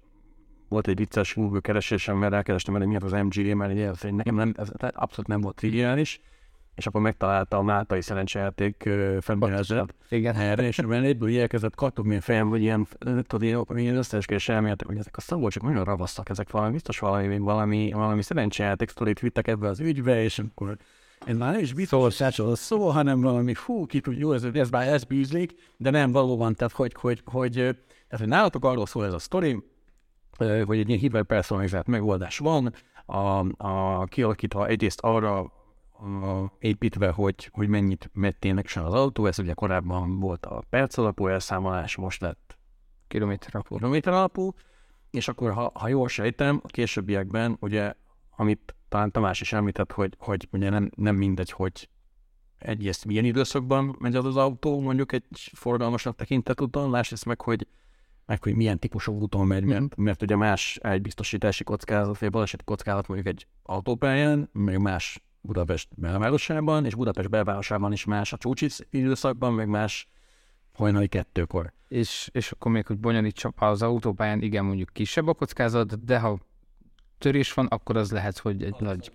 volt 0.68 0.88
egy 0.88 0.96
vicces 0.96 1.34
Google 1.34 1.60
keresésem, 1.60 2.16
mert 2.16 2.32
elkerestem, 2.32 2.74
hogy 2.74 2.86
mi 2.86 2.96
az 2.96 3.12
MGA, 3.12 3.54
mert 3.54 4.04
egy 4.04 4.14
nekem 4.14 4.34
nem, 4.34 4.54
ez 4.56 4.68
abszolút 4.94 5.26
nem 5.26 5.40
volt 5.40 5.56
triviális, 5.56 6.20
és 6.74 6.86
akkor 6.86 7.00
megtalálta 7.00 7.56
a 7.56 7.62
Máltai 7.62 8.02
szerencsejáték 8.02 8.88
Igen. 10.08 10.34
erre, 10.34 10.62
és 10.62 10.78
ebben 10.78 11.02
egyből 11.02 11.40
elkezdett 11.40 11.74
kattogni 11.74 12.16
a 12.16 12.20
fejem, 12.20 12.48
hogy 12.48 12.60
ilyen, 12.60 12.86
tudod, 13.26 13.42
ilyen 13.76 13.96
összeeskés 13.96 14.48
elméletek, 14.48 14.86
hogy 14.86 14.98
ezek 14.98 15.16
a 15.16 15.20
szabolcsok 15.20 15.62
nagyon 15.62 15.84
ravasztak, 15.84 16.28
ezek 16.28 16.50
valami, 16.50 16.72
biztos 16.72 16.98
valami, 16.98 17.38
valami, 17.38 17.90
valami 17.92 18.22
szerencsejáték 18.22 18.88
sztorit 18.88 19.20
vittek 19.20 19.48
ebbe 19.48 19.68
az 19.68 19.80
ügybe, 19.80 20.22
és 20.22 20.38
akkor 20.38 20.76
ez 21.28 21.36
már 21.36 21.52
nem 21.52 21.60
is 21.60 21.72
biztos 21.72 22.20
a 22.20 22.54
szó, 22.54 22.88
hanem 22.88 23.20
valami, 23.20 23.54
fú, 23.54 23.86
ki 23.86 24.00
tudja, 24.00 24.20
jó, 24.20 24.32
ez, 24.32 24.44
ez 24.44 24.70
már 24.70 24.88
ez 24.88 25.04
bűzlik, 25.04 25.54
de 25.76 25.90
nem 25.90 26.12
valóban, 26.12 26.54
tehát 26.54 26.74
hogy, 26.74 26.94
hogy, 27.00 27.22
hogy, 27.24 27.52
tehát, 27.52 28.18
hogy 28.18 28.28
nálatok 28.28 28.64
arról 28.64 28.86
szól 28.86 29.04
ez 29.04 29.12
a 29.12 29.18
sztori, 29.18 29.62
hogy 30.38 30.78
egy 30.78 30.88
ilyen 30.88 31.00
hiperpersonalizált 31.00 31.86
megoldás 31.86 32.38
van, 32.38 32.74
a, 33.06 33.44
a 33.56 34.04
kialakítva 34.04 34.66
egyrészt 34.66 35.00
arra 35.00 35.38
a, 35.38 36.52
építve, 36.58 37.10
hogy, 37.10 37.50
hogy 37.52 37.68
mennyit 37.68 38.10
megy 38.12 38.36
ténylegesen 38.36 38.84
az 38.84 38.94
autó, 38.94 39.26
ez 39.26 39.38
ugye 39.38 39.52
korábban 39.52 40.20
volt 40.20 40.46
a 40.46 40.62
perc 40.70 40.98
alapú 40.98 41.26
elszámolás, 41.26 41.96
most 41.96 42.20
lett 42.20 42.58
kilométer 43.08 43.50
alapú. 43.52 43.76
Kilométer 43.76 44.12
alapú, 44.12 44.54
és 45.10 45.28
akkor, 45.28 45.52
ha, 45.52 45.70
ha 45.74 45.88
jól 45.88 46.08
sejtem, 46.08 46.60
a 46.62 46.66
későbbiekben, 46.66 47.56
ugye, 47.60 47.94
amit 48.40 48.74
talán 48.88 49.10
Tamás 49.10 49.40
is 49.40 49.52
említett, 49.52 49.92
hogy, 49.92 50.14
hogy 50.18 50.48
ugye 50.52 50.70
nem, 50.70 50.90
nem 50.96 51.16
mindegy, 51.16 51.50
hogy 51.50 51.88
egyrészt 52.58 53.04
milyen 53.04 53.24
időszakban 53.24 53.96
megy 53.98 54.14
az 54.14 54.24
az 54.24 54.36
autó, 54.36 54.80
mondjuk 54.80 55.12
egy 55.12 55.50
forgalmasnak 55.52 56.16
tekintett 56.16 56.60
úton, 56.60 56.90
lásd 56.90 57.26
meg, 57.26 57.40
hogy 57.40 57.66
meg 58.26 58.42
hogy 58.42 58.54
milyen 58.54 58.78
típusú 58.78 59.12
úton 59.20 59.46
megy, 59.46 59.64
mert, 59.64 59.80
mhm. 59.96 60.02
mert 60.02 60.22
ugye 60.22 60.36
más 60.36 60.78
egy 60.82 61.02
biztosítási 61.02 61.64
kockázat, 61.64 62.18
vagy 62.18 62.30
baleseti 62.30 62.64
kockázat 62.64 63.08
mondjuk 63.08 63.34
egy 63.34 63.46
autópályán, 63.62 64.48
meg 64.52 64.80
más 64.80 65.22
Budapest 65.40 65.88
belvárosában, 65.94 66.84
és 66.84 66.94
Budapest 66.94 67.30
belvárosában 67.30 67.92
is 67.92 68.04
más 68.04 68.32
a 68.32 68.36
csúcsis 68.36 68.78
időszakban, 68.90 69.52
meg 69.52 69.68
más 69.68 70.08
hajnali 70.72 71.08
kettőkor. 71.08 71.72
És, 71.88 72.28
és 72.32 72.50
akkor 72.50 72.72
még, 72.72 72.86
hogy 72.86 72.98
bonyolítsam, 72.98 73.52
az 73.56 73.82
autópályán 73.82 74.42
igen, 74.42 74.64
mondjuk 74.64 74.88
kisebb 74.92 75.28
a 75.28 75.34
kockázat, 75.34 76.04
de 76.04 76.18
ha 76.18 76.38
törés 77.18 77.52
van, 77.52 77.66
akkor 77.66 77.96
az 77.96 78.10
lehet, 78.10 78.38
hogy 78.38 78.62
egy 78.62 78.76
nagy 78.78 79.10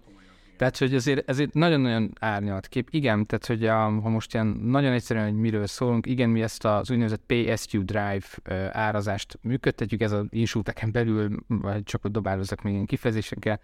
tehát, 0.58 0.78
hogy 0.78 0.96
azért, 0.96 1.30
ezért 1.30 1.54
nagyon-nagyon 1.54 2.12
árnyalt 2.20 2.68
kép. 2.68 2.88
Igen, 2.92 3.26
tehát, 3.26 3.46
hogy 3.46 3.66
a, 3.66 4.02
ha 4.02 4.10
most 4.10 4.34
ilyen 4.34 4.48
nagyon 4.48 4.92
egyszerűen, 4.92 5.26
hogy 5.26 5.40
miről 5.40 5.68
szólunk, 5.68 6.06
igen, 6.06 6.30
mi 6.30 6.42
ezt 6.42 6.66
az 6.66 6.92
úgynevezett 6.92 7.24
PSU 7.26 7.86
Drive 7.86 8.26
árazást 8.72 9.40
működtetjük, 9.42 10.02
ez 10.02 10.12
az 10.12 10.26
insúteken 10.30 10.92
belül, 10.92 11.38
vagy 11.48 11.84
csak 11.84 12.06
ott 12.06 12.12
dobálozok 12.12 12.62
még 12.62 12.74
ilyen 12.74 12.86
kifejezésekkel, 12.86 13.60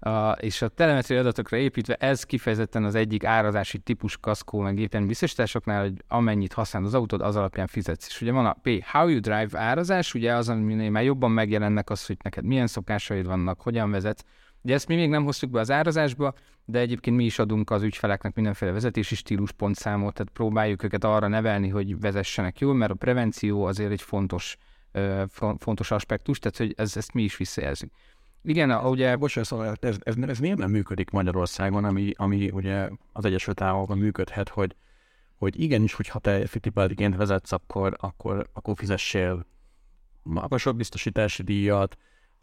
a, 0.00 0.30
és 0.30 0.62
a 0.62 0.68
telemetri 0.68 1.16
adatokra 1.16 1.56
építve 1.56 1.94
ez 1.94 2.24
kifejezetten 2.24 2.84
az 2.84 2.94
egyik 2.94 3.24
árazási 3.24 3.78
típus 3.78 4.16
kaszkó 4.16 4.60
meg 4.60 4.78
éppen 4.78 5.06
biztosításoknál, 5.06 5.82
hogy 5.82 5.92
amennyit 6.08 6.52
használ 6.52 6.84
az 6.84 6.94
autód, 6.94 7.20
az 7.20 7.36
alapján 7.36 7.66
fizetsz. 7.66 8.06
És 8.08 8.20
ugye 8.20 8.32
van 8.32 8.46
a 8.46 8.56
P, 8.62 8.84
How 8.84 9.08
You 9.08 9.20
Drive 9.20 9.58
árazás, 9.58 10.14
ugye 10.14 10.34
az, 10.34 10.48
aminél 10.48 10.90
már 10.90 11.02
jobban 11.02 11.30
megjelennek 11.30 11.90
az, 11.90 12.06
hogy 12.06 12.16
neked 12.22 12.44
milyen 12.44 12.66
szokásaid 12.66 13.26
vannak, 13.26 13.60
hogyan 13.60 13.90
vezetsz, 13.90 14.24
Ugye 14.62 14.74
ezt 14.74 14.88
mi 14.88 14.94
még 14.94 15.08
nem 15.08 15.24
hoztuk 15.24 15.50
be 15.50 15.60
az 15.60 15.70
árazásba, 15.70 16.34
de 16.64 16.78
egyébként 16.78 17.16
mi 17.16 17.24
is 17.24 17.38
adunk 17.38 17.70
az 17.70 17.82
ügyfeleknek 17.82 18.34
mindenféle 18.34 18.72
vezetési 18.72 19.14
stíluspontszámot, 19.14 20.14
tehát 20.14 20.32
próbáljuk 20.32 20.82
őket 20.82 21.04
arra 21.04 21.28
nevelni, 21.28 21.68
hogy 21.68 22.00
vezessenek 22.00 22.58
jól, 22.58 22.74
mert 22.74 22.90
a 22.92 22.94
prevenció 22.94 23.64
azért 23.64 23.90
egy 23.90 24.02
fontos, 24.02 24.56
fontos 25.58 25.90
aspektus, 25.90 26.38
tehát 26.38 26.56
hogy 26.56 26.74
ez, 26.76 26.96
ezt 26.96 27.14
mi 27.14 27.22
is 27.22 27.36
visszajelzünk. 27.36 27.92
Igen, 28.42 28.70
ugye... 28.70 29.16
Bocsánat, 29.16 29.48
szóval 29.48 29.76
ez, 29.80 29.96
ez, 30.00 30.14
ez 30.16 30.38
miért 30.38 30.58
nem 30.58 30.70
működik 30.70 31.10
Magyarországon, 31.10 31.84
ami, 31.84 32.12
ami 32.16 32.50
ugye 32.50 32.88
az 33.12 33.24
Egyesült 33.24 33.60
Államokban 33.60 33.98
működhet, 33.98 34.48
hogy, 34.48 34.76
hogy 35.38 35.60
igenis, 35.60 35.94
hogyha 35.94 36.18
te 36.18 36.46
Fittipaldiként 36.46 37.16
vezetsz, 37.16 37.52
akkor, 37.52 37.96
akkor, 38.00 38.48
akkor 38.52 38.74
fizessél 38.76 39.46
magasabb 40.22 40.76
biztosítási 40.76 41.42
díjat, 41.42 41.96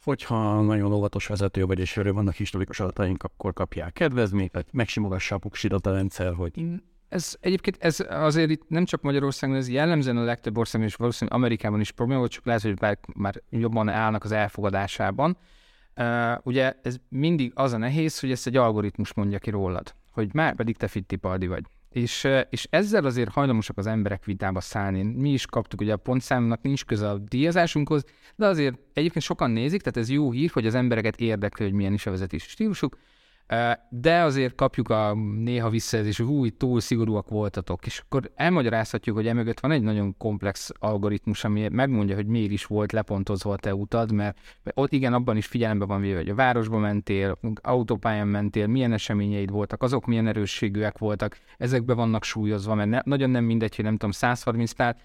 hogyha 0.04 0.62
nagyon 0.62 0.94
óvatos 0.94 1.28
vezető 1.28 1.66
vagy, 1.66 1.80
és 1.80 1.98
erről 1.98 2.14
vannak 2.14 2.34
historikus 2.34 2.80
adataink, 2.80 3.24
akkor 3.24 3.54
kapják 3.54 3.94
kedvezményt, 3.94 4.54
vagy 4.54 4.66
megsimogassa 4.72 5.36
a 5.36 5.38
puksidat 5.38 5.86
a 5.86 5.92
rendszer, 5.92 6.34
hogy... 6.34 6.66
Ez 7.10 7.36
egyébként 7.40 7.78
ez 7.80 8.06
azért 8.10 8.50
itt 8.50 8.64
nem 8.68 8.86
csak 8.86 9.02
Magyarországon, 9.02 9.56
ez 9.56 9.70
jellemzően 9.70 10.18
a 10.18 10.24
legtöbb 10.24 10.58
országban 10.58 10.90
és 10.90 10.96
valószínűleg 10.96 11.40
Amerikában 11.40 11.80
is 11.80 11.92
probléma, 11.92 12.28
csak 12.28 12.46
lehet, 12.46 12.62
hogy 12.62 12.80
már, 12.82 13.00
már 13.16 13.42
jobban 13.50 13.90
állnak 13.90 14.24
az 14.24 14.32
elfogadásában. 14.32 15.38
Uh, 15.98 16.38
ugye 16.44 16.74
ez 16.82 16.98
mindig 17.10 17.52
az 17.56 17.74
a 17.74 17.78
nehéz, 17.78 18.20
hogy 18.20 18.32
ezt 18.32 18.48
egy 18.48 18.56
algoritmus 18.56 19.14
mondja 19.14 19.40
ki 19.40 19.50
rólad, 19.50 19.96
hogy 20.12 20.34
már 20.34 20.56
pedig 20.56 20.78
te 20.78 20.88
fittipaldi 20.88 21.48
vagy. 21.48 21.64
És, 21.90 22.28
és 22.50 22.68
ezzel 22.70 23.06
azért 23.06 23.32
hajlamosak 23.32 23.78
az 23.78 23.88
emberek 23.88 24.26
vitába 24.26 24.62
szállni. 24.62 25.04
Mi 25.04 25.32
is 25.32 25.46
kaptuk, 25.46 25.82
ugye 25.82 25.94
a 25.94 25.98
pontszámnak 25.98 26.62
nincs 26.62 26.86
köze 26.86 27.10
a 27.10 27.18
díjazásunkhoz, 27.18 28.04
de 28.36 28.46
azért 28.46 28.78
egyébként 28.94 29.26
sokan 29.26 29.52
nézik, 29.52 29.82
tehát 29.82 29.98
ez 29.98 30.10
jó 30.10 30.32
hír, 30.32 30.50
hogy 30.54 30.66
az 30.66 30.76
embereket 30.76 31.20
érdekli, 31.20 31.66
hogy 31.66 31.74
milyen 31.74 31.94
is 31.94 32.06
a 32.06 32.12
vezetési 32.12 32.50
stílusuk, 32.50 32.98
de 33.90 34.22
azért 34.22 34.56
kapjuk 34.56 34.90
a 34.90 35.14
néha 35.44 35.70
visszajelzés, 35.70 36.18
hogy 36.18 36.28
új, 36.28 36.50
túl 36.50 36.80
szigorúak 36.80 37.30
voltatok, 37.30 37.86
és 37.86 38.00
akkor 38.00 38.32
elmagyarázhatjuk, 38.36 39.16
hogy 39.16 39.28
emögött 39.28 39.60
van 39.60 39.72
egy 39.72 39.82
nagyon 39.82 40.18
komplex 40.18 40.72
algoritmus, 40.80 41.44
ami 41.44 41.68
megmondja, 41.68 42.16
hogy 42.16 42.26
miért 42.26 42.52
is 42.52 42.66
volt 42.66 42.92
lepontozva 42.92 43.52
a 43.52 43.58
te 43.58 43.76
utad, 43.76 44.12
mert 44.12 44.38
ott 44.74 44.92
igen, 44.92 45.14
abban 45.14 45.38
is 45.38 45.46
figyelembe 45.46 45.86
van 45.86 46.02
véve, 46.02 46.18
hogy 46.18 46.30
a 46.30 46.36
városba 46.36 46.78
mentél, 46.78 47.38
autópályán 47.62 48.28
mentél, 48.28 48.68
milyen 48.68 48.94
eseményeid 48.94 49.52
voltak, 49.52 49.84
azok 49.84 50.06
milyen 50.06 50.28
erősségűek 50.28 50.98
voltak, 50.98 51.38
ezekbe 51.58 51.94
vannak 51.94 52.24
súlyozva, 52.24 52.76
mert 52.76 52.90
ne, 52.90 53.00
nagyon 53.04 53.30
nem 53.30 53.44
mindegy, 53.44 53.76
hogy 53.76 53.86
nem 53.86 53.94
tudom, 53.94 54.12
130 54.12 54.72
pár, 54.72 54.96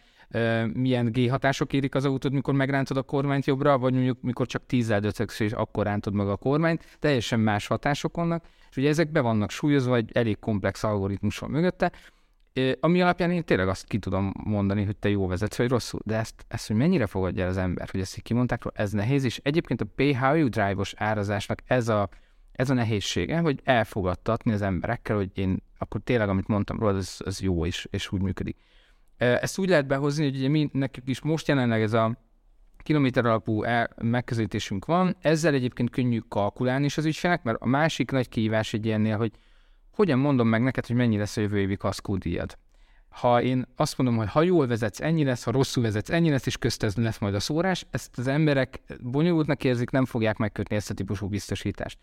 milyen 0.72 1.12
G 1.12 1.30
hatások 1.30 1.72
érik 1.72 1.94
az 1.94 2.04
autót, 2.04 2.32
mikor 2.32 2.54
megrántod 2.54 2.96
a 2.96 3.02
kormányt 3.02 3.46
jobbra, 3.46 3.78
vagy 3.78 3.92
mondjuk 3.92 4.18
mikor 4.20 4.46
csak 4.46 4.66
tízzel 4.66 5.00
döcögsz, 5.00 5.40
és 5.40 5.52
akkor 5.52 5.84
rántod 5.84 6.14
meg 6.14 6.28
a 6.28 6.36
kormányt, 6.36 6.96
teljesen 6.98 7.40
más 7.40 7.66
hatások 7.66 8.16
vannak, 8.16 8.44
és 8.70 8.76
ugye 8.76 8.88
ezek 8.88 9.10
be 9.10 9.20
vannak 9.20 9.50
súlyozva, 9.50 9.96
egy 9.96 10.10
elég 10.12 10.38
komplex 10.38 10.84
algoritmus 10.84 11.38
van 11.38 11.50
mögötte, 11.50 11.92
ami 12.80 13.02
alapján 13.02 13.30
én 13.30 13.44
tényleg 13.44 13.68
azt 13.68 13.84
ki 13.84 13.98
tudom 13.98 14.32
mondani, 14.44 14.84
hogy 14.84 14.96
te 14.96 15.08
jó 15.08 15.26
vezetsz, 15.26 15.56
vagy 15.56 15.68
rosszul, 15.68 16.00
de 16.04 16.16
ezt, 16.16 16.44
ezt 16.48 16.66
hogy 16.66 16.76
mennyire 16.76 17.06
fogadja 17.06 17.42
el 17.42 17.48
az 17.48 17.56
ember, 17.56 17.88
hogy 17.90 18.00
ezt 18.00 18.16
így 18.16 18.22
kimondták, 18.22 18.62
ez 18.72 18.92
nehéz, 18.92 19.24
és 19.24 19.40
egyébként 19.42 19.80
a 19.80 19.86
PHU 19.94 20.48
Drive-os 20.48 20.94
árazásnak 20.96 21.62
ez 21.64 21.88
a, 21.88 22.08
ez 22.52 22.70
a 22.70 22.74
nehézsége, 22.74 23.38
hogy 23.38 23.60
elfogadtatni 23.64 24.52
az 24.52 24.62
emberekkel, 24.62 25.16
hogy 25.16 25.30
én 25.34 25.62
akkor 25.78 26.00
tényleg, 26.04 26.28
amit 26.28 26.46
mondtam 26.46 26.78
róla, 26.78 26.96
az, 26.96 27.20
az 27.24 27.40
jó 27.40 27.64
is, 27.64 27.86
és 27.90 28.12
úgy 28.12 28.20
működik. 28.20 28.56
Ezt 29.16 29.58
úgy 29.58 29.68
lehet 29.68 29.86
behozni, 29.86 30.24
hogy 30.24 30.36
ugye 30.36 30.48
mi 30.48 30.68
nekünk 30.72 31.08
is 31.08 31.20
most 31.20 31.48
jelenleg 31.48 31.82
ez 31.82 31.92
a 31.92 32.16
kilométer 32.76 33.26
alapú 33.26 33.64
megközelítésünk 34.02 34.84
van, 34.84 35.16
ezzel 35.20 35.54
egyébként 35.54 35.90
könnyű 35.90 36.18
kalkulálni 36.28 36.84
is 36.84 36.96
az 36.96 37.04
ügyfelek, 37.04 37.42
mert 37.42 37.60
a 37.60 37.66
másik 37.66 38.10
nagy 38.10 38.28
kihívás 38.28 38.72
egy 38.72 38.86
ilyennél, 38.86 39.16
hogy 39.16 39.32
hogyan 39.90 40.18
mondom 40.18 40.48
meg 40.48 40.62
neked, 40.62 40.86
hogy 40.86 40.96
mennyi 40.96 41.16
lesz 41.16 41.36
a 41.36 41.40
jövő 41.40 41.58
évi 41.58 41.76
kaszkódíjad. 41.76 42.58
Ha 43.08 43.42
én 43.42 43.66
azt 43.76 43.98
mondom, 43.98 44.16
hogy 44.16 44.28
ha 44.28 44.42
jól 44.42 44.66
vezetsz, 44.66 45.00
ennyi 45.00 45.24
lesz, 45.24 45.44
ha 45.44 45.50
rosszul 45.50 45.82
vezetsz, 45.82 46.10
ennyi 46.10 46.30
lesz, 46.30 46.46
és 46.46 46.56
közt 46.56 46.94
lesz 46.96 47.18
majd 47.18 47.34
a 47.34 47.40
szórás, 47.40 47.86
ezt 47.90 48.18
az 48.18 48.26
emberek 48.26 48.80
bonyolultnak 49.00 49.64
érzik, 49.64 49.90
nem 49.90 50.04
fogják 50.04 50.36
megkötni 50.36 50.76
ezt 50.76 50.90
a 50.90 50.94
típusú 50.94 51.28
biztosítást. 51.28 51.98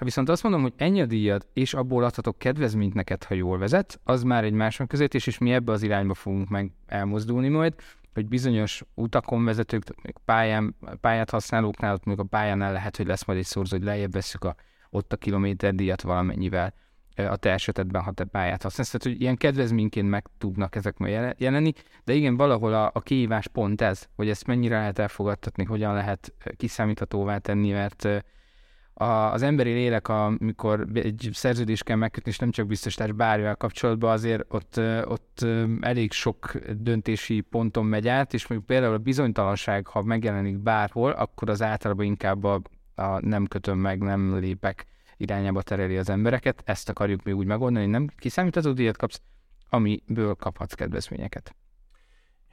Ha 0.00 0.06
viszont 0.06 0.28
azt 0.28 0.42
mondom, 0.42 0.62
hogy 0.62 0.72
ennyi 0.76 1.00
a 1.00 1.06
díjad, 1.06 1.46
és 1.52 1.74
abból 1.74 2.04
adhatok 2.04 2.38
kedvezményt 2.38 2.94
neked, 2.94 3.24
ha 3.24 3.34
jól 3.34 3.58
vezet, 3.58 4.00
az 4.04 4.22
már 4.22 4.44
egy 4.44 4.52
más 4.52 4.76
megközelítés, 4.76 5.26
és 5.26 5.38
mi 5.38 5.52
ebbe 5.52 5.72
az 5.72 5.82
irányba 5.82 6.14
fogunk 6.14 6.48
meg 6.48 6.72
elmozdulni 6.86 7.48
majd, 7.48 7.74
hogy 8.14 8.28
bizonyos 8.28 8.82
utakon 8.94 9.44
vezetők, 9.44 9.82
pályán, 10.24 10.76
pályát 11.00 11.30
használóknál, 11.30 11.94
ott 11.94 12.04
még 12.04 12.18
a 12.18 12.22
pályánál 12.22 12.72
lehet, 12.72 12.96
hogy 12.96 13.06
lesz 13.06 13.24
majd 13.24 13.38
egy 13.38 13.44
szorzó, 13.44 13.76
hogy 13.76 13.86
lejjebb 13.86 14.12
veszük 14.12 14.44
a, 14.44 14.54
ott 14.90 15.12
a 15.12 15.16
kilométerdíjat 15.16 16.02
valamennyivel 16.02 16.74
a 17.16 17.36
te 17.36 17.50
esetedben, 17.50 18.02
ha 18.02 18.12
te 18.12 18.24
pályát 18.24 18.62
használsz. 18.62 18.90
Tehát, 18.90 19.06
hogy 19.06 19.20
ilyen 19.20 19.36
kedvezményként 19.36 20.08
meg 20.08 20.26
tudnak 20.38 20.76
ezek 20.76 20.98
majd 20.98 21.34
jelenni, 21.38 21.72
de 22.04 22.12
igen, 22.12 22.36
valahol 22.36 22.74
a, 22.74 22.90
a 22.94 23.00
kihívás 23.00 23.48
pont 23.48 23.80
ez, 23.80 24.08
hogy 24.16 24.28
ezt 24.28 24.46
mennyire 24.46 24.78
lehet 24.78 24.98
elfogadtatni, 24.98 25.64
hogyan 25.64 25.94
lehet 25.94 26.34
kiszámíthatóvá 26.56 27.38
tenni, 27.38 27.70
mert 27.70 28.08
a, 29.00 29.32
az 29.32 29.42
emberi 29.42 29.72
lélek, 29.72 30.08
amikor 30.08 30.86
egy 30.94 31.28
szerződést 31.32 31.84
kell 31.84 31.96
megkötni, 31.96 32.30
és 32.30 32.38
nem 32.38 32.50
csak 32.50 32.66
biztosítás 32.66 33.12
bármivel 33.12 33.56
kapcsolatban, 33.56 34.10
azért 34.12 34.44
ott, 34.48 34.80
ott 35.04 35.46
elég 35.80 36.12
sok 36.12 36.52
döntési 36.76 37.40
ponton 37.40 37.84
megy 37.84 38.08
át, 38.08 38.34
és 38.34 38.46
mondjuk 38.46 38.70
például 38.70 38.94
a 38.94 38.98
bizonytalanság, 38.98 39.86
ha 39.86 40.02
megjelenik 40.02 40.58
bárhol, 40.58 41.10
akkor 41.10 41.50
az 41.50 41.62
általában 41.62 42.04
inkább 42.04 42.44
a, 42.44 42.60
a 42.94 43.26
nem 43.26 43.46
kötöm 43.46 43.78
meg, 43.78 44.00
nem 44.02 44.38
lépek 44.38 44.86
irányába 45.16 45.62
tereli 45.62 45.96
az 45.96 46.08
embereket. 46.08 46.62
Ezt 46.64 46.88
akarjuk 46.88 47.22
még 47.22 47.36
úgy 47.36 47.46
megoldani, 47.46 47.86
nem 47.86 48.06
kiszámítható 48.16 48.72
díjat 48.72 48.96
kapsz, 48.96 49.20
amiből 49.68 50.34
kaphatsz 50.34 50.74
kedvezményeket. 50.74 51.54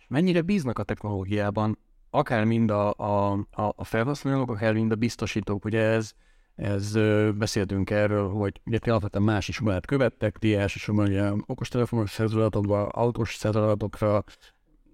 Mennyire 0.07 0.41
bíznak 0.41 0.79
a 0.79 0.83
technológiában, 0.83 1.79
akár 2.09 2.43
mind 2.43 2.71
a, 2.71 2.93
a, 2.93 3.45
a 3.75 3.83
felhasználók, 3.83 4.51
akár 4.51 4.73
mind 4.73 4.91
a 4.91 4.95
biztosítók, 4.95 5.65
ugye 5.65 5.81
ez 5.81 6.13
ez 6.57 6.93
beszéltünk 7.37 7.89
erről, 7.89 8.29
hogy 8.29 8.61
ugye 8.65 8.77
ti 8.77 8.89
alapvetően 8.89 9.23
más 9.23 9.47
iskolát 9.47 9.85
követtek, 9.85 10.37
ti 10.37 10.55
elsősorban 10.55 11.07
ugye 11.07 11.31
okostelefonos 11.45 12.09
szerzőadatokba, 12.09 12.87
autós 12.87 13.35
szerzőadatokra, 13.35 14.23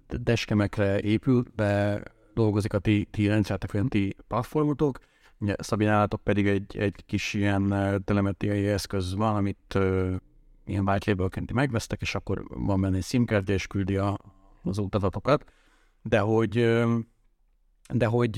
deskemekre 0.08 1.02
épül, 1.02 1.44
be 1.56 2.04
dolgozik 2.34 2.74
a 2.74 2.80
ti, 2.80 3.08
ti 3.12 3.28
rendszertek, 3.28 3.72
vagy 3.72 3.82
a 3.82 3.88
ti 3.88 4.16
platformotok, 4.28 5.00
ugye 5.38 5.56
Szabinálatok 5.58 6.24
pedig 6.24 6.48
egy, 6.48 6.78
egy 6.78 7.06
kis 7.06 7.34
ilyen 7.34 7.70
telemetriai 8.06 8.68
eszköz 8.68 9.16
van, 9.16 9.36
amit 9.36 9.76
ö, 9.76 10.16
ilyen 10.66 10.88
white 10.88 11.12
label 11.12 11.44
megvesztek, 11.54 12.02
és 12.02 12.16
akkor 12.16 12.44
van 12.48 12.82
benne 12.82 12.96
egy 12.96 13.04
simkártya, 13.04 13.54
és 13.54 13.68
küldi 13.68 13.96
a, 13.96 14.20
az 14.64 14.78
utazatokat, 14.78 15.46
de 16.02 16.20
hogy, 16.20 16.82
de 17.90 18.06
hogy 18.06 18.38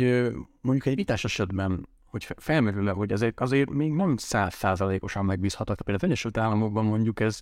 mondjuk 0.61 0.85
egy 0.85 0.95
vitás 0.95 1.23
esetben 1.23 1.87
hogy 2.15 2.35
felmerül-e, 2.37 2.91
hogy 2.91 3.11
ezek 3.11 3.39
azért 3.39 3.69
még 3.69 3.91
nem 3.91 4.17
százszázalékosan 4.17 5.25
megbízhatók. 5.25 5.75
Például 5.75 5.97
az 5.97 6.03
Egyesült 6.03 6.37
Államokban 6.37 6.85
mondjuk 6.85 7.19
ez, 7.19 7.41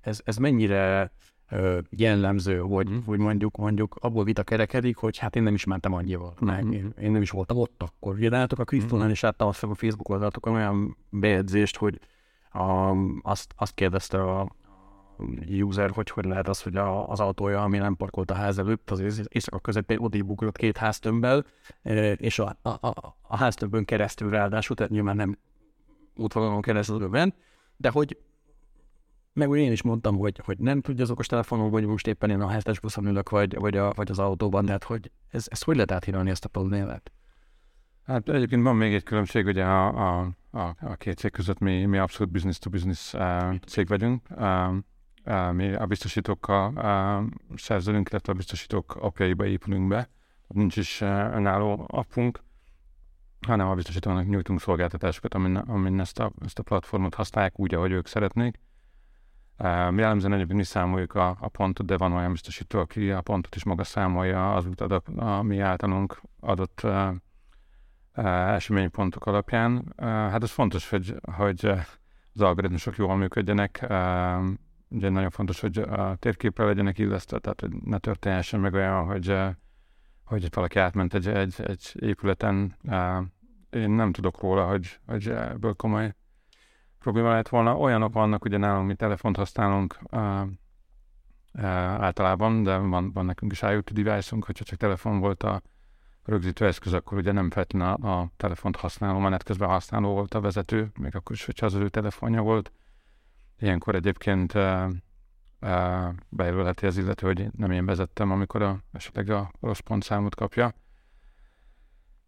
ez, 0.00 0.20
ez 0.24 0.36
mennyire 0.36 1.12
ö, 1.50 1.78
jellemző, 1.90 2.58
hogy, 2.58 2.90
mm. 2.90 2.98
hogy 3.06 3.18
mondjuk, 3.18 3.56
mondjuk 3.56 3.96
abból 4.00 4.24
vita 4.24 4.42
kerekedik, 4.42 4.96
hogy 4.96 5.18
hát 5.18 5.36
én 5.36 5.42
nem 5.42 5.54
is 5.54 5.64
mentem 5.64 5.92
annyival, 5.92 6.34
mm. 6.44 6.46
meg 6.46 6.72
én, 6.72 6.92
én, 7.00 7.10
nem 7.10 7.22
is 7.22 7.30
voltam 7.30 7.56
ott 7.56 7.82
akkor. 7.82 8.14
Ugye 8.14 8.28
látok 8.28 8.58
a 8.58 8.64
Krisztónál, 8.64 9.06
mm. 9.06 9.10
és 9.10 9.20
láttam 9.20 9.48
azt 9.48 9.62
a 9.62 9.74
Facebook 9.74 10.08
oldalatok 10.08 10.46
olyan 10.46 10.96
bejegyzést, 11.10 11.76
hogy 11.76 12.00
a, 12.52 12.90
azt, 13.22 13.52
azt 13.56 13.74
kérdezte 13.74 14.22
a, 14.22 14.56
user, 15.60 15.90
hogy 15.90 16.10
hogy 16.10 16.24
lehet 16.24 16.48
az, 16.48 16.62
hogy 16.62 16.76
a, 16.76 17.08
az 17.08 17.20
autója, 17.20 17.62
ami 17.62 17.78
nem 17.78 17.96
parkolt 17.96 18.30
a 18.30 18.34
ház 18.34 18.58
előtt, 18.58 18.90
az 18.90 19.26
éjszaka 19.28 19.58
közepén 19.58 19.98
odébb 19.98 20.28
ugrott 20.28 20.56
két 20.56 20.76
háztömbbel, 20.76 21.44
és 22.16 22.38
a, 22.38 22.56
a, 22.62 22.68
a, 22.68 23.16
a 23.22 23.36
háztömbön 23.36 23.84
keresztül 23.84 24.30
ráadásul, 24.30 24.76
tehát 24.76 24.92
nyilván 24.92 25.16
nem 25.16 25.38
útvonalon 26.16 26.60
keresztül 26.60 27.08
ment, 27.08 27.34
de 27.76 27.90
hogy 27.90 28.18
meg 29.32 29.48
úgy 29.48 29.58
én 29.58 29.72
is 29.72 29.82
mondtam, 29.82 30.16
hogy, 30.16 30.40
hogy 30.44 30.58
nem 30.58 30.80
tudja 30.80 31.04
az 31.04 31.10
okos 31.10 31.26
telefonon, 31.26 31.70
vagy 31.70 31.86
most 31.86 32.06
éppen 32.06 32.30
én 32.30 32.40
a 32.40 32.46
háztás 32.46 32.80
buszon 32.80 33.06
ülök, 33.06 33.28
vagy, 33.28 33.58
vagy, 33.58 33.76
a, 33.76 33.92
vagy 33.96 34.10
az 34.10 34.18
autóban, 34.18 34.64
tehát 34.64 34.84
hogy 34.84 35.10
ez, 35.30 35.46
ez 35.48 35.62
hogy 35.62 35.74
lehet 35.74 35.92
áthírani 35.92 36.30
ezt 36.30 36.44
a 36.44 36.48
problémát? 36.48 37.12
Hát 38.06 38.28
egyébként 38.28 38.62
van 38.62 38.76
még 38.76 38.94
egy 38.94 39.02
különbség, 39.02 39.46
ugye 39.46 39.64
a, 39.64 39.86
a, 40.18 40.28
a, 40.50 40.74
a 40.80 40.94
két 40.94 41.18
cég 41.18 41.30
között 41.30 41.58
mi, 41.58 41.84
mi 41.84 41.98
abszolút 41.98 42.32
business-to-business 42.32 43.12
uh, 43.12 43.54
cég 43.66 43.88
vagyunk. 43.88 44.22
Uh, 44.30 44.74
mi 45.52 45.74
a 45.74 45.86
biztosítókkal 45.86 46.72
szerződünk, 47.54 48.08
illetve 48.10 48.32
a 48.32 48.36
biztosítók 48.36 48.96
apjaiba 48.96 49.46
épülünk 49.46 49.88
be. 49.88 50.08
Nincs 50.46 50.76
is 50.76 51.00
önálló 51.00 51.84
appunk, 51.88 52.42
hanem 53.46 53.68
a 53.68 53.74
biztosítónak 53.74 54.26
nyújtunk 54.26 54.60
szolgáltatásokat, 54.60 55.34
amin, 55.34 55.56
amin 55.56 56.00
ezt, 56.00 56.18
a, 56.18 56.32
ezt 56.44 56.58
a 56.58 56.62
platformot 56.62 57.14
használják 57.14 57.58
úgy, 57.58 57.74
ahogy 57.74 57.92
ők 57.92 58.06
szeretnék. 58.06 58.60
Mi 59.90 60.00
jellemzően 60.00 60.32
egyébként 60.32 60.58
mi 60.58 60.64
számoljuk 60.64 61.14
a, 61.14 61.36
a 61.40 61.48
pontot, 61.48 61.86
de 61.86 61.96
van 61.96 62.12
olyan 62.12 62.30
biztosító, 62.30 62.78
aki 62.78 63.10
a 63.10 63.20
pontot 63.20 63.54
is 63.54 63.64
maga 63.64 63.84
számolja 63.84 64.54
az 64.54 64.66
adat, 64.76 65.08
a 65.08 65.42
mi 65.42 65.58
általunk 65.58 66.20
adott 66.40 66.80
uh, 66.84 67.08
uh, 68.16 68.52
eseménypontok 68.54 69.26
alapján. 69.26 69.94
Hát 69.96 70.42
ez 70.42 70.50
fontos, 70.50 70.88
hogy, 70.88 71.14
hogy 71.36 71.66
az 72.34 72.40
algoritmusok 72.40 72.96
jól 72.96 73.16
működjenek, 73.16 73.86
ugye 74.88 75.08
nagyon 75.08 75.30
fontos, 75.30 75.60
hogy 75.60 75.78
a 75.78 76.16
térképre 76.18 76.64
legyenek 76.64 76.98
illesztve, 76.98 77.38
tehát 77.38 77.60
hogy 77.60 77.72
ne 77.84 77.98
történhessen 77.98 78.60
meg 78.60 78.74
olyan, 78.74 79.04
hogy, 79.04 79.36
hogy 80.24 80.48
valaki 80.54 80.78
átment 80.78 81.14
egy, 81.14 81.28
egy, 81.28 81.54
egy 81.56 81.92
épületen, 81.98 82.76
én 83.70 83.90
nem 83.90 84.12
tudok 84.12 84.40
róla, 84.40 84.66
hogy, 84.66 84.98
hogy 85.06 85.28
ebből 85.28 85.74
komoly 85.74 86.14
probléma 86.98 87.28
lehet 87.28 87.48
volna. 87.48 87.76
Olyanok 87.76 88.12
vannak, 88.12 88.44
ugye 88.44 88.56
nálunk 88.56 88.86
mi 88.86 88.94
telefont 88.94 89.36
használunk 89.36 89.98
általában, 91.98 92.62
de 92.62 92.76
van, 92.76 93.12
van 93.12 93.24
nekünk 93.24 93.52
is 93.52 93.62
IoT 93.62 93.92
device-unk, 93.92 94.44
hogyha 94.44 94.64
csak 94.64 94.78
telefon 94.78 95.18
volt 95.18 95.42
a 95.42 95.62
rögzítő 96.24 96.66
eszköz, 96.66 96.92
akkor 96.92 97.18
ugye 97.18 97.32
nem 97.32 97.50
feltétlenül 97.50 97.94
a, 97.94 98.20
a 98.20 98.30
telefont 98.36 98.76
használó, 98.76 99.18
menet 99.18 99.42
közben 99.42 99.68
használó 99.68 100.12
volt 100.12 100.34
a 100.34 100.40
vezető, 100.40 100.90
még 100.98 101.14
akkor 101.16 101.36
is, 101.36 101.44
hogyha 101.44 101.66
az 101.66 101.74
ő 101.74 101.88
telefonja 101.88 102.42
volt. 102.42 102.72
Ilyenkor 103.64 103.94
egyébként 103.94 104.54
uh, 104.54 104.86
uh, 105.60 106.08
bejelölheti 106.28 106.86
az 106.86 106.96
illető, 106.96 107.26
hogy 107.26 107.48
nem 107.56 107.70
én 107.70 107.86
vezettem, 107.86 108.30
amikor 108.30 108.62
a, 108.62 108.78
esetleg 108.92 109.30
a 109.30 109.50
rossz 109.60 109.78
pontszámot 109.78 110.34
kapja. 110.34 110.74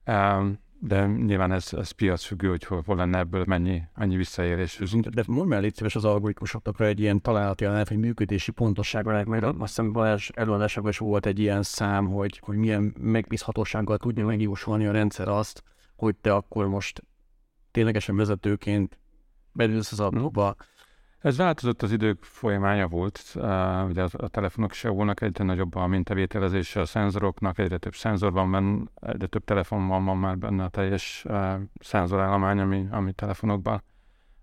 Uh, 0.06 0.46
de 0.80 1.06
nyilván 1.06 1.52
ez, 1.52 1.72
ez 1.72 1.90
piacfüggő, 1.90 2.48
hogy 2.48 2.64
hol, 2.64 2.82
hol 2.86 2.96
lenne 2.96 3.18
ebből 3.18 3.44
mennyi, 3.46 3.82
mennyi 3.94 4.16
visszaélés. 4.16 4.78
De 5.10 5.22
mondd 5.26 5.48
már 5.48 5.60
légy 5.60 5.74
szíves 5.74 5.94
az 5.94 6.04
algoritmusokra 6.04 6.84
egy 6.84 7.00
ilyen 7.00 7.20
találati 7.20 7.64
jelenet, 7.64 7.88
vagy 7.88 7.98
működési 7.98 8.50
pontosságra, 8.50 9.24
mert 9.24 9.44
azt 9.44 9.58
hiszem 9.58 9.92
Balázs 9.92 10.30
előadásában 10.34 10.90
is 10.90 10.98
volt 10.98 11.26
egy 11.26 11.38
ilyen 11.38 11.62
szám, 11.62 12.06
hogy, 12.06 12.38
hogy 12.44 12.56
milyen 12.56 12.94
megbízhatósággal 12.98 13.96
tudja 13.96 14.26
megjósolni 14.26 14.86
a 14.86 14.92
rendszer 14.92 15.28
azt, 15.28 15.62
hogy 15.96 16.16
te 16.16 16.34
akkor 16.34 16.68
most 16.68 17.02
ténylegesen 17.70 18.16
vezetőként 18.16 18.98
belülsz 19.52 19.92
az 19.92 20.00
adóba, 20.00 20.56
ez 21.18 21.36
változott 21.36 21.82
az 21.82 21.92
idők 21.92 22.22
folyamánya 22.22 22.88
volt. 22.88 23.22
Uh, 23.34 23.42
ugye 23.88 24.02
a, 24.02 24.08
a 24.12 24.28
telefonok 24.28 24.72
se 24.72 24.88
volnak 24.88 25.20
egyre 25.20 25.44
nagyobb 25.44 25.74
a 25.74 25.86
mintavételezése 25.86 26.80
a 26.80 26.84
szenzoroknak, 26.84 27.58
egyre 27.58 27.78
több 27.78 27.94
szenzor 27.94 28.32
van 28.32 28.50
benne, 28.50 28.82
egyre 28.94 29.26
több 29.26 29.44
telefon 29.44 29.86
van, 29.88 30.04
van 30.04 30.16
már 30.16 30.38
benne 30.38 30.64
a 30.64 30.68
teljes 30.68 31.24
uh, 31.28 31.54
szenzorállomány, 31.80 32.58
ami, 32.58 32.86
ami 32.90 33.12
telefonokban 33.12 33.82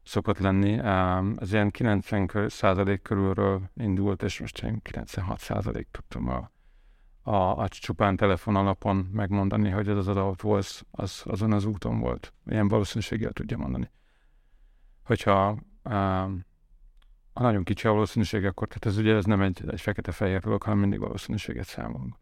szokott 0.03 0.39
lenni. 0.39 0.79
Uh, 0.79 1.33
ez 1.37 1.53
ilyen 1.53 1.71
90 1.71 2.29
százalék 2.47 3.01
körülről 3.01 3.61
indult, 3.75 4.23
és 4.23 4.39
most 4.39 4.63
én 4.63 4.79
96 4.81 5.39
százalék 5.39 5.87
tudtam 5.91 6.29
a, 6.29 6.51
a, 7.21 7.57
a 7.57 7.67
csupán 7.67 8.15
telefon 8.15 8.55
alapon 8.55 8.95
megmondani, 8.95 9.69
hogy 9.69 9.89
ez 9.89 9.97
az 9.97 10.07
adat 10.07 10.41
volt, 10.41 10.85
az, 10.91 11.21
azon 11.25 11.51
az 11.53 11.65
úton 11.65 11.99
volt. 11.99 12.33
Ilyen 12.45 12.67
valószínűséggel 12.67 13.31
tudja 13.31 13.57
mondani. 13.57 13.91
Hogyha 15.03 15.57
um, 15.83 16.45
a 17.33 17.41
nagyon 17.41 17.63
kicsi 17.63 17.87
a 17.87 17.91
valószínűség, 17.91 18.45
akkor 18.45 18.67
tehát 18.67 18.85
ez 18.85 18.97
ugye 18.97 19.15
ez 19.15 19.25
nem 19.25 19.41
egy, 19.41 19.63
egy 19.67 19.81
fekete-fehér 19.81 20.39
dolog, 20.39 20.63
hanem 20.63 20.79
mindig 20.79 20.99
valószínűséget 20.99 21.65
számolunk. 21.65 22.15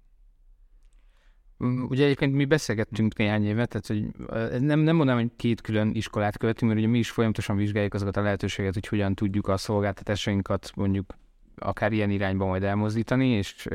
Mm, 1.64 1.84
ugye 1.84 2.03
egyébként 2.03 2.34
mi 2.34 2.45
beszélgettünk 2.45 3.18
néhány 3.18 3.45
évet, 3.45 3.70
tehát 3.70 3.88
hogy 3.88 4.28
nem, 4.62 4.80
nem 4.80 4.95
mondanám, 4.95 5.22
hogy 5.22 5.32
két 5.36 5.62
külön 5.62 5.91
iskolát 5.93 6.38
követünk, 6.38 6.72
mert 6.72 6.84
ugye 6.84 6.91
mi 6.91 6.99
is 6.99 7.12
folyamatosan 7.12 7.55
vizsgáljuk 7.55 7.93
azokat 7.93 8.18
a 8.18 8.22
lehetőségeket, 8.22 8.74
hogy 8.74 8.88
hogyan 8.88 9.16
tudjuk 9.16 9.47
a 9.47 9.57
szolgáltatásainkat 9.57 10.72
mondjuk 10.76 11.16
akár 11.55 11.91
ilyen 11.91 12.09
irányba 12.09 12.45
majd 12.45 12.64
elmozdítani, 12.64 13.28
és 13.28 13.68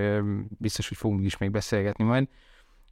biztos, 0.49 0.89
hogy 0.89 0.97
fogunk 0.97 1.24
is 1.24 1.37
még 1.37 1.51
beszélgetni 1.51 2.05
majd. 2.05 2.28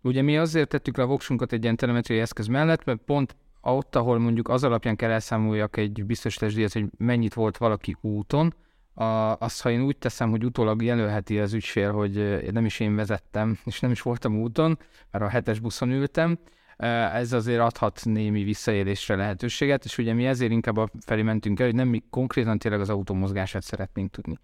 Ugye 0.02 0.22
mi 0.22 0.38
azért 0.38 0.68
tettük 0.68 0.96
le 0.96 1.02
a 1.02 1.06
voksunkat 1.06 1.52
egy 1.52 1.62
ilyen 1.62 1.76
telemetriai 1.76 2.20
eszköz 2.20 2.46
mellett, 2.46 2.84
mert 2.84 3.00
pont 3.04 3.36
ott, 3.72 3.96
ahol 3.96 4.18
mondjuk 4.18 4.48
az 4.48 4.64
alapján 4.64 4.96
kell 4.96 5.10
elszámoljak 5.10 5.76
egy 5.76 6.04
biztosítás 6.04 6.54
díjat, 6.54 6.72
hogy 6.72 6.86
mennyit 6.96 7.34
volt 7.34 7.56
valaki 7.56 7.96
úton, 8.00 8.54
a, 8.94 9.04
azt, 9.38 9.62
ha 9.62 9.70
én 9.70 9.82
úgy 9.82 9.96
teszem, 9.96 10.30
hogy 10.30 10.44
utólag 10.44 10.82
jelölheti 10.82 11.38
az 11.38 11.52
ügyfél, 11.52 11.92
hogy 11.92 12.42
nem 12.52 12.64
is 12.64 12.80
én 12.80 12.94
vezettem, 12.94 13.58
és 13.64 13.80
nem 13.80 13.90
is 13.90 14.02
voltam 14.02 14.40
úton, 14.40 14.78
mert 15.10 15.24
a 15.24 15.28
hetes 15.28 15.60
buszon 15.60 15.90
ültem, 15.90 16.38
ez 16.76 17.32
azért 17.32 17.60
adhat 17.60 18.00
némi 18.04 18.42
visszaélésre 18.42 19.16
lehetőséget, 19.16 19.84
és 19.84 19.98
ugye 19.98 20.12
mi 20.12 20.26
ezért 20.26 20.52
inkább 20.52 20.76
a 20.76 20.88
felé 21.00 21.22
mentünk 21.22 21.60
el, 21.60 21.66
hogy 21.66 21.74
nem 21.74 21.88
mi 21.88 22.02
konkrétan 22.10 22.58
tényleg 22.58 22.80
az 22.80 22.90
autó 22.90 23.14
mozgását 23.14 23.62
szeretnénk 23.62 24.10
tudni. 24.10 24.38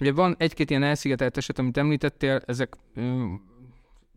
Ugye 0.00 0.12
van 0.12 0.34
egy-két 0.38 0.70
ilyen 0.70 0.82
elszigetelt 0.82 1.36
eset, 1.36 1.58
amit 1.58 1.76
említettél, 1.76 2.42
ezek 2.46 2.76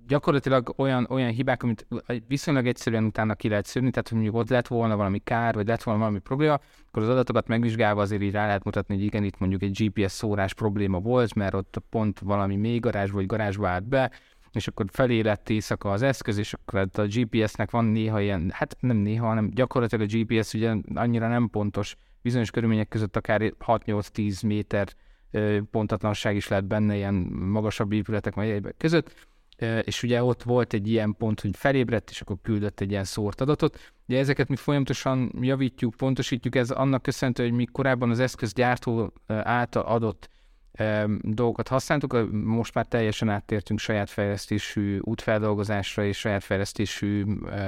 gyakorlatilag 0.07 0.73
olyan, 0.77 1.07
olyan 1.09 1.31
hibák, 1.31 1.63
amit 1.63 1.87
viszonylag 2.27 2.67
egyszerűen 2.67 3.03
utána 3.03 3.35
ki 3.35 3.49
lehet 3.49 3.65
szűrni, 3.65 3.89
tehát 3.89 4.07
hogy 4.07 4.17
mondjuk 4.17 4.37
ott 4.41 4.49
lett 4.49 4.67
volna 4.67 4.95
valami 4.95 5.19
kár, 5.19 5.53
vagy 5.53 5.67
lett 5.67 5.83
volna 5.83 5.99
valami 5.99 6.19
probléma, 6.19 6.59
akkor 6.87 7.03
az 7.03 7.09
adatokat 7.09 7.47
megvizsgálva 7.47 8.01
azért 8.01 8.21
így 8.21 8.31
rá 8.31 8.45
lehet 8.45 8.63
mutatni, 8.63 8.95
hogy 8.95 9.03
igen, 9.03 9.23
itt 9.23 9.37
mondjuk 9.37 9.61
egy 9.61 9.83
GPS 9.83 10.11
szórás 10.11 10.53
probléma 10.53 10.99
volt, 10.99 11.33
mert 11.33 11.53
ott 11.53 11.81
pont 11.89 12.19
valami 12.19 12.55
mély 12.55 12.79
garázs 12.79 13.11
vagy 13.11 13.25
garázsba 13.25 13.67
állt 13.67 13.87
be, 13.87 14.11
és 14.51 14.67
akkor 14.67 14.85
felé 14.91 15.19
lett 15.19 15.49
éjszaka 15.49 15.91
az 15.91 16.01
eszköz, 16.01 16.37
és 16.37 16.53
akkor 16.53 16.79
hát 16.79 16.97
a 16.97 17.05
GPS-nek 17.05 17.71
van 17.71 17.85
néha 17.85 18.21
ilyen, 18.21 18.49
hát 18.53 18.75
nem 18.79 18.97
néha, 18.97 19.27
hanem 19.27 19.49
gyakorlatilag 19.53 20.07
a 20.09 20.17
GPS 20.17 20.53
ugye 20.53 20.75
annyira 20.93 21.27
nem 21.27 21.49
pontos, 21.49 21.95
bizonyos 22.21 22.51
körülmények 22.51 22.87
között 22.87 23.15
akár 23.15 23.53
6-8-10 23.65 24.45
méter 24.45 24.87
pontatlanság 25.71 26.35
is 26.35 26.47
lehet 26.47 26.65
benne 26.65 26.95
ilyen 26.95 27.13
magasabb 27.33 27.91
épületek 27.91 28.33
vagy 28.33 28.73
között, 28.77 29.27
és 29.81 30.03
ugye 30.03 30.23
ott 30.23 30.43
volt 30.43 30.73
egy 30.73 30.87
ilyen 30.87 31.15
pont, 31.17 31.41
hogy 31.41 31.57
felébredt, 31.57 32.09
és 32.09 32.21
akkor 32.21 32.37
küldött 32.41 32.79
egy 32.79 32.91
ilyen 32.91 33.03
szórt 33.03 33.41
adatot. 33.41 33.93
Ugye 34.07 34.19
ezeket 34.19 34.47
mi 34.47 34.55
folyamatosan 34.55 35.31
javítjuk, 35.41 35.95
pontosítjuk, 35.95 36.55
ez 36.55 36.71
annak 36.71 37.01
köszönhető, 37.01 37.43
hogy 37.43 37.53
mi 37.53 37.65
korábban 37.65 38.09
az 38.09 38.19
eszközgyártó 38.19 39.13
által 39.27 39.83
adott 39.83 40.29
dolgokat 41.21 41.67
használtuk, 41.67 42.31
most 42.31 42.73
már 42.73 42.85
teljesen 42.85 43.29
áttértünk 43.29 43.79
saját 43.79 44.09
fejlesztésű 44.09 44.99
útfeldolgozásra 45.01 46.05
és 46.05 46.17
saját 46.17 46.43
fejlesztésű 46.43 47.25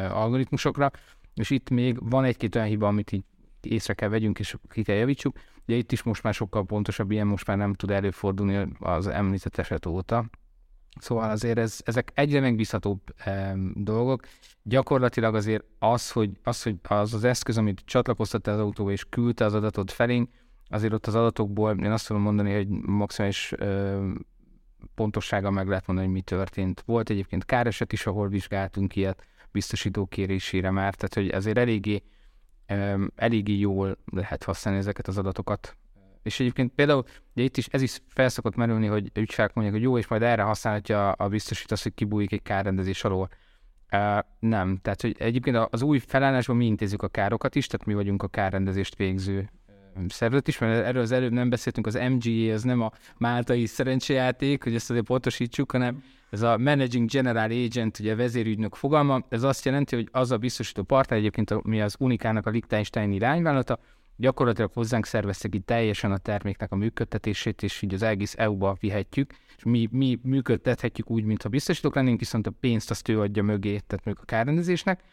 algoritmusokra, 0.10 0.92
és 1.34 1.50
itt 1.50 1.70
még 1.70 2.10
van 2.10 2.24
egy-két 2.24 2.56
olyan 2.56 2.68
hiba, 2.68 2.88
amit 2.88 3.12
így 3.12 3.24
észre 3.62 3.94
kell 3.94 4.10
vegyünk, 4.10 4.40
és 4.40 4.56
ki 4.70 4.84
kell 4.84 4.96
javítsuk. 4.96 5.40
Ugye 5.68 5.78
itt 5.78 5.92
is 5.92 6.04
most 6.04 6.24
már 6.24 6.34
sokkal 6.34 6.66
pontosabb, 6.66 7.12
ilyen 7.12 7.28
most 7.28 7.48
már 7.48 7.58
nem 7.58 7.74
tud 7.74 7.92
előfordulni 7.92 8.68
az 8.80 9.08
említett 9.08 9.58
eset 9.58 9.86
óta. 9.86 10.30
Szóval 11.00 11.30
azért 11.30 11.58
ez, 11.58 11.80
ezek 11.86 12.12
egyre 12.14 12.40
megbízhatóbb 12.40 13.00
e, 13.18 13.56
dolgok. 13.74 14.28
Gyakorlatilag 14.64 15.36
azért 15.36 15.64
az, 15.80 16.12
hogy 16.12 16.30
az, 16.44 16.64
hogy 16.64 16.76
az, 16.84 17.14
az 17.14 17.24
eszköz, 17.24 17.58
amit 17.58 17.82
csatlakoztatta 17.86 18.52
az 18.52 18.60
autóba 18.60 18.92
és 18.92 19.06
küldte 19.10 19.46
az 19.46 19.54
adatot 19.54 19.92
felénk, 19.92 20.30
azért 20.70 20.94
ott 20.94 21.08
az 21.08 21.16
adatokból 21.16 21.78
én 21.80 21.92
azt 21.92 22.08
tudom 22.08 22.22
mondani, 22.22 22.54
hogy 22.54 22.68
maximális 22.70 23.52
e, 23.52 23.98
pontossággal 24.96 25.52
meg 25.52 25.68
lehet 25.68 25.88
mondani, 25.88 26.08
hogy 26.08 26.18
mi 26.18 26.24
történt. 26.24 26.84
Volt 26.86 27.10
egyébként 27.10 27.46
káreset 27.46 27.94
is, 27.94 28.06
ahol 28.06 28.28
vizsgáltunk 28.28 28.96
ilyet 28.96 29.28
biztosító 29.52 30.06
kérésére 30.06 30.72
már, 30.72 30.96
tehát 30.96 31.14
hogy 31.14 31.38
azért 31.38 31.58
eléggé 31.58 32.04
eléggé 33.16 33.58
jól 33.58 33.98
lehet 34.12 34.44
használni 34.44 34.80
ezeket 34.80 35.08
az 35.08 35.18
adatokat. 35.18 35.78
És 36.28 36.40
egyébként 36.40 36.72
például 36.76 37.04
ugye 37.36 37.44
itt 37.44 37.58
is 37.58 37.68
ez 37.72 37.82
is 37.82 38.02
felszokott 38.08 38.56
merülni, 38.56 38.88
hogy 38.88 39.12
ügyfelek 39.14 39.54
mondják, 39.54 39.76
hogy 39.76 39.86
jó, 39.86 39.98
és 39.98 40.08
majd 40.08 40.22
erre 40.22 40.42
használhatja 40.42 41.12
a 41.12 41.28
biztosítás, 41.28 41.84
hogy 41.84 41.94
kibújik 41.94 42.32
egy 42.32 42.42
kárrendezés 42.42 43.04
alól. 43.04 43.30
Uh, 43.92 44.20
nem. 44.40 44.80
Tehát, 44.82 45.02
hogy 45.02 45.16
egyébként 45.20 45.58
az 45.70 45.82
új 45.82 46.00
felállásban 46.00 46.56
mi 46.56 46.66
intézzük 46.66 47.04
a 47.04 47.08
károkat 47.08 47.56
is, 47.56 47.68
tehát 47.68 47.86
mi 47.86 47.94
vagyunk 47.94 48.24
a 48.24 48.28
kárrendezést 48.28 48.96
végző 48.96 49.50
szervezet 50.08 50.48
is, 50.48 50.58
mert 50.58 50.86
erről 50.86 51.02
az 51.02 51.12
előbb 51.12 51.32
nem 51.32 51.50
beszéltünk, 51.50 51.88
az 51.88 52.00
MGA, 52.10 52.54
az 52.54 52.64
nem 52.64 52.82
a 52.82 52.92
máltai 53.18 53.66
szerencsejáték, 53.66 54.64
hogy 54.64 54.76
ezt 54.76 54.90
azért 54.90 55.06
pontosítsuk, 55.06 55.72
hanem 55.72 56.04
ez 56.30 56.42
a 56.42 56.58
Managing 56.58 57.10
General 57.10 57.52
Agent, 57.52 58.00
ugye 58.00 58.16
vezérügynök 58.16 58.76
fogalma, 58.76 59.22
ez 59.30 59.44
azt 59.44 59.66
jelenti, 59.66 59.96
hogy 59.96 60.10
az 60.12 60.32
a 60.32 60.38
biztosító 60.38 60.84
partner, 60.84 61.20
egyébként 61.20 61.64
mi 61.64 61.82
az 61.82 61.96
Unikának 62.00 62.46
a 62.46 62.50
Liechtenstein 62.50 63.12
irányvállalata, 63.12 63.80
gyakorlatilag 64.18 64.72
hozzánk 64.74 65.06
szervezte 65.06 65.48
ki 65.48 65.60
teljesen 65.60 66.12
a 66.12 66.18
terméknek 66.18 66.72
a 66.72 66.76
működtetését, 66.76 67.64
és 67.64 67.82
így 67.82 67.94
az 67.94 68.02
egész 68.02 68.36
EU-ba 68.38 68.78
vihetjük, 68.80 69.34
és 69.58 69.64
mi, 69.64 69.88
mi 69.92 70.20
működtethetjük 70.24 71.10
úgy, 71.10 71.24
mintha 71.24 71.50
biztosítók 71.50 71.96
lennénk, 71.96 72.20
viszont 72.20 72.48
a 72.48 72.52
pénzt 72.60 72.90
azt 72.90 73.08
ő 73.08 73.20
adja 73.20 73.44
mögé, 73.44 73.70
tehát 73.70 74.06
mondjuk 74.06 74.20
a 74.20 74.26
kárrendezésnek, 74.26 75.04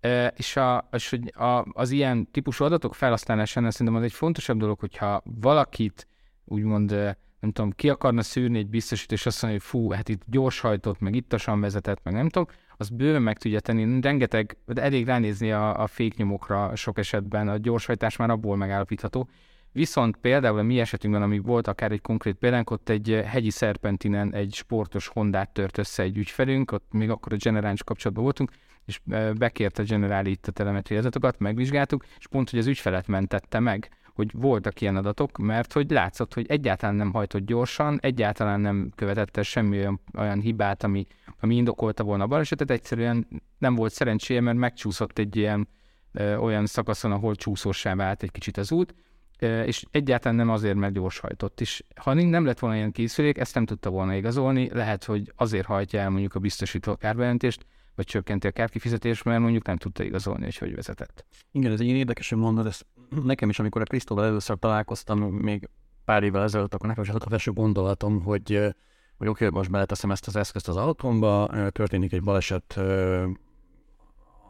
e, 0.00 0.26
és, 0.36 0.56
a, 0.56 0.88
és 0.92 1.10
hogy 1.10 1.32
a, 1.34 1.66
az 1.72 1.90
ilyen 1.90 2.30
típusú 2.30 2.64
adatok 2.64 2.94
felhasználásánál 2.94 3.70
szerintem 3.70 3.96
az 3.96 4.02
egy 4.02 4.12
fontosabb 4.12 4.58
dolog, 4.58 4.78
hogyha 4.80 5.22
valakit 5.24 6.06
úgymond 6.44 7.16
nem 7.40 7.52
tudom, 7.52 7.70
ki 7.70 7.88
akarna 7.88 8.22
szűrni 8.22 8.58
egy 8.58 8.68
biztosító, 8.68 9.14
és 9.14 9.26
azt 9.26 9.42
mondja, 9.42 9.60
hogy 9.60 9.68
fú, 9.70 9.90
hát 9.90 10.08
itt 10.08 10.22
gyorshajtott, 10.26 11.00
meg 11.00 11.14
ittasan 11.14 11.60
vezetett, 11.60 12.00
meg 12.02 12.14
nem 12.14 12.28
tudom, 12.28 12.48
az 12.76 12.88
bőven 12.88 13.22
meg 13.22 13.38
tudja 13.38 13.60
tenni. 13.60 14.00
Rengeteg, 14.00 14.56
de 14.66 14.82
elég 14.82 15.06
ránézni 15.06 15.52
a, 15.52 15.82
a 15.82 15.86
féknyomokra 15.86 16.76
sok 16.76 16.98
esetben, 16.98 17.48
a 17.48 17.56
gyorshajtás 17.56 18.16
már 18.16 18.30
abból 18.30 18.56
megállapítható. 18.56 19.28
Viszont 19.72 20.16
például 20.16 20.58
a 20.58 20.62
mi 20.62 20.80
esetünkben, 20.80 21.22
ami 21.22 21.38
volt 21.38 21.66
akár 21.66 21.92
egy 21.92 22.00
konkrét 22.00 22.34
példánk, 22.34 22.70
ott 22.70 22.88
egy 22.88 23.22
hegyi 23.26 23.50
szerpentinen 23.50 24.34
egy 24.34 24.54
sportos 24.54 25.08
Hondát 25.08 25.50
tört 25.50 25.78
össze 25.78 26.02
egy 26.02 26.16
ügyfelünk, 26.16 26.72
ott 26.72 26.92
még 26.92 27.10
akkor 27.10 27.32
a 27.32 27.36
generális 27.36 27.82
kapcsolatban 27.82 28.24
voltunk, 28.24 28.50
és 28.84 29.00
bekérte 29.38 29.82
a 29.82 29.84
generáli 29.84 30.30
itt 30.30 30.46
a 30.46 30.52
telemetri 30.52 30.96
adatokat, 30.96 31.38
megvizsgáltuk, 31.38 32.04
és 32.18 32.26
pont, 32.26 32.50
hogy 32.50 32.58
az 32.58 32.66
ügyfelet 32.66 33.06
mentette 33.06 33.58
meg, 33.58 33.90
hogy 34.16 34.30
voltak 34.32 34.80
ilyen 34.80 34.96
adatok, 34.96 35.38
mert 35.38 35.72
hogy 35.72 35.90
látszott, 35.90 36.34
hogy 36.34 36.46
egyáltalán 36.48 36.94
nem 36.94 37.12
hajtott 37.12 37.46
gyorsan, 37.46 37.98
egyáltalán 38.02 38.60
nem 38.60 38.90
követett 38.94 39.36
el 39.36 39.42
semmi 39.42 39.78
olyan, 39.78 40.00
olyan 40.18 40.40
hibát, 40.40 40.82
ami, 40.82 41.06
ami 41.40 41.56
indokolta 41.56 42.04
volna 42.04 42.24
a 42.24 42.26
balesetet, 42.26 42.70
egyszerűen 42.70 43.26
nem 43.58 43.74
volt 43.74 43.92
szerencséje, 43.92 44.40
mert 44.40 44.56
megcsúszott 44.56 45.18
egy 45.18 45.36
ilyen 45.36 45.68
ö, 46.12 46.36
olyan 46.36 46.66
szakaszon, 46.66 47.12
ahol 47.12 47.34
csúszósá 47.34 47.94
vált 47.94 48.22
egy 48.22 48.30
kicsit 48.30 48.56
az 48.56 48.72
út, 48.72 48.94
ö, 49.38 49.62
és 49.62 49.84
egyáltalán 49.90 50.36
nem 50.36 50.50
azért, 50.50 50.76
mert 50.76 50.92
gyors 50.92 51.18
hajtott. 51.18 51.60
És 51.60 51.82
ha 51.94 52.14
nem 52.14 52.44
lett 52.44 52.58
volna 52.58 52.76
ilyen 52.76 52.92
készülék, 52.92 53.38
ezt 53.38 53.54
nem 53.54 53.66
tudta 53.66 53.90
volna 53.90 54.14
igazolni, 54.14 54.70
lehet, 54.72 55.04
hogy 55.04 55.32
azért 55.36 55.66
hajtja 55.66 56.00
el 56.00 56.10
mondjuk 56.10 56.34
a 56.34 56.38
biztosító 56.38 56.96
kárbejelentést, 56.96 57.66
vagy 57.94 58.06
csökkenti 58.06 58.46
a 58.46 58.50
kárkifizetést, 58.50 59.24
mert 59.24 59.40
mondjuk 59.40 59.66
nem 59.66 59.76
tudta 59.76 60.04
igazolni, 60.04 60.44
hogy 60.44 60.56
hogy 60.56 60.74
vezetett. 60.74 61.24
Igen, 61.52 61.72
ez 61.72 61.80
egy 61.80 61.86
érdekes, 61.86 62.28
hogy 62.28 62.38
mondod, 62.38 62.66
ezt 62.66 62.86
nekem 63.24 63.48
is, 63.48 63.58
amikor 63.58 63.80
a 63.80 63.84
Krisztóval 63.84 64.24
először 64.24 64.58
találkoztam, 64.58 65.20
még 65.20 65.68
pár 66.04 66.22
évvel 66.22 66.42
ezelőtt, 66.42 66.74
akkor 66.74 66.88
nekem 66.88 67.02
is 67.02 67.08
az 67.08 67.22
a 67.24 67.28
felső 67.28 67.52
gondolatom, 67.52 68.22
hogy, 68.22 68.74
hogy 69.18 69.28
oké, 69.28 69.48
most 69.48 69.70
beleteszem 69.70 70.10
ezt 70.10 70.26
az 70.26 70.36
eszközt 70.36 70.68
az 70.68 70.76
autómba, 70.76 71.48
történik 71.70 72.12
egy 72.12 72.22
baleset, 72.22 72.78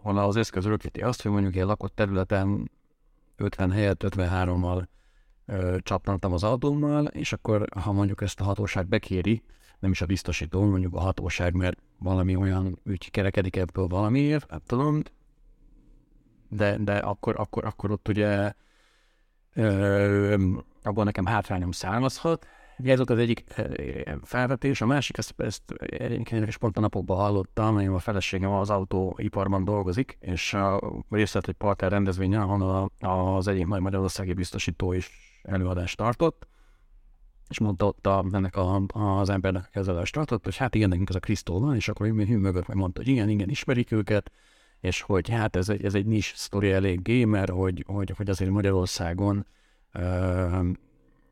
honnan 0.02 0.24
az 0.24 0.36
eszköz 0.36 0.64
rögzíti 0.64 1.00
azt, 1.00 1.22
hogy 1.22 1.30
mondjuk 1.30 1.56
egy 1.56 1.64
lakott 1.64 1.94
területen 1.94 2.70
50 3.36 3.70
helyett 3.70 4.04
53-mal 4.06 4.86
csapnantam 5.78 6.32
az 6.32 6.42
autómmal, 6.42 7.04
és 7.04 7.32
akkor 7.32 7.68
ha 7.80 7.92
mondjuk 7.92 8.20
ezt 8.20 8.40
a 8.40 8.44
hatóság 8.44 8.88
bekéri, 8.88 9.42
nem 9.78 9.90
is 9.90 10.00
a 10.00 10.06
biztosító, 10.06 10.64
mondjuk 10.64 10.94
a 10.94 11.00
hatóság, 11.00 11.54
mert 11.54 11.78
valami 11.98 12.36
olyan 12.36 12.78
ügy 12.84 13.10
kerekedik 13.10 13.56
ebből 13.56 13.86
valamiért, 13.86 14.50
nem 14.50 14.60
tudom, 14.66 15.02
de, 16.48 16.76
de 16.78 16.96
akkor, 16.96 17.34
akkor, 17.38 17.64
akkor 17.64 17.90
ott 17.90 18.08
ugye 18.08 18.52
abban 20.82 21.04
nekem 21.04 21.26
hátrányom 21.26 21.70
származhat. 21.70 22.46
Ez 22.84 22.96
volt 22.96 23.10
az 23.10 23.18
egyik 23.18 23.44
felvetés, 24.22 24.80
a 24.80 24.86
másik, 24.86 25.18
ezt, 25.18 25.34
ezt 25.36 25.62
egyébként 25.78 26.56
pont 26.56 26.76
a 26.76 26.80
napokban 26.80 27.16
hallottam, 27.16 27.78
én 27.78 27.88
a 27.88 27.98
feleségem 27.98 28.50
az 28.50 28.70
autóiparban 28.70 29.64
dolgozik, 29.64 30.16
és 30.20 30.56
részt 31.10 31.32
vett 31.32 31.46
egy 31.46 31.54
partner 31.54 31.90
rendezvényen, 31.90 32.40
ahol 32.40 32.90
az 33.36 33.48
egyik 33.48 33.66
nagy 33.66 33.80
magyarországi 33.80 34.32
biztosító 34.32 34.92
is 34.92 35.10
előadást 35.42 35.96
tartott, 35.96 36.46
és 37.48 37.58
mondta 37.58 37.86
ott 37.86 38.06
a, 38.06 38.24
ennek 38.32 38.56
a, 38.56 38.82
az 38.92 39.28
embernek 39.28 39.68
ezzel 39.72 39.96
a 39.96 40.04
stratot, 40.04 40.44
hogy 40.44 40.56
hát 40.56 40.74
igen, 40.74 40.88
nekünk 40.88 41.08
ez 41.08 41.14
a 41.14 41.20
Krisztó 41.20 41.60
van, 41.60 41.74
és 41.74 41.88
akkor 41.88 42.06
én 42.06 42.26
hűmögött 42.26 42.66
meg 42.66 42.76
mondta, 42.76 43.00
hogy 43.00 43.10
igen, 43.10 43.28
igen, 43.28 43.48
ismerik 43.48 43.92
őket, 43.92 44.30
és 44.80 45.00
hogy 45.00 45.28
hát 45.28 45.56
ez 45.56 45.68
egy, 45.68 45.84
ez 45.84 45.94
egy 45.94 46.06
nis 46.06 46.32
sztori 46.36 46.70
eléggé, 46.70 47.24
mert 47.24 47.50
hogy, 47.50 47.84
hogy, 47.86 48.12
hogy 48.16 48.28
azért 48.28 48.50
Magyarországon 48.50 49.46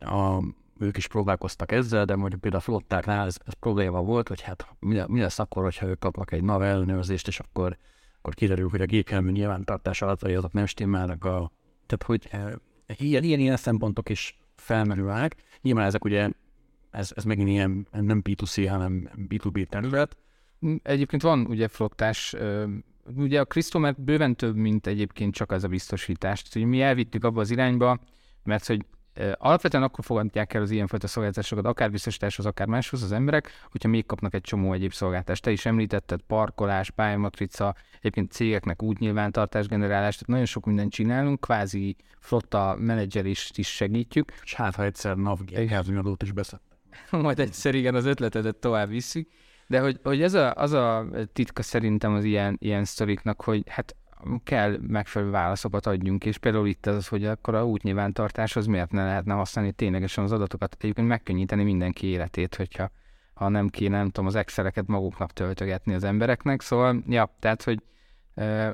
a, 0.00 0.42
ők 0.78 0.96
is 0.96 1.08
próbálkoztak 1.08 1.72
ezzel, 1.72 2.04
de 2.04 2.16
mondjuk 2.16 2.40
például 2.40 2.62
a 2.62 2.64
flottáknál 2.64 3.26
ez, 3.26 3.36
ez 3.46 3.52
probléma 3.52 4.02
volt, 4.02 4.28
hogy 4.28 4.40
hát 4.40 4.66
mi, 4.78 5.00
mi 5.06 5.20
lesz 5.20 5.38
akkor, 5.38 5.62
hogyha 5.62 5.86
ők 5.86 5.98
kapnak 5.98 6.32
egy 6.32 6.42
NAV 6.42 6.62
ellenőrzést, 6.62 7.26
és 7.26 7.38
akkor, 7.38 7.76
akkor 8.18 8.34
kiderül, 8.34 8.68
hogy 8.68 8.80
a 8.80 8.86
gépjármű 8.86 9.30
nyilvántartás 9.30 10.02
adatai 10.02 10.34
azok 10.34 10.52
nem 10.52 10.66
stimmelnek 10.66 11.24
a... 11.24 11.52
Tehát, 11.86 12.02
hogy 12.02 12.28
ilyen, 13.02 13.22
ilyen, 13.22 13.40
ilyen 13.40 13.56
szempontok 13.56 14.08
is 14.08 14.38
felmerülnek. 14.56 15.36
Nyilván 15.60 15.86
ezek 15.86 16.04
ugye, 16.04 16.30
ez, 16.90 17.12
ez 17.14 17.24
megint 17.24 17.48
ilyen 17.48 17.86
nem 17.90 18.22
B2C, 18.24 18.66
hanem 18.68 19.10
B2B 19.28 19.66
terület. 19.66 20.16
Egyébként 20.82 21.22
van 21.22 21.46
ugye 21.46 21.68
flottás, 21.68 22.36
ugye 23.16 23.40
a 23.40 23.44
Krisztó 23.44 23.92
bőven 23.96 24.36
több, 24.36 24.56
mint 24.56 24.86
egyébként 24.86 25.34
csak 25.34 25.52
az 25.52 25.64
a 25.64 25.68
biztosítás. 25.68 26.42
Tehát, 26.42 26.68
mi 26.68 26.82
elvittük 26.82 27.24
abba 27.24 27.40
az 27.40 27.50
irányba, 27.50 27.98
mert 28.42 28.66
hogy 28.66 28.84
Alapvetően 29.34 29.82
akkor 29.82 30.04
fogadják 30.04 30.54
el 30.54 30.62
az 30.62 30.70
ilyenfajta 30.70 31.06
szolgáltatásokat, 31.06 31.64
akár 31.64 31.90
biztosításhoz, 31.90 32.46
akár 32.46 32.66
máshoz 32.66 33.02
az 33.02 33.12
emberek, 33.12 33.50
hogyha 33.70 33.88
még 33.88 34.06
kapnak 34.06 34.34
egy 34.34 34.40
csomó 34.40 34.72
egyéb 34.72 34.92
szolgáltást. 34.92 35.42
Te 35.42 35.50
is 35.50 35.66
említetted, 35.66 36.20
parkolás, 36.26 36.90
pályamatrica, 36.90 37.74
egyébként 37.98 38.30
cégeknek 38.30 38.82
úgy 38.82 38.98
nyilvántartás 38.98 39.66
generálás, 39.66 40.12
tehát 40.12 40.28
nagyon 40.28 40.44
sok 40.44 40.64
mindent 40.64 40.92
csinálunk, 40.92 41.40
kvázi 41.40 41.96
flotta 42.18 42.76
menedzselést 42.78 43.58
is 43.58 43.68
segítjük. 43.68 44.32
És 44.42 44.54
hát, 44.54 44.74
ha 44.74 44.84
egyszer 44.84 45.16
navigálót 45.16 46.22
is 46.22 46.32
beszed. 46.32 46.60
Majd 47.10 47.38
egyszer 47.38 47.74
igen, 47.74 47.94
az 47.94 48.04
ötletedet 48.04 48.56
tovább 48.56 48.88
viszik. 48.88 49.30
De 49.66 49.80
hogy, 49.80 50.00
hogy 50.02 50.22
ez 50.22 50.34
a, 50.34 50.54
az 50.54 50.72
a 50.72 51.06
titka 51.32 51.62
szerintem 51.62 52.14
az 52.14 52.24
ilyen, 52.24 52.56
ilyen 52.60 52.84
sztoriknak, 52.84 53.42
hogy 53.42 53.62
hát 53.66 53.96
kell 54.44 54.78
megfelelő 54.80 55.30
válaszokat 55.30 55.86
adjunk, 55.86 56.24
és 56.24 56.38
például 56.38 56.66
itt 56.66 56.86
az, 56.86 57.08
hogy 57.08 57.24
akkor 57.24 57.54
a 57.54 57.66
útnyilvántartáshoz 57.66 58.66
miért 58.66 58.92
ne 58.92 59.04
lehetne 59.04 59.34
használni 59.34 59.72
ténylegesen 59.72 60.24
az 60.24 60.32
adatokat, 60.32 60.76
egyébként 60.78 61.08
megkönnyíteni 61.08 61.62
mindenki 61.62 62.06
életét, 62.06 62.54
hogyha 62.54 62.90
ha 63.34 63.48
nem 63.48 63.68
kéne, 63.68 63.96
nem 63.96 64.06
tudom, 64.06 64.26
az 64.26 64.34
Exceleket 64.34 64.86
maguknak 64.86 65.32
töltögetni 65.32 65.94
az 65.94 66.04
embereknek, 66.04 66.60
szóval, 66.60 67.02
ja, 67.08 67.36
tehát, 67.38 67.62
hogy 67.62 67.82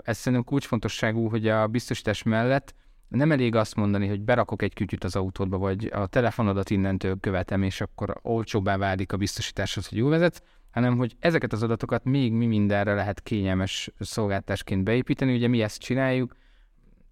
ez 0.03 0.19
szerintem 0.19 0.45
kulcsfontosságú, 0.45 1.29
hogy 1.29 1.49
a 1.49 1.67
biztosítás 1.67 2.23
mellett 2.23 2.75
nem 3.09 3.33
elég 3.33 3.55
azt 3.55 3.75
mondani, 3.75 4.09
hogy 4.09 4.21
berakok 4.21 4.63
egy 4.63 4.75
kütyüt 4.75 5.05
az 5.05 5.17
autódba, 5.17 5.59
vagy 5.59 5.91
a 5.93 6.07
telefonodat 6.07 6.71
innentől 6.71 7.21
követem, 7.21 7.63
és 7.63 7.81
akkor 7.81 8.19
olcsóbbá 8.23 8.77
válik 8.77 9.13
a 9.13 9.17
biztosításhoz, 9.17 9.89
hogy 9.89 9.99
jól 9.99 10.11
vezetsz, 10.11 10.43
hanem 10.71 10.97
hogy 10.97 11.17
ezeket 11.19 11.53
az 11.53 11.63
adatokat 11.63 12.05
még 12.05 12.33
mi 12.33 12.47
mindenre 12.47 12.95
lehet 12.95 13.21
kényelmes 13.21 13.91
szolgáltásként 13.99 14.85
beépíteni. 14.85 15.35
Ugye 15.35 15.49
mi 15.49 15.63
ezt 15.63 15.81
csináljuk, 15.81 16.35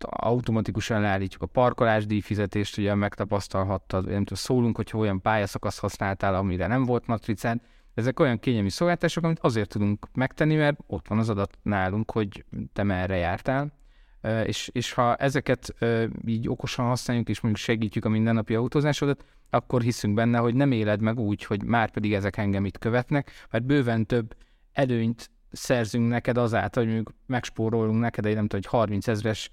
automatikusan 0.00 1.00
leállítjuk 1.00 1.42
a 1.42 1.46
parkolás 1.46 2.06
díjfizetést, 2.06 2.78
ugye 2.78 2.94
megtapasztalhattad, 2.94 4.04
nem 4.04 4.24
tudom, 4.24 4.38
szólunk, 4.38 4.76
hogy 4.76 4.90
olyan 4.94 5.20
pályaszakasz 5.20 5.78
használtál, 5.78 6.34
amire 6.34 6.66
nem 6.66 6.84
volt 6.84 7.06
matricád. 7.06 7.60
Ezek 7.94 8.20
olyan 8.20 8.38
kényelmi 8.38 8.70
szolgáltások, 8.70 9.24
amit 9.24 9.38
azért 9.38 9.68
tudunk 9.68 10.08
megtenni, 10.14 10.54
mert 10.54 10.78
ott 10.86 11.08
van 11.08 11.18
az 11.18 11.28
adat 11.28 11.58
nálunk, 11.62 12.10
hogy 12.10 12.44
te 12.72 12.82
merre 12.82 13.16
jártál, 13.16 13.72
és, 14.44 14.70
és 14.72 14.92
ha 14.92 15.16
ezeket 15.16 15.74
így 16.26 16.48
okosan 16.48 16.86
használjuk, 16.86 17.28
és 17.28 17.40
mondjuk 17.40 17.64
segítjük 17.64 18.04
a 18.04 18.08
mindennapi 18.08 18.54
autózásodat, 18.54 19.24
akkor 19.50 19.82
hiszünk 19.82 20.14
benne, 20.14 20.38
hogy 20.38 20.54
nem 20.54 20.72
éled 20.72 21.00
meg 21.00 21.18
úgy, 21.18 21.44
hogy 21.44 21.62
már 21.62 21.90
pedig 21.90 22.12
ezek 22.12 22.36
engem 22.36 22.64
itt 22.64 22.78
követnek, 22.78 23.30
mert 23.50 23.64
bőven 23.64 24.06
több 24.06 24.36
előnyt 24.72 25.30
szerzünk 25.50 26.08
neked 26.08 26.36
azáltal, 26.36 26.82
hogy 26.82 26.92
mondjuk 26.92 27.16
megspórolunk 27.26 28.00
neked 28.00 28.26
egy 28.26 28.34
nem 28.34 28.46
tudom, 28.46 28.60
hogy 28.60 28.80
30 28.80 29.08
ezres 29.08 29.50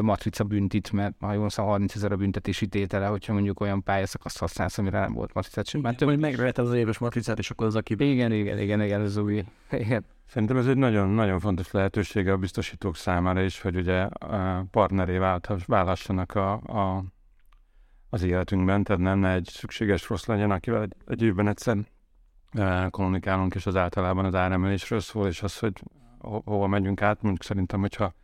matrica 0.00 0.44
büntit, 0.44 0.92
mert 0.92 1.14
ha 1.20 1.32
jól 1.32 1.50
szóval 1.50 1.70
30 1.70 1.94
ezer 1.94 2.12
a 2.12 2.16
büntetési 2.16 2.66
tétele, 2.66 3.06
hogyha 3.06 3.32
mondjuk 3.32 3.60
olyan 3.60 3.82
pályaszakaszt 3.82 4.38
használsz, 4.38 4.78
amire 4.78 5.00
nem 5.00 5.12
volt 5.12 5.34
matricát 5.34 5.66
sem. 5.66 5.80
Már 5.80 5.94
több, 5.94 6.08
hogy 6.08 6.18
megveheted 6.18 6.66
az 6.66 6.74
éves 6.74 6.98
matricát, 6.98 7.38
és 7.38 7.50
akkor 7.50 7.66
az, 7.66 7.76
aki... 7.76 7.94
Igen, 7.98 8.32
igen, 8.32 8.58
igen, 8.58 8.82
igen, 8.82 9.00
az 9.00 9.16
új. 9.16 9.44
Igen. 9.70 10.04
Szerintem 10.26 10.56
ez 10.56 10.66
egy 10.66 10.76
nagyon-nagyon 10.76 11.38
fontos 11.38 11.70
lehetősége 11.70 12.32
a 12.32 12.36
biztosítók 12.36 12.96
számára 12.96 13.42
is, 13.42 13.60
hogy 13.60 13.76
ugye 13.76 14.08
partneré 14.70 15.18
válhassanak 15.66 16.34
a, 16.34 16.52
a, 16.52 17.04
az 18.10 18.22
életünkben, 18.22 18.84
tehát 18.84 19.02
nem 19.02 19.24
egy 19.24 19.48
szükséges 19.52 20.08
rossz 20.08 20.26
legyen, 20.26 20.50
akivel 20.50 20.82
egy, 20.82 20.94
egy 21.06 21.22
évben 21.22 21.48
egyszer 21.48 21.76
kommunikálunk, 22.90 23.54
és 23.54 23.66
az 23.66 23.76
általában 23.76 24.24
az 24.24 24.34
áremelésről 24.34 25.00
szól, 25.00 25.26
és 25.26 25.42
az, 25.42 25.58
hogy 25.58 25.82
ho- 26.18 26.44
hova 26.44 26.66
megyünk 26.66 27.02
át, 27.02 27.22
mondjuk 27.22 27.44
szerintem, 27.44 27.80
hogyha 27.80 28.14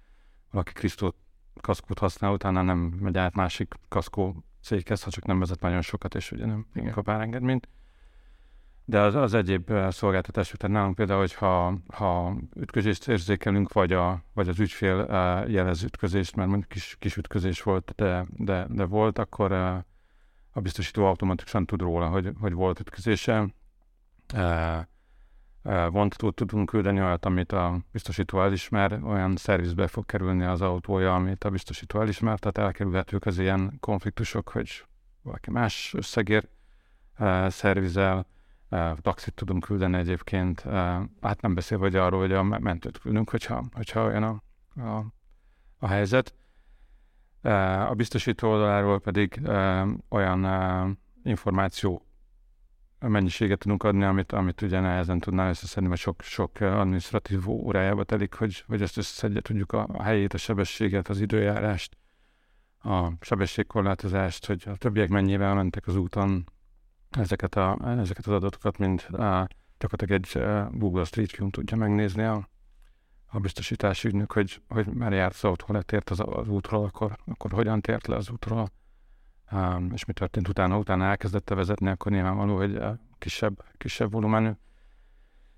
valaki 0.50 0.72
Krisztót 0.72 1.16
kaszkót 1.60 1.98
használ, 1.98 2.32
utána 2.32 2.62
nem 2.62 2.78
megy 2.78 3.18
át 3.18 3.34
másik 3.34 3.74
kaszkó 3.88 4.44
céghez, 4.62 5.02
ha 5.02 5.10
csak 5.10 5.24
nem 5.24 5.38
vezet 5.38 5.60
nagyon 5.60 5.82
sokat, 5.82 6.14
és 6.14 6.32
ugye 6.32 6.46
nem, 6.46 6.66
nem 6.72 6.90
kap 6.90 7.08
árengedményt. 7.08 7.68
De 8.88 9.00
az, 9.00 9.14
az 9.14 9.34
egyéb 9.34 9.70
eh, 9.70 9.90
szolgáltatás 9.90 10.52
után 10.52 10.70
nálunk 10.70 10.94
például, 10.94 11.18
hogyha 11.18 11.78
ha 11.94 12.36
ütközést 12.56 13.08
érzékelünk, 13.08 13.72
vagy, 13.72 13.92
a, 13.92 14.22
vagy 14.32 14.48
az 14.48 14.58
ügyfél 14.58 14.96
uh, 14.98 15.50
jelez 15.52 15.82
ütközést, 15.82 16.36
mert 16.36 16.48
mondjuk 16.48 16.68
kis, 16.68 16.96
kis 16.98 17.16
ütközés 17.16 17.62
volt, 17.62 17.92
de, 17.96 18.26
de, 18.36 18.66
de 18.70 18.84
volt, 18.84 19.18
akkor 19.18 19.52
uh, 19.52 19.76
a 20.56 20.60
biztosító 20.60 21.06
automatikusan 21.06 21.66
tud 21.66 21.80
róla, 21.80 22.08
hogy, 22.08 22.32
hogy 22.40 22.52
volt 22.52 22.80
ütközése. 22.80 23.54
Vontatót 25.90 26.34
tudunk 26.34 26.68
küldeni 26.68 27.00
olyat, 27.00 27.24
amit 27.24 27.52
a 27.52 27.78
biztosító 27.92 28.42
elismer, 28.42 29.00
olyan 29.04 29.36
szervizbe 29.36 29.86
fog 29.86 30.06
kerülni 30.06 30.44
az 30.44 30.60
autója, 30.60 31.14
amit 31.14 31.44
a 31.44 31.50
biztosító 31.50 32.00
elismer, 32.00 32.38
tehát 32.38 32.58
elkerülhetők 32.58 33.26
az 33.26 33.38
ilyen 33.38 33.76
konfliktusok, 33.80 34.48
hogy 34.48 34.84
valaki 35.22 35.50
más 35.50 35.94
összegér 35.96 36.48
szervizel, 37.48 38.26
taxit 39.00 39.34
tudunk 39.34 39.64
küldeni 39.64 39.96
egyébként, 39.96 40.60
hát 41.20 41.40
nem 41.40 41.54
beszélve 41.54 41.84
hogy 41.84 41.96
arról, 41.96 42.20
hogy 42.20 42.32
a 42.32 42.42
mentőt 42.42 42.98
küldünk, 42.98 43.30
hogyha, 43.30 43.64
hogyha 43.72 44.04
olyan 44.04 44.22
a, 44.22 44.42
a, 44.80 45.04
a 45.78 45.86
helyzet. 45.86 46.34
A 47.88 47.94
biztosító 47.94 48.50
oldaláról 48.50 49.00
pedig 49.00 49.40
olyan 50.08 50.46
információ 51.22 52.06
mennyiséget 52.98 53.58
tudunk 53.58 53.82
adni, 53.82 54.04
amit, 54.04 54.32
amit 54.32 54.62
ugye 54.62 54.80
nehezen 54.80 55.18
tudnál 55.18 55.48
összeszedni, 55.48 55.88
mert 55.88 56.00
sok, 56.00 56.22
sok 56.22 56.60
administratív 56.60 57.48
órájába 57.48 58.04
telik, 58.04 58.34
hogy, 58.34 58.64
hogy 58.66 58.82
ezt 58.82 58.96
összeszedje 58.96 59.40
tudjuk 59.40 59.72
a, 59.72 59.86
a 59.92 60.02
helyét, 60.02 60.34
a 60.34 60.38
sebességet, 60.38 61.08
az 61.08 61.20
időjárást, 61.20 61.96
a 62.82 63.10
sebességkorlátozást, 63.20 64.46
hogy 64.46 64.62
a 64.66 64.76
többiek 64.76 65.08
mennyivel 65.08 65.54
mentek 65.54 65.86
az 65.86 65.96
úton, 65.96 66.46
ezeket, 67.16 67.54
a, 67.54 67.78
ezeket 67.98 68.26
az 68.26 68.32
adatokat 68.32 68.78
mind 68.78 69.06
a, 69.12 69.48
gyakorlatilag 69.78 70.22
egy 70.22 70.42
Google 70.78 71.04
Street 71.04 71.36
View 71.36 71.50
tudja 71.50 71.76
megnézni 71.76 72.22
a, 72.22 72.48
a 73.26 73.38
biztosítási 73.38 74.08
ügynök, 74.08 74.32
hogy, 74.32 74.62
hogy 74.68 74.86
már 74.86 75.12
járt 75.12 75.34
az 75.34 75.44
autó, 75.44 75.72
letért 75.72 76.10
az, 76.10 76.20
az 76.26 76.48
útról, 76.48 76.84
akkor, 76.84 77.16
akkor 77.26 77.52
hogyan 77.52 77.80
tért 77.80 78.06
le 78.06 78.16
az 78.16 78.30
útról, 78.30 78.70
és 79.92 80.04
mi 80.04 80.12
történt 80.12 80.48
utána, 80.48 80.78
utána 80.78 81.04
elkezdette 81.04 81.54
vezetni, 81.54 81.88
akkor 81.88 82.12
nyilvánvaló, 82.12 82.56
hogy 82.56 82.82
kisebb, 83.18 83.64
kisebb 83.76 84.12
volumenű, 84.12 84.50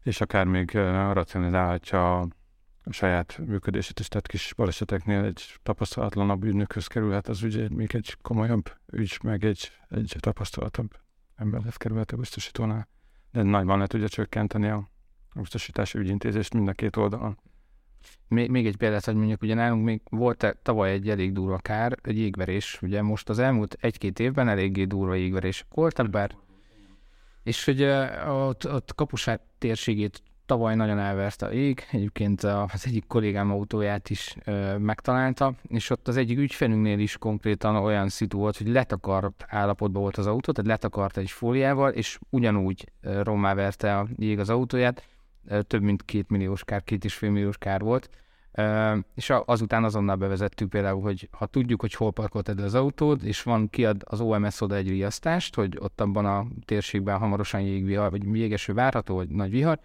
és 0.02 0.20
akár 0.20 0.46
még 0.46 0.70
racionalizálhatja 1.12 2.20
a 2.20 2.28
saját 2.92 3.38
működését 3.46 4.00
is, 4.00 4.08
tehát 4.08 4.26
kis 4.26 4.52
baleseteknél 4.56 5.24
egy 5.24 5.58
tapasztalatlanabb 5.62 6.44
ügynökhöz 6.44 6.86
kerülhet 6.86 7.28
az 7.28 7.42
ügy, 7.42 7.70
még 7.70 7.94
egy 7.94 8.16
komolyabb 8.22 8.72
ügy, 8.92 9.18
meg 9.22 9.44
egy, 9.44 9.72
egy 9.88 10.16
tapasztalatabb 10.20 10.90
emberhez 11.38 11.76
kerülhet 11.76 12.12
a 12.12 12.16
biztosítónál, 12.16 12.88
de 13.32 13.42
nagyban 13.42 13.78
le 13.78 13.86
tudja 13.86 14.08
csökkenteni 14.08 14.68
a 14.68 14.88
biztosítási 15.34 15.98
ügyintézést 15.98 16.54
mind 16.54 16.68
a 16.68 16.72
két 16.72 16.96
oldalon. 16.96 17.38
Még, 18.28 18.50
még 18.50 18.66
egy 18.66 18.76
példát, 18.76 19.04
hogy 19.04 19.14
mondjuk, 19.14 19.42
ugye 19.42 19.54
nálunk 19.54 19.84
még 19.84 20.00
volt 20.10 20.58
tavaly 20.62 20.90
egy 20.90 21.10
elég 21.10 21.32
durva 21.32 21.58
kár, 21.58 21.98
egy 22.02 22.18
jégverés, 22.18 22.82
ugye 22.82 23.02
most 23.02 23.28
az 23.28 23.38
elmúlt 23.38 23.76
egy-két 23.80 24.18
évben 24.18 24.48
eléggé 24.48 24.84
durva 24.84 25.14
jégverések 25.14 25.66
voltak, 25.74 26.10
bár 26.10 26.36
és 27.48 27.66
ugye 27.66 28.24
ott, 28.26 28.70
ott 28.72 28.94
kapusát 28.94 29.40
térségét 29.58 30.22
tavaly 30.48 30.74
nagyon 30.74 30.98
elverte 30.98 31.46
a 31.46 31.52
ég, 31.52 31.86
egyébként 31.90 32.42
az 32.42 32.82
egyik 32.86 33.06
kollégám 33.06 33.50
autóját 33.50 34.10
is 34.10 34.36
ö, 34.44 34.78
megtalálta, 34.78 35.54
és 35.68 35.90
ott 35.90 36.08
az 36.08 36.16
egyik 36.16 36.38
ügyfelünknél 36.38 36.98
is 36.98 37.16
konkrétan 37.16 37.76
olyan 37.76 38.08
szitu 38.08 38.38
volt, 38.38 38.56
hogy 38.56 38.68
letakart 38.68 39.44
állapotban 39.48 40.02
volt 40.02 40.16
az 40.16 40.26
autó, 40.26 40.52
tehát 40.52 40.70
letakart 40.70 41.16
egy 41.16 41.30
fóliával, 41.30 41.90
és 41.90 42.18
ugyanúgy 42.30 42.92
rommá 43.00 43.54
verte 43.54 43.98
a 43.98 44.06
jég 44.16 44.38
az 44.38 44.50
autóját, 44.50 45.08
több 45.62 45.82
mint 45.82 46.04
két 46.04 46.28
milliós 46.28 46.64
kár, 46.64 46.84
két 46.84 47.04
és 47.04 47.14
fél 47.14 47.30
milliós 47.30 47.58
kár 47.58 47.80
volt, 47.80 48.10
és 49.14 49.32
azután 49.44 49.84
azonnal 49.84 50.16
bevezettük 50.16 50.68
például, 50.68 51.00
hogy 51.00 51.28
ha 51.32 51.46
tudjuk, 51.46 51.80
hogy 51.80 51.94
hol 51.94 52.12
parkoltad 52.12 52.60
az 52.60 52.74
autód, 52.74 53.24
és 53.24 53.42
van 53.42 53.70
kiad 53.70 54.02
az 54.04 54.20
OMS 54.20 54.60
oda 54.60 54.74
egy 54.74 54.88
riasztást, 54.88 55.54
hogy 55.54 55.76
ott 55.80 56.00
abban 56.00 56.26
a 56.26 56.46
térségben 56.64 57.18
hamarosan 57.18 57.60
jégvihar, 57.60 58.10
vagy 58.10 58.34
jégeső 58.36 58.72
várható, 58.72 59.14
vagy 59.14 59.28
nagy 59.28 59.50
vihar, 59.50 59.78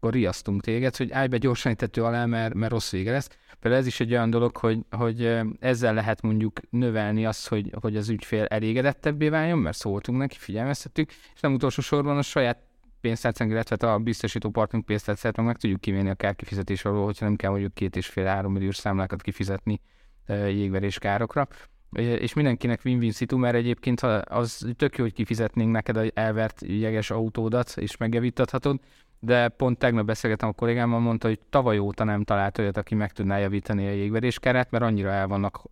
akkor 0.00 0.12
riasztunk 0.12 0.62
téged, 0.62 0.96
hogy 0.96 1.12
állj 1.12 1.26
be 1.26 1.38
gyorsan 1.38 1.76
tető 1.76 2.04
alá, 2.04 2.26
mert, 2.26 2.54
mert 2.54 2.72
rossz 2.72 2.90
vége 2.90 3.12
lesz. 3.12 3.28
Például 3.60 3.82
ez 3.82 3.86
is 3.86 4.00
egy 4.00 4.12
olyan 4.12 4.30
dolog, 4.30 4.56
hogy, 4.56 4.78
hogy 4.90 5.40
ezzel 5.58 5.94
lehet 5.94 6.22
mondjuk 6.22 6.60
növelni 6.70 7.26
azt, 7.26 7.48
hogy, 7.48 7.70
hogy 7.80 7.96
az 7.96 8.08
ügyfél 8.08 8.44
elégedettebbé 8.44 9.28
váljon, 9.28 9.58
mert 9.58 9.76
szóltunk 9.76 10.18
neki, 10.18 10.36
figyelmeztettük, 10.38 11.10
és 11.34 11.40
nem 11.40 11.54
utolsó 11.54 11.82
sorban 11.82 12.16
a 12.16 12.22
saját 12.22 12.58
pénztárcánk, 13.00 13.50
illetve 13.50 13.92
a 13.92 13.98
biztosító 13.98 14.50
partnunk 14.50 14.84
pénztárcát 14.84 15.36
meg 15.36 15.56
tudjuk 15.56 15.80
kivenni 15.80 16.10
a 16.10 16.14
kárkifizetés 16.14 16.84
alól, 16.84 17.04
hogyha 17.04 17.24
nem 17.24 17.36
kell 17.36 17.50
mondjuk 17.50 17.74
két 17.74 17.96
és 17.96 18.06
fél 18.06 18.24
három 18.24 18.52
milliós 18.52 18.76
számlákat 18.76 19.22
kifizetni 19.22 19.80
jégverés 20.26 20.98
károkra. 20.98 21.48
És 21.96 22.32
mindenkinek 22.32 22.80
win-win 22.84 23.12
szitu, 23.12 23.36
mert 23.36 23.54
egyébként 23.54 24.00
az 24.00 24.66
tök 24.76 24.96
jó, 24.96 25.04
hogy 25.04 25.12
kifizetnénk 25.12 25.70
neked 25.70 25.96
egy 25.96 26.12
elvert 26.14 26.62
jeges 26.66 27.10
autódat, 27.10 27.74
és 27.76 27.96
megjavítathatod, 27.96 28.80
de 29.20 29.48
pont 29.48 29.78
tegnap 29.78 30.06
beszélgettem 30.06 30.48
a 30.48 30.52
kollégámmal, 30.52 31.00
mondta, 31.00 31.28
hogy 31.28 31.38
tavaly 31.50 31.78
óta 31.78 32.04
nem 32.04 32.24
talált 32.24 32.58
olyat, 32.58 32.76
aki 32.76 32.94
meg 32.94 33.12
tudná 33.12 33.38
javítani 33.38 33.86
a 33.86 33.90
jégveréskárát, 33.90 34.70
mert 34.70 34.84
annyira 34.84 35.10
el 35.10 35.26
vannak 35.26 35.62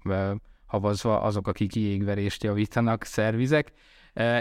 havazva 0.67 1.21
azok, 1.23 1.49
akik 1.49 1.75
jégverést 1.75 2.43
javítanak, 2.43 3.05
szervizek, 3.05 3.73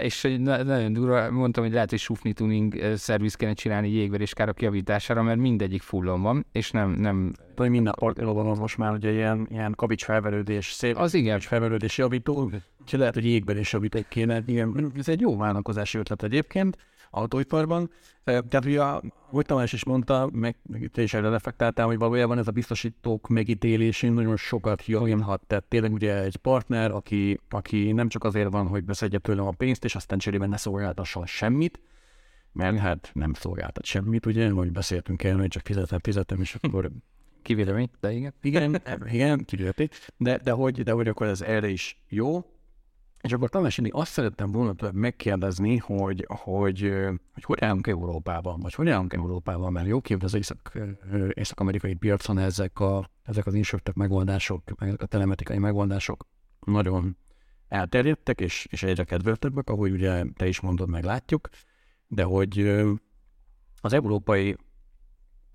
és 0.00 0.22
nagyon 0.42 0.92
durva, 0.92 1.30
mondtam, 1.30 1.64
hogy 1.64 1.72
lehet, 1.72 1.90
hogy 1.90 1.98
sufni 1.98 2.32
tuning 2.32 2.94
szerviz 2.94 3.34
kéne 3.34 3.52
csinálni 3.52 3.90
jégveréskárak 3.90 4.62
javítására, 4.62 5.22
mert 5.22 5.38
mindegyik 5.38 5.82
fullon 5.82 6.22
van, 6.22 6.46
és 6.52 6.70
nem... 6.70 6.90
nem... 6.90 7.32
Tudom, 7.54 7.70
minden 7.70 7.94
parkolóban 7.98 8.46
van 8.46 8.58
most 8.58 8.76
már 8.76 8.92
ugye 8.92 9.12
ilyen, 9.12 9.46
ilyen 9.50 9.72
kavics 9.76 10.04
felverődés, 10.04 10.70
szép 10.70 10.96
az 10.96 11.14
igen. 11.14 11.30
kavics 11.30 11.46
felverődés 11.46 11.98
javító, 11.98 12.50
úgyhogy 12.80 12.98
lehet, 12.98 13.14
hogy 13.14 13.24
jégverés 13.24 13.72
javító 13.72 14.00
kéne. 14.08 14.42
Igen, 14.46 14.92
ez 14.96 15.08
egy 15.08 15.20
jó 15.20 15.36
vállalkozási 15.36 15.98
ötlet 15.98 16.22
egyébként 16.22 16.76
autóiparban. 17.10 17.90
Tehát 18.24 18.64
ugye, 18.64 18.82
ahogy 18.82 19.46
Tamás 19.46 19.72
is 19.72 19.84
mondta, 19.84 20.28
meg, 20.32 20.56
meg 20.62 20.90
te 20.92 21.02
is 21.02 21.14
erre 21.14 21.28
reflektáltál, 21.28 21.86
hogy 21.86 21.98
valójában 21.98 22.38
ez 22.38 22.48
a 22.48 22.50
biztosítók 22.50 23.28
megítélésén 23.28 24.12
nagyon 24.12 24.36
sokat 24.36 24.86
javulhat. 24.86 25.42
Tehát 25.46 25.64
tényleg 25.64 25.92
ugye 25.92 26.22
egy 26.22 26.36
partner, 26.36 26.90
aki, 26.90 27.40
aki 27.48 27.92
nem 27.92 28.08
csak 28.08 28.24
azért 28.24 28.50
van, 28.50 28.66
hogy 28.66 28.84
beszedje 28.84 29.18
tőlem 29.18 29.46
a 29.46 29.50
pénzt, 29.50 29.84
és 29.84 29.94
aztán 29.94 30.18
cserében 30.18 30.48
ne 30.48 30.56
szolgáltasson 30.56 31.26
semmit, 31.26 31.80
mert 32.52 32.78
hát 32.78 33.10
nem 33.12 33.32
szolgáltat 33.32 33.84
semmit, 33.84 34.26
ugye, 34.26 34.50
hogy 34.50 34.72
beszéltünk 34.72 35.22
el, 35.22 35.36
hogy 35.36 35.48
csak 35.48 35.66
fizetem, 35.66 35.98
fizetem, 36.02 36.40
és 36.40 36.54
akkor 36.54 36.90
kivélemény, 37.42 37.90
de 38.00 38.12
igen. 38.12 38.34
Igen, 38.42 38.82
igen, 39.06 39.44
kivélemény, 39.44 39.88
de, 40.16 40.38
de, 40.38 40.50
hogy, 40.50 40.82
de 40.82 40.92
hogy 40.92 41.08
akkor 41.08 41.26
ez 41.26 41.40
erre 41.40 41.68
is 41.68 42.02
jó, 42.08 42.44
és 43.20 43.32
akkor 43.32 43.48
Tamás, 43.48 43.78
én 43.78 43.88
azt 43.92 44.12
szerettem 44.12 44.52
volna 44.52 44.74
megkérdezni, 44.92 45.76
hogy, 45.76 46.24
hogy, 46.28 46.92
hogy 47.32 47.44
hogy 47.44 47.60
állunk 47.60 47.86
Európában, 47.86 48.60
vagy 48.60 48.74
hogy 48.74 48.88
állunk 48.88 49.12
Európában, 49.12 49.72
mert 49.72 49.86
jó 49.86 50.00
kép, 50.00 50.22
az 50.22 50.34
észak, 50.34 50.72
észak-amerikai 51.32 51.94
piacon 51.94 52.38
ezek, 52.38 52.80
a, 52.80 53.10
ezek 53.22 53.46
az 53.46 53.54
insurtech 53.54 53.96
megoldások, 53.96 54.62
a 54.96 55.06
telematikai 55.06 55.58
megoldások 55.58 56.26
nagyon 56.66 57.16
elterjedtek, 57.68 58.40
és, 58.40 58.66
és 58.70 58.82
egyre 58.82 59.04
kedveltebbek, 59.04 59.70
ahogy 59.70 59.92
ugye 59.92 60.24
te 60.36 60.46
is 60.46 60.60
mondod, 60.60 60.88
meg 60.88 61.04
látjuk, 61.04 61.48
de 62.06 62.22
hogy 62.22 62.58
az 63.80 63.92
európai 63.92 64.56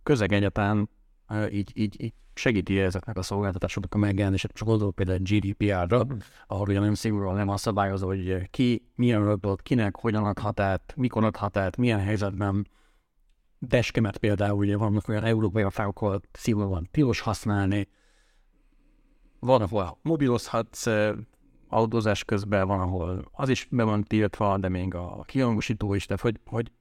közeg 0.04 0.32
egyetlen 0.32 0.90
így, 1.52 1.72
így, 1.74 2.02
így 2.02 2.14
segíti 2.34 2.80
ezeknek 2.80 3.18
a 3.18 3.22
szolgáltatásoknak 3.22 3.94
a 3.94 3.98
megjelenését. 3.98 4.52
Csak 4.54 4.68
gondolok 4.68 4.96
például 4.96 5.20
GDPR-ra, 5.22 6.06
mm. 6.06 6.18
ahol 6.48 6.68
ugye 6.68 6.80
nagyon 6.80 6.96
szigorúan 6.96 7.36
nem 7.36 7.50
a 7.50 7.58
szabályozó, 7.58 8.08
hogy 8.08 8.50
ki, 8.50 8.86
milyen 8.96 9.22
adatot, 9.22 9.62
kinek, 9.62 9.96
hogyan 9.96 10.24
adhat 10.26 10.60
át, 10.60 10.94
mikor 10.96 11.24
adhat 11.24 11.58
át, 11.58 11.78
milyen 11.78 12.00
helyzetben. 12.00 12.68
Deskemet 13.60 14.18
például 14.18 14.58
ugye 14.58 14.78
vannak 14.78 15.08
olyan 15.08 15.24
európai 15.24 15.66
fákkal 15.70 16.22
szigorúan 16.32 16.88
tilos 16.92 17.20
használni. 17.20 17.88
Van, 19.40 19.62
ahol 19.62 19.98
mobilozhatsz 20.02 20.88
autózás 21.68 22.24
közben, 22.24 22.68
van, 22.68 22.80
ahol 22.80 23.26
az 23.32 23.50
is 23.50 23.68
be 23.72 23.84
van 23.84 24.04
tiltva, 24.04 24.58
de 24.58 24.70
még 24.70 24.96
a 24.96 25.24
kihangosító 25.26 25.94
is, 25.94 26.06
tehát 26.06 26.22
hogy, 26.22 26.40
hogy 26.46 26.72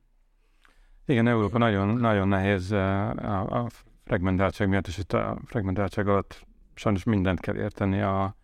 igen, 1.06 1.26
Európa 1.26 1.58
nagyon, 1.58 1.88
nagyon 1.88 2.28
nehéz 2.28 2.70
a, 2.70 3.10
a 3.40 3.66
fragmentáltság 4.04 4.68
miatt, 4.68 4.86
és 4.86 4.98
itt 4.98 5.12
a 5.12 5.38
fragmentáltság 5.44 6.08
alatt 6.08 6.46
sajnos 6.74 7.04
mindent 7.04 7.40
kell 7.40 7.56
érteni. 7.56 8.00
A, 8.00 8.36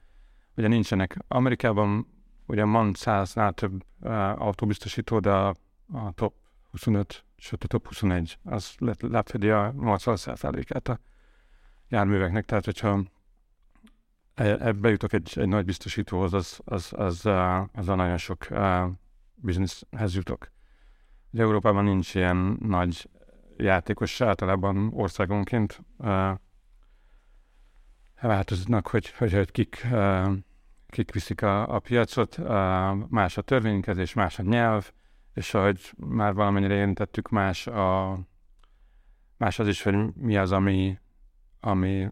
ugye 0.57 0.69
nincsenek, 0.69 1.17
Amerikában 1.29 2.07
ugye 2.47 2.65
van 2.65 2.95
száznál 2.95 3.53
több 3.53 3.85
uh, 4.01 4.43
autóbiztosító, 4.43 5.19
de 5.19 5.31
a, 5.31 5.55
a 5.93 6.13
top 6.15 6.35
25, 6.71 7.25
sőt 7.37 7.65
a 7.65 7.67
top 7.67 7.87
21, 7.87 8.39
az 8.45 8.75
lefedi 8.99 9.51
a 9.51 9.73
80%-át 9.77 10.89
a 10.89 10.99
járműveknek, 11.89 12.45
tehát 12.45 12.65
hogyha 12.65 13.03
e, 14.35 14.45
ebbe 14.45 14.89
jutok 14.89 15.13
egy, 15.13 15.33
egy 15.35 15.49
nagy 15.49 15.65
biztosítóhoz, 15.65 16.35
az, 16.35 16.61
az, 16.65 16.93
az, 16.97 17.27
az 17.73 17.89
a 17.89 17.95
nagyon 17.95 18.17
sok 18.17 18.47
uh, 18.51 18.91
bizniszhez 19.35 20.15
jutok. 20.15 20.51
De 21.31 21.43
Európában 21.43 21.85
nincs 21.85 22.15
ilyen 22.15 22.57
nagy 22.61 23.09
játékos 23.59 24.21
általában 24.21 24.91
országonként 24.95 25.81
uh, 25.97 26.31
változnak, 28.21 28.87
hogy, 28.87 29.11
hogy, 29.11 29.33
hogy 29.33 29.51
kik, 29.51 29.87
uh, 29.91 30.33
kik 30.87 31.13
viszik 31.13 31.43
a, 31.43 31.75
a 31.75 31.79
piacot, 31.79 32.39
uh, 32.39 32.47
más 33.09 33.37
a 33.37 33.43
törvénykezés, 33.43 34.15
más 34.15 34.39
a 34.39 34.43
nyelv, 34.43 34.93
és 35.35 35.55
ahogy 35.55 35.93
már 35.97 36.35
valamennyire 36.35 36.75
érintettük, 36.75 37.29
más, 37.29 37.67
a, 37.67 38.19
más 39.37 39.59
az 39.59 39.69
is, 39.69 39.83
hogy 39.83 40.15
mi 40.15 40.37
az, 40.37 40.53
ami, 40.53 40.99
ami 41.61 42.09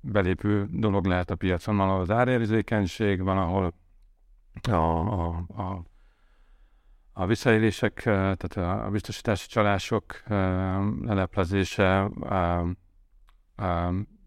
belépő 0.00 0.68
dolog 0.70 1.06
lehet 1.06 1.30
a 1.30 1.36
piacon. 1.36 1.76
Van, 1.76 1.88
ahol 1.88 2.00
az 2.00 2.10
árérzékenység, 2.10 3.22
van, 3.22 3.38
ahol 3.38 3.74
a, 4.62 4.74
a, 4.74 5.36
a 5.36 5.84
a 7.12 7.26
visszaélések, 7.26 7.94
tehát 8.02 8.56
a 8.56 8.88
biztosítási 8.90 9.48
csalások 9.48 10.22
leleplezése 11.00 12.10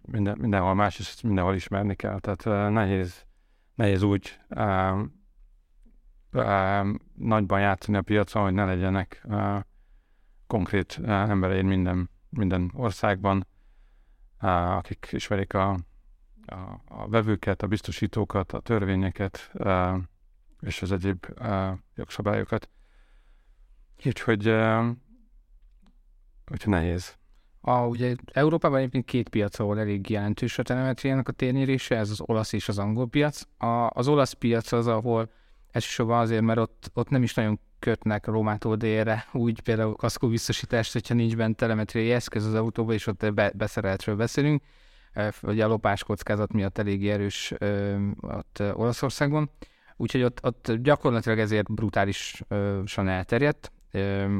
minden, 0.01 0.37
mindenhol 0.37 0.73
más, 0.73 0.99
és 0.99 1.21
mindenhol 1.21 1.55
ismerni 1.55 1.95
kell. 1.95 2.19
Tehát 2.19 2.71
nehéz, 2.71 3.25
nehéz 3.75 4.01
úgy 4.01 4.39
nagyban 7.15 7.59
játszani 7.59 7.97
a 7.97 8.01
piacon, 8.01 8.43
hogy 8.43 8.53
ne 8.53 8.65
legyenek 8.65 9.27
konkrét 10.47 10.99
embereid 11.05 11.65
minden, 11.65 12.09
minden 12.29 12.71
országban, 12.73 13.47
akik 14.39 15.07
ismerik 15.11 15.53
a, 15.53 15.69
a, 16.45 16.55
a 16.85 17.07
vevőket, 17.09 17.61
a 17.61 17.67
biztosítókat, 17.67 18.51
a 18.51 18.59
törvényeket, 18.59 19.51
és 20.59 20.81
az 20.81 20.91
egyéb 20.91 21.25
jogszabályokat. 21.95 22.69
Úgyhogy, 24.05 24.47
úgyhogy 26.51 26.73
nehéz. 26.73 27.15
A, 27.61 27.85
ugye 27.85 28.15
Európában 28.25 28.77
egyébként 28.77 29.05
két 29.05 29.29
piac, 29.29 29.59
ahol 29.59 29.79
elég 29.79 30.09
jelentős 30.09 30.57
a 30.57 30.63
telemetriának 30.63 31.27
a 31.27 31.31
térnyerése, 31.31 31.95
ez 31.95 32.09
az 32.09 32.21
olasz 32.21 32.53
és 32.53 32.67
az 32.67 32.77
angol 32.77 33.07
piac. 33.07 33.41
A, 33.57 33.89
az 33.89 34.07
olasz 34.07 34.33
piac 34.33 34.71
az, 34.71 34.87
ahol 34.87 35.31
elsősorban 35.71 36.19
azért, 36.19 36.41
mert 36.41 36.59
ott, 36.59 36.91
ott 36.93 37.09
nem 37.09 37.23
is 37.23 37.33
nagyon 37.33 37.59
kötnek 37.79 38.25
Rómától 38.25 38.75
délre, 38.75 39.25
úgy 39.31 39.61
például 39.61 39.95
kaszkó 39.95 40.27
biztosítást, 40.27 40.93
hogyha 40.93 41.13
nincs 41.13 41.35
bent 41.35 41.55
telemetriai 41.55 42.11
eszköz 42.11 42.45
az 42.45 42.53
autóba, 42.53 42.93
és 42.93 43.07
ott 43.07 43.33
be, 43.33 43.51
beszereltről 43.55 44.15
beszélünk, 44.15 44.63
vagy 45.41 45.59
a 45.59 45.67
lopás 45.67 46.03
kockázat 46.03 46.53
miatt 46.53 46.77
elég 46.77 47.09
erős 47.09 47.53
ott 48.21 48.63
Olaszországban. 48.73 49.49
Úgyhogy 49.97 50.23
ott, 50.23 50.39
ott 50.43 50.71
gyakorlatilag 50.71 51.39
ezért 51.39 51.73
brutálisan 51.73 53.07
elterjedt, 53.07 53.71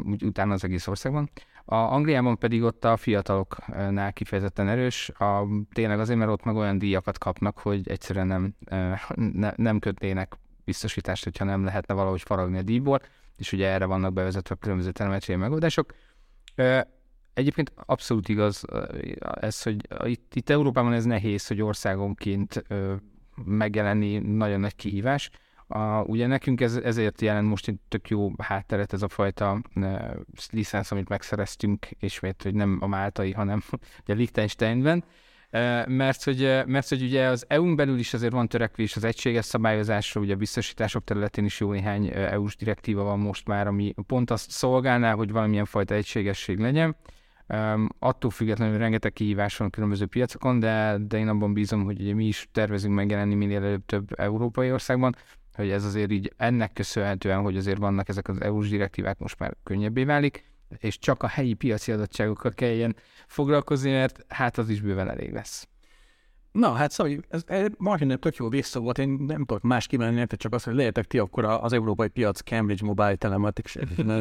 úgy 0.06 0.24
utána 0.24 0.54
az 0.54 0.64
egész 0.64 0.88
országban. 0.88 1.30
A 1.66 1.76
Angliában 1.76 2.38
pedig 2.38 2.64
ott 2.64 2.86
a 2.86 2.98
fiataloknál 2.98 4.14
kifejezetten 4.14 4.68
erős, 4.68 5.10
a, 5.10 5.48
tényleg 5.74 6.00
azért, 6.00 6.20
mert 6.20 6.32
ott 6.32 6.44
meg 6.44 6.56
olyan 6.56 6.78
díjakat 6.78 7.18
kapnak, 7.18 7.58
hogy 7.58 7.90
egyszerűen 7.90 8.28
nem, 8.28 8.56
ne, 9.16 9.52
nem 9.56 9.80
kötnének 9.80 10.38
biztosítást, 10.64 11.24
hogyha 11.24 11.46
nem 11.46 11.64
lehetne 11.64 11.94
valahogy 11.94 12.22
faragni 12.22 12.58
a 12.58 12.62
díjból, 12.62 13.00
és 13.38 13.52
ugye 13.52 13.68
erre 13.68 13.86
vannak 13.86 14.14
bevezetve 14.14 14.56
különböző 14.56 14.92
telemetriai 14.92 15.40
megoldások. 15.40 15.94
Egyébként 17.34 17.72
abszolút 17.76 18.30
igaz 18.30 18.64
ez, 19.20 19.62
hogy 19.62 19.88
itt, 20.04 20.36
itt 20.36 20.50
Európában 20.50 20.94
ez 20.94 21.06
nehéz, 21.06 21.48
hogy 21.48 21.62
országonként 21.62 22.64
megjelenni 23.46 24.18
nagyon 24.18 24.60
nagy 24.60 24.76
kihívás. 24.76 25.30
A, 25.68 26.02
ugye 26.02 26.28
nekünk 26.28 26.62
ez, 26.62 26.76
ezért 26.76 27.22
jelent 27.22 27.48
most 27.48 27.68
egy 27.68 27.78
tök 27.88 28.10
jó 28.10 28.32
hátteret 28.38 28.94
ez 28.94 29.02
a 29.02 29.08
fajta 29.08 29.62
e, 29.74 30.16
licensz, 30.52 30.92
amit 30.92 31.10
megszereztünk, 31.10 31.88
ismét, 32.00 32.44
hogy 32.44 32.54
nem 32.54 32.78
a 32.82 32.88
máltai, 32.88 33.32
hanem 33.32 33.62
ugye 34.04 34.14
Liechtensteinben. 34.14 35.04
mert 35.86 36.24
hogy, 36.24 36.62
mert 36.66 36.90
hogy 36.90 37.02
ugye 37.02 37.26
az 37.26 37.46
EU-n 37.48 37.76
belül 37.76 37.98
is 37.98 38.14
azért 38.14 38.34
van 38.34 38.48
törekvés 38.48 38.96
az 38.96 39.04
egységes 39.04 39.46
szabályozásra, 39.46 40.22
ugye 40.22 40.34
a 40.34 40.38
biztosítások 40.38 41.04
területén 41.04 41.46
is 41.46 41.60
jó 41.60 41.72
néhány 41.72 42.08
EU-s 42.14 42.56
direktíva 42.56 43.04
van 43.04 43.20
most 43.20 43.48
már, 43.48 43.68
ami 43.68 43.94
pont 44.08 44.32
azt 44.32 44.52
szolgálná, 44.52 45.14
hogy 45.14 45.32
valamilyen 45.32 45.66
fajta 45.66 45.94
egységesség 45.94 46.60
legyen. 46.60 46.96
Um, 47.48 47.90
attól 48.00 48.32
függetlenül 48.32 48.78
rengeteg 48.78 49.14
kihívás 49.14 49.58
van 49.58 49.68
a 49.68 49.72
különböző 49.72 50.06
piacokon, 50.06 50.60
de, 50.60 50.98
de 51.08 51.18
én 51.18 51.28
abban 51.28 51.54
bízom, 51.54 51.84
hogy 51.84 52.02
ugye 52.02 52.14
mi 52.14 52.26
is 52.26 52.48
tervezünk 52.52 52.96
megjelenni 52.96 53.36
minél 53.36 53.64
előbb 53.64 53.86
több 53.86 54.20
európai 54.20 54.72
országban, 54.72 55.16
hogy 55.56 55.70
ez 55.70 55.84
azért 55.86 56.12
így 56.12 56.34
ennek 56.38 56.74
köszönhetően, 56.74 57.42
hogy 57.42 57.58
azért 57.58 57.78
vannak 57.78 58.10
ezek 58.10 58.28
az 58.28 58.42
EU-s 58.42 58.70
direktívák 58.70 59.20
most 59.20 59.40
már 59.40 59.56
könnyebbé 59.64 60.04
válik, 60.04 60.52
és 60.78 61.00
csak 61.00 61.24
a 61.24 61.28
helyi 61.28 61.54
piaci 61.54 61.92
adottságokkal 61.92 62.52
kelljen 62.52 62.96
foglalkozni, 63.28 63.92
mert 63.92 64.26
hát 64.28 64.58
az 64.58 64.70
is 64.70 64.82
bőven 64.82 65.10
elég 65.10 65.32
lesz. 65.32 65.68
Na, 66.56 66.74
hát 66.74 66.92
szóval 66.92 67.18
ez, 67.30 67.44
ez 67.46 67.68
majdnem 67.78 68.18
tök 68.20 68.36
jó 68.36 68.50
vissza 68.50 68.80
volt, 68.80 68.98
én 68.98 69.10
nem 69.10 69.46
tudok 69.46 69.62
más 69.62 69.88
kimenni, 69.88 70.26
csak 70.28 70.54
az, 70.54 70.64
hogy 70.64 70.76
lehetek 70.76 71.06
ti 71.06 71.18
akkor 71.18 71.46
az 71.46 71.74
európai 71.74 72.08
piac 72.08 72.42
Cambridge 72.42 72.86
Mobile 72.86 73.16
Telematics 73.16 73.74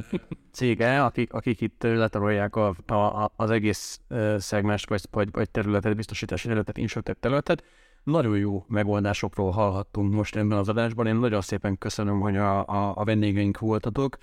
cége, 0.53 1.05
akik, 1.05 1.33
akik 1.33 1.61
itt 1.61 1.83
letarolják 1.83 2.57
a, 2.57 2.75
a, 2.87 3.33
az 3.37 3.51
egész 3.51 4.01
szegmest, 4.37 4.89
vagy, 4.89 5.01
vagy, 5.11 5.29
vagy 5.33 5.51
területet, 5.51 5.97
biztosítási 5.97 6.47
területet, 6.47 6.79
insurtech 6.79 7.21
területet. 7.21 7.65
Nagyon 8.05 8.39
jó 8.39 8.65
megoldásokról 8.69 9.51
hallhattunk 9.51 10.13
most 10.13 10.37
ebben 10.37 10.59
az 10.59 10.69
adásban. 10.69 11.07
Én 11.07 11.17
nagyon 11.17 11.41
szépen 11.41 11.79
köszönöm, 11.79 12.21
hogy 12.21 12.37
a, 12.37 12.67
a, 12.67 12.93
a 12.97 13.05
vendégeink 13.05 13.59
voltatok. 13.59 14.17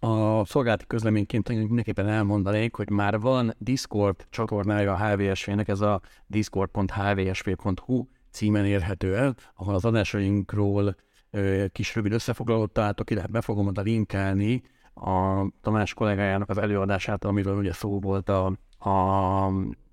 A 0.00 0.44
szolgálati 0.44 0.86
közleményként 0.86 1.48
mindenképpen 1.48 2.08
elmondanék, 2.08 2.74
hogy 2.74 2.90
már 2.90 3.20
van 3.20 3.54
Discord 3.58 4.26
csatornája 4.30 4.92
a 4.92 5.06
HVSV-nek, 5.06 5.68
ez 5.68 5.80
a 5.80 6.00
discord.hvsv.hu 6.26 8.06
címen 8.30 8.66
érhető 8.66 9.16
el, 9.16 9.34
ahol 9.54 9.74
az 9.74 9.84
adásainkról 9.84 10.96
kis 11.72 11.94
rövid 11.94 12.12
összefoglalót 12.12 12.72
találtok, 12.72 13.10
illetve 13.10 13.32
be 13.32 13.40
fogom 13.40 13.66
oda 13.66 13.80
linkelni 13.80 14.62
a 14.94 15.46
Tamás 15.60 15.94
kollégájának 15.94 16.48
az 16.48 16.58
előadását, 16.58 17.24
amiről 17.24 17.56
ugye 17.56 17.72
szó 17.72 18.00
volt 18.00 18.28
a, 18.28 18.46
a 18.78 19.48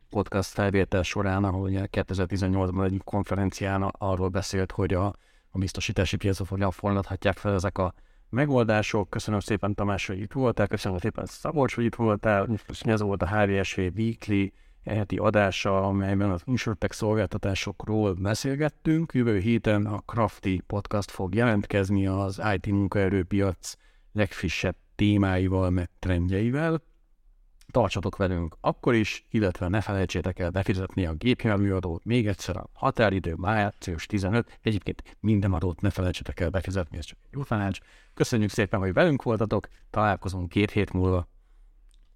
podcast 0.09 0.49
felvétel 0.49 1.03
során, 1.03 1.43
ahol 1.43 1.61
ugye 1.61 1.87
2018-ban 1.91 2.85
egy 2.85 3.01
konferencián 3.03 3.81
arról 3.81 4.29
beszélt, 4.29 4.71
hogy 4.71 4.93
a, 4.93 5.05
a 5.49 5.57
biztosítási 5.57 6.17
piacot 6.17 6.47
hogyan 6.47 6.71
forradhatják 6.71 7.37
fel 7.37 7.53
ezek 7.53 7.77
a 7.77 7.93
megoldások. 8.29 9.09
Köszönöm 9.09 9.39
szépen 9.39 9.73
Tamás, 9.73 10.07
hogy 10.07 10.19
itt 10.19 10.33
voltál, 10.33 10.67
köszönöm 10.67 10.97
szépen 10.97 11.25
Szabolcs, 11.25 11.75
hogy 11.75 11.83
itt 11.83 11.95
voltál. 11.95 12.49
Ez 12.79 13.01
volt 13.01 13.21
a 13.21 13.27
HVSV 13.27 13.79
Weekly 13.79 14.51
heti 14.85 15.17
adása, 15.17 15.83
amelyben 15.83 16.29
az 16.29 16.41
InsurTech 16.45 16.93
szolgáltatásokról 16.93 18.13
beszélgettünk. 18.13 19.13
Jövő 19.13 19.37
héten 19.37 19.85
a 19.85 19.99
Crafty 20.05 20.61
podcast 20.67 21.11
fog 21.11 21.35
jelentkezni 21.35 22.07
az 22.07 22.41
IT 22.53 22.67
munkaerőpiac 22.67 23.73
legfrissebb 24.13 24.75
témáival, 24.95 25.69
meg 25.69 25.89
trendjeivel. 25.99 26.81
Tartsatok 27.71 28.17
velünk 28.17 28.57
akkor 28.61 28.93
is, 28.93 29.25
illetve 29.29 29.67
ne 29.67 29.81
felejtsétek 29.81 30.39
el 30.39 30.49
befizetni 30.49 31.05
a 31.05 31.13
gépjárműadót. 31.13 32.05
Még 32.05 32.27
egyszer 32.27 32.57
a 32.57 32.69
határidő 32.73 33.33
március 33.33 34.05
15. 34.05 34.59
Egyébként 34.61 35.17
minden 35.19 35.53
adót 35.53 35.81
ne 35.81 35.89
felejtsétek 35.89 36.39
el 36.39 36.49
befizetni, 36.49 36.97
ez 36.97 37.05
csak 37.05 37.17
egy 37.23 37.29
jó 37.33 37.43
tanács. 37.43 37.79
Köszönjük 38.13 38.49
szépen, 38.49 38.79
hogy 38.79 38.93
velünk 38.93 39.23
voltatok, 39.23 39.67
találkozunk 39.89 40.49
két 40.49 40.71
hét 40.71 40.93
múlva. 40.93 41.27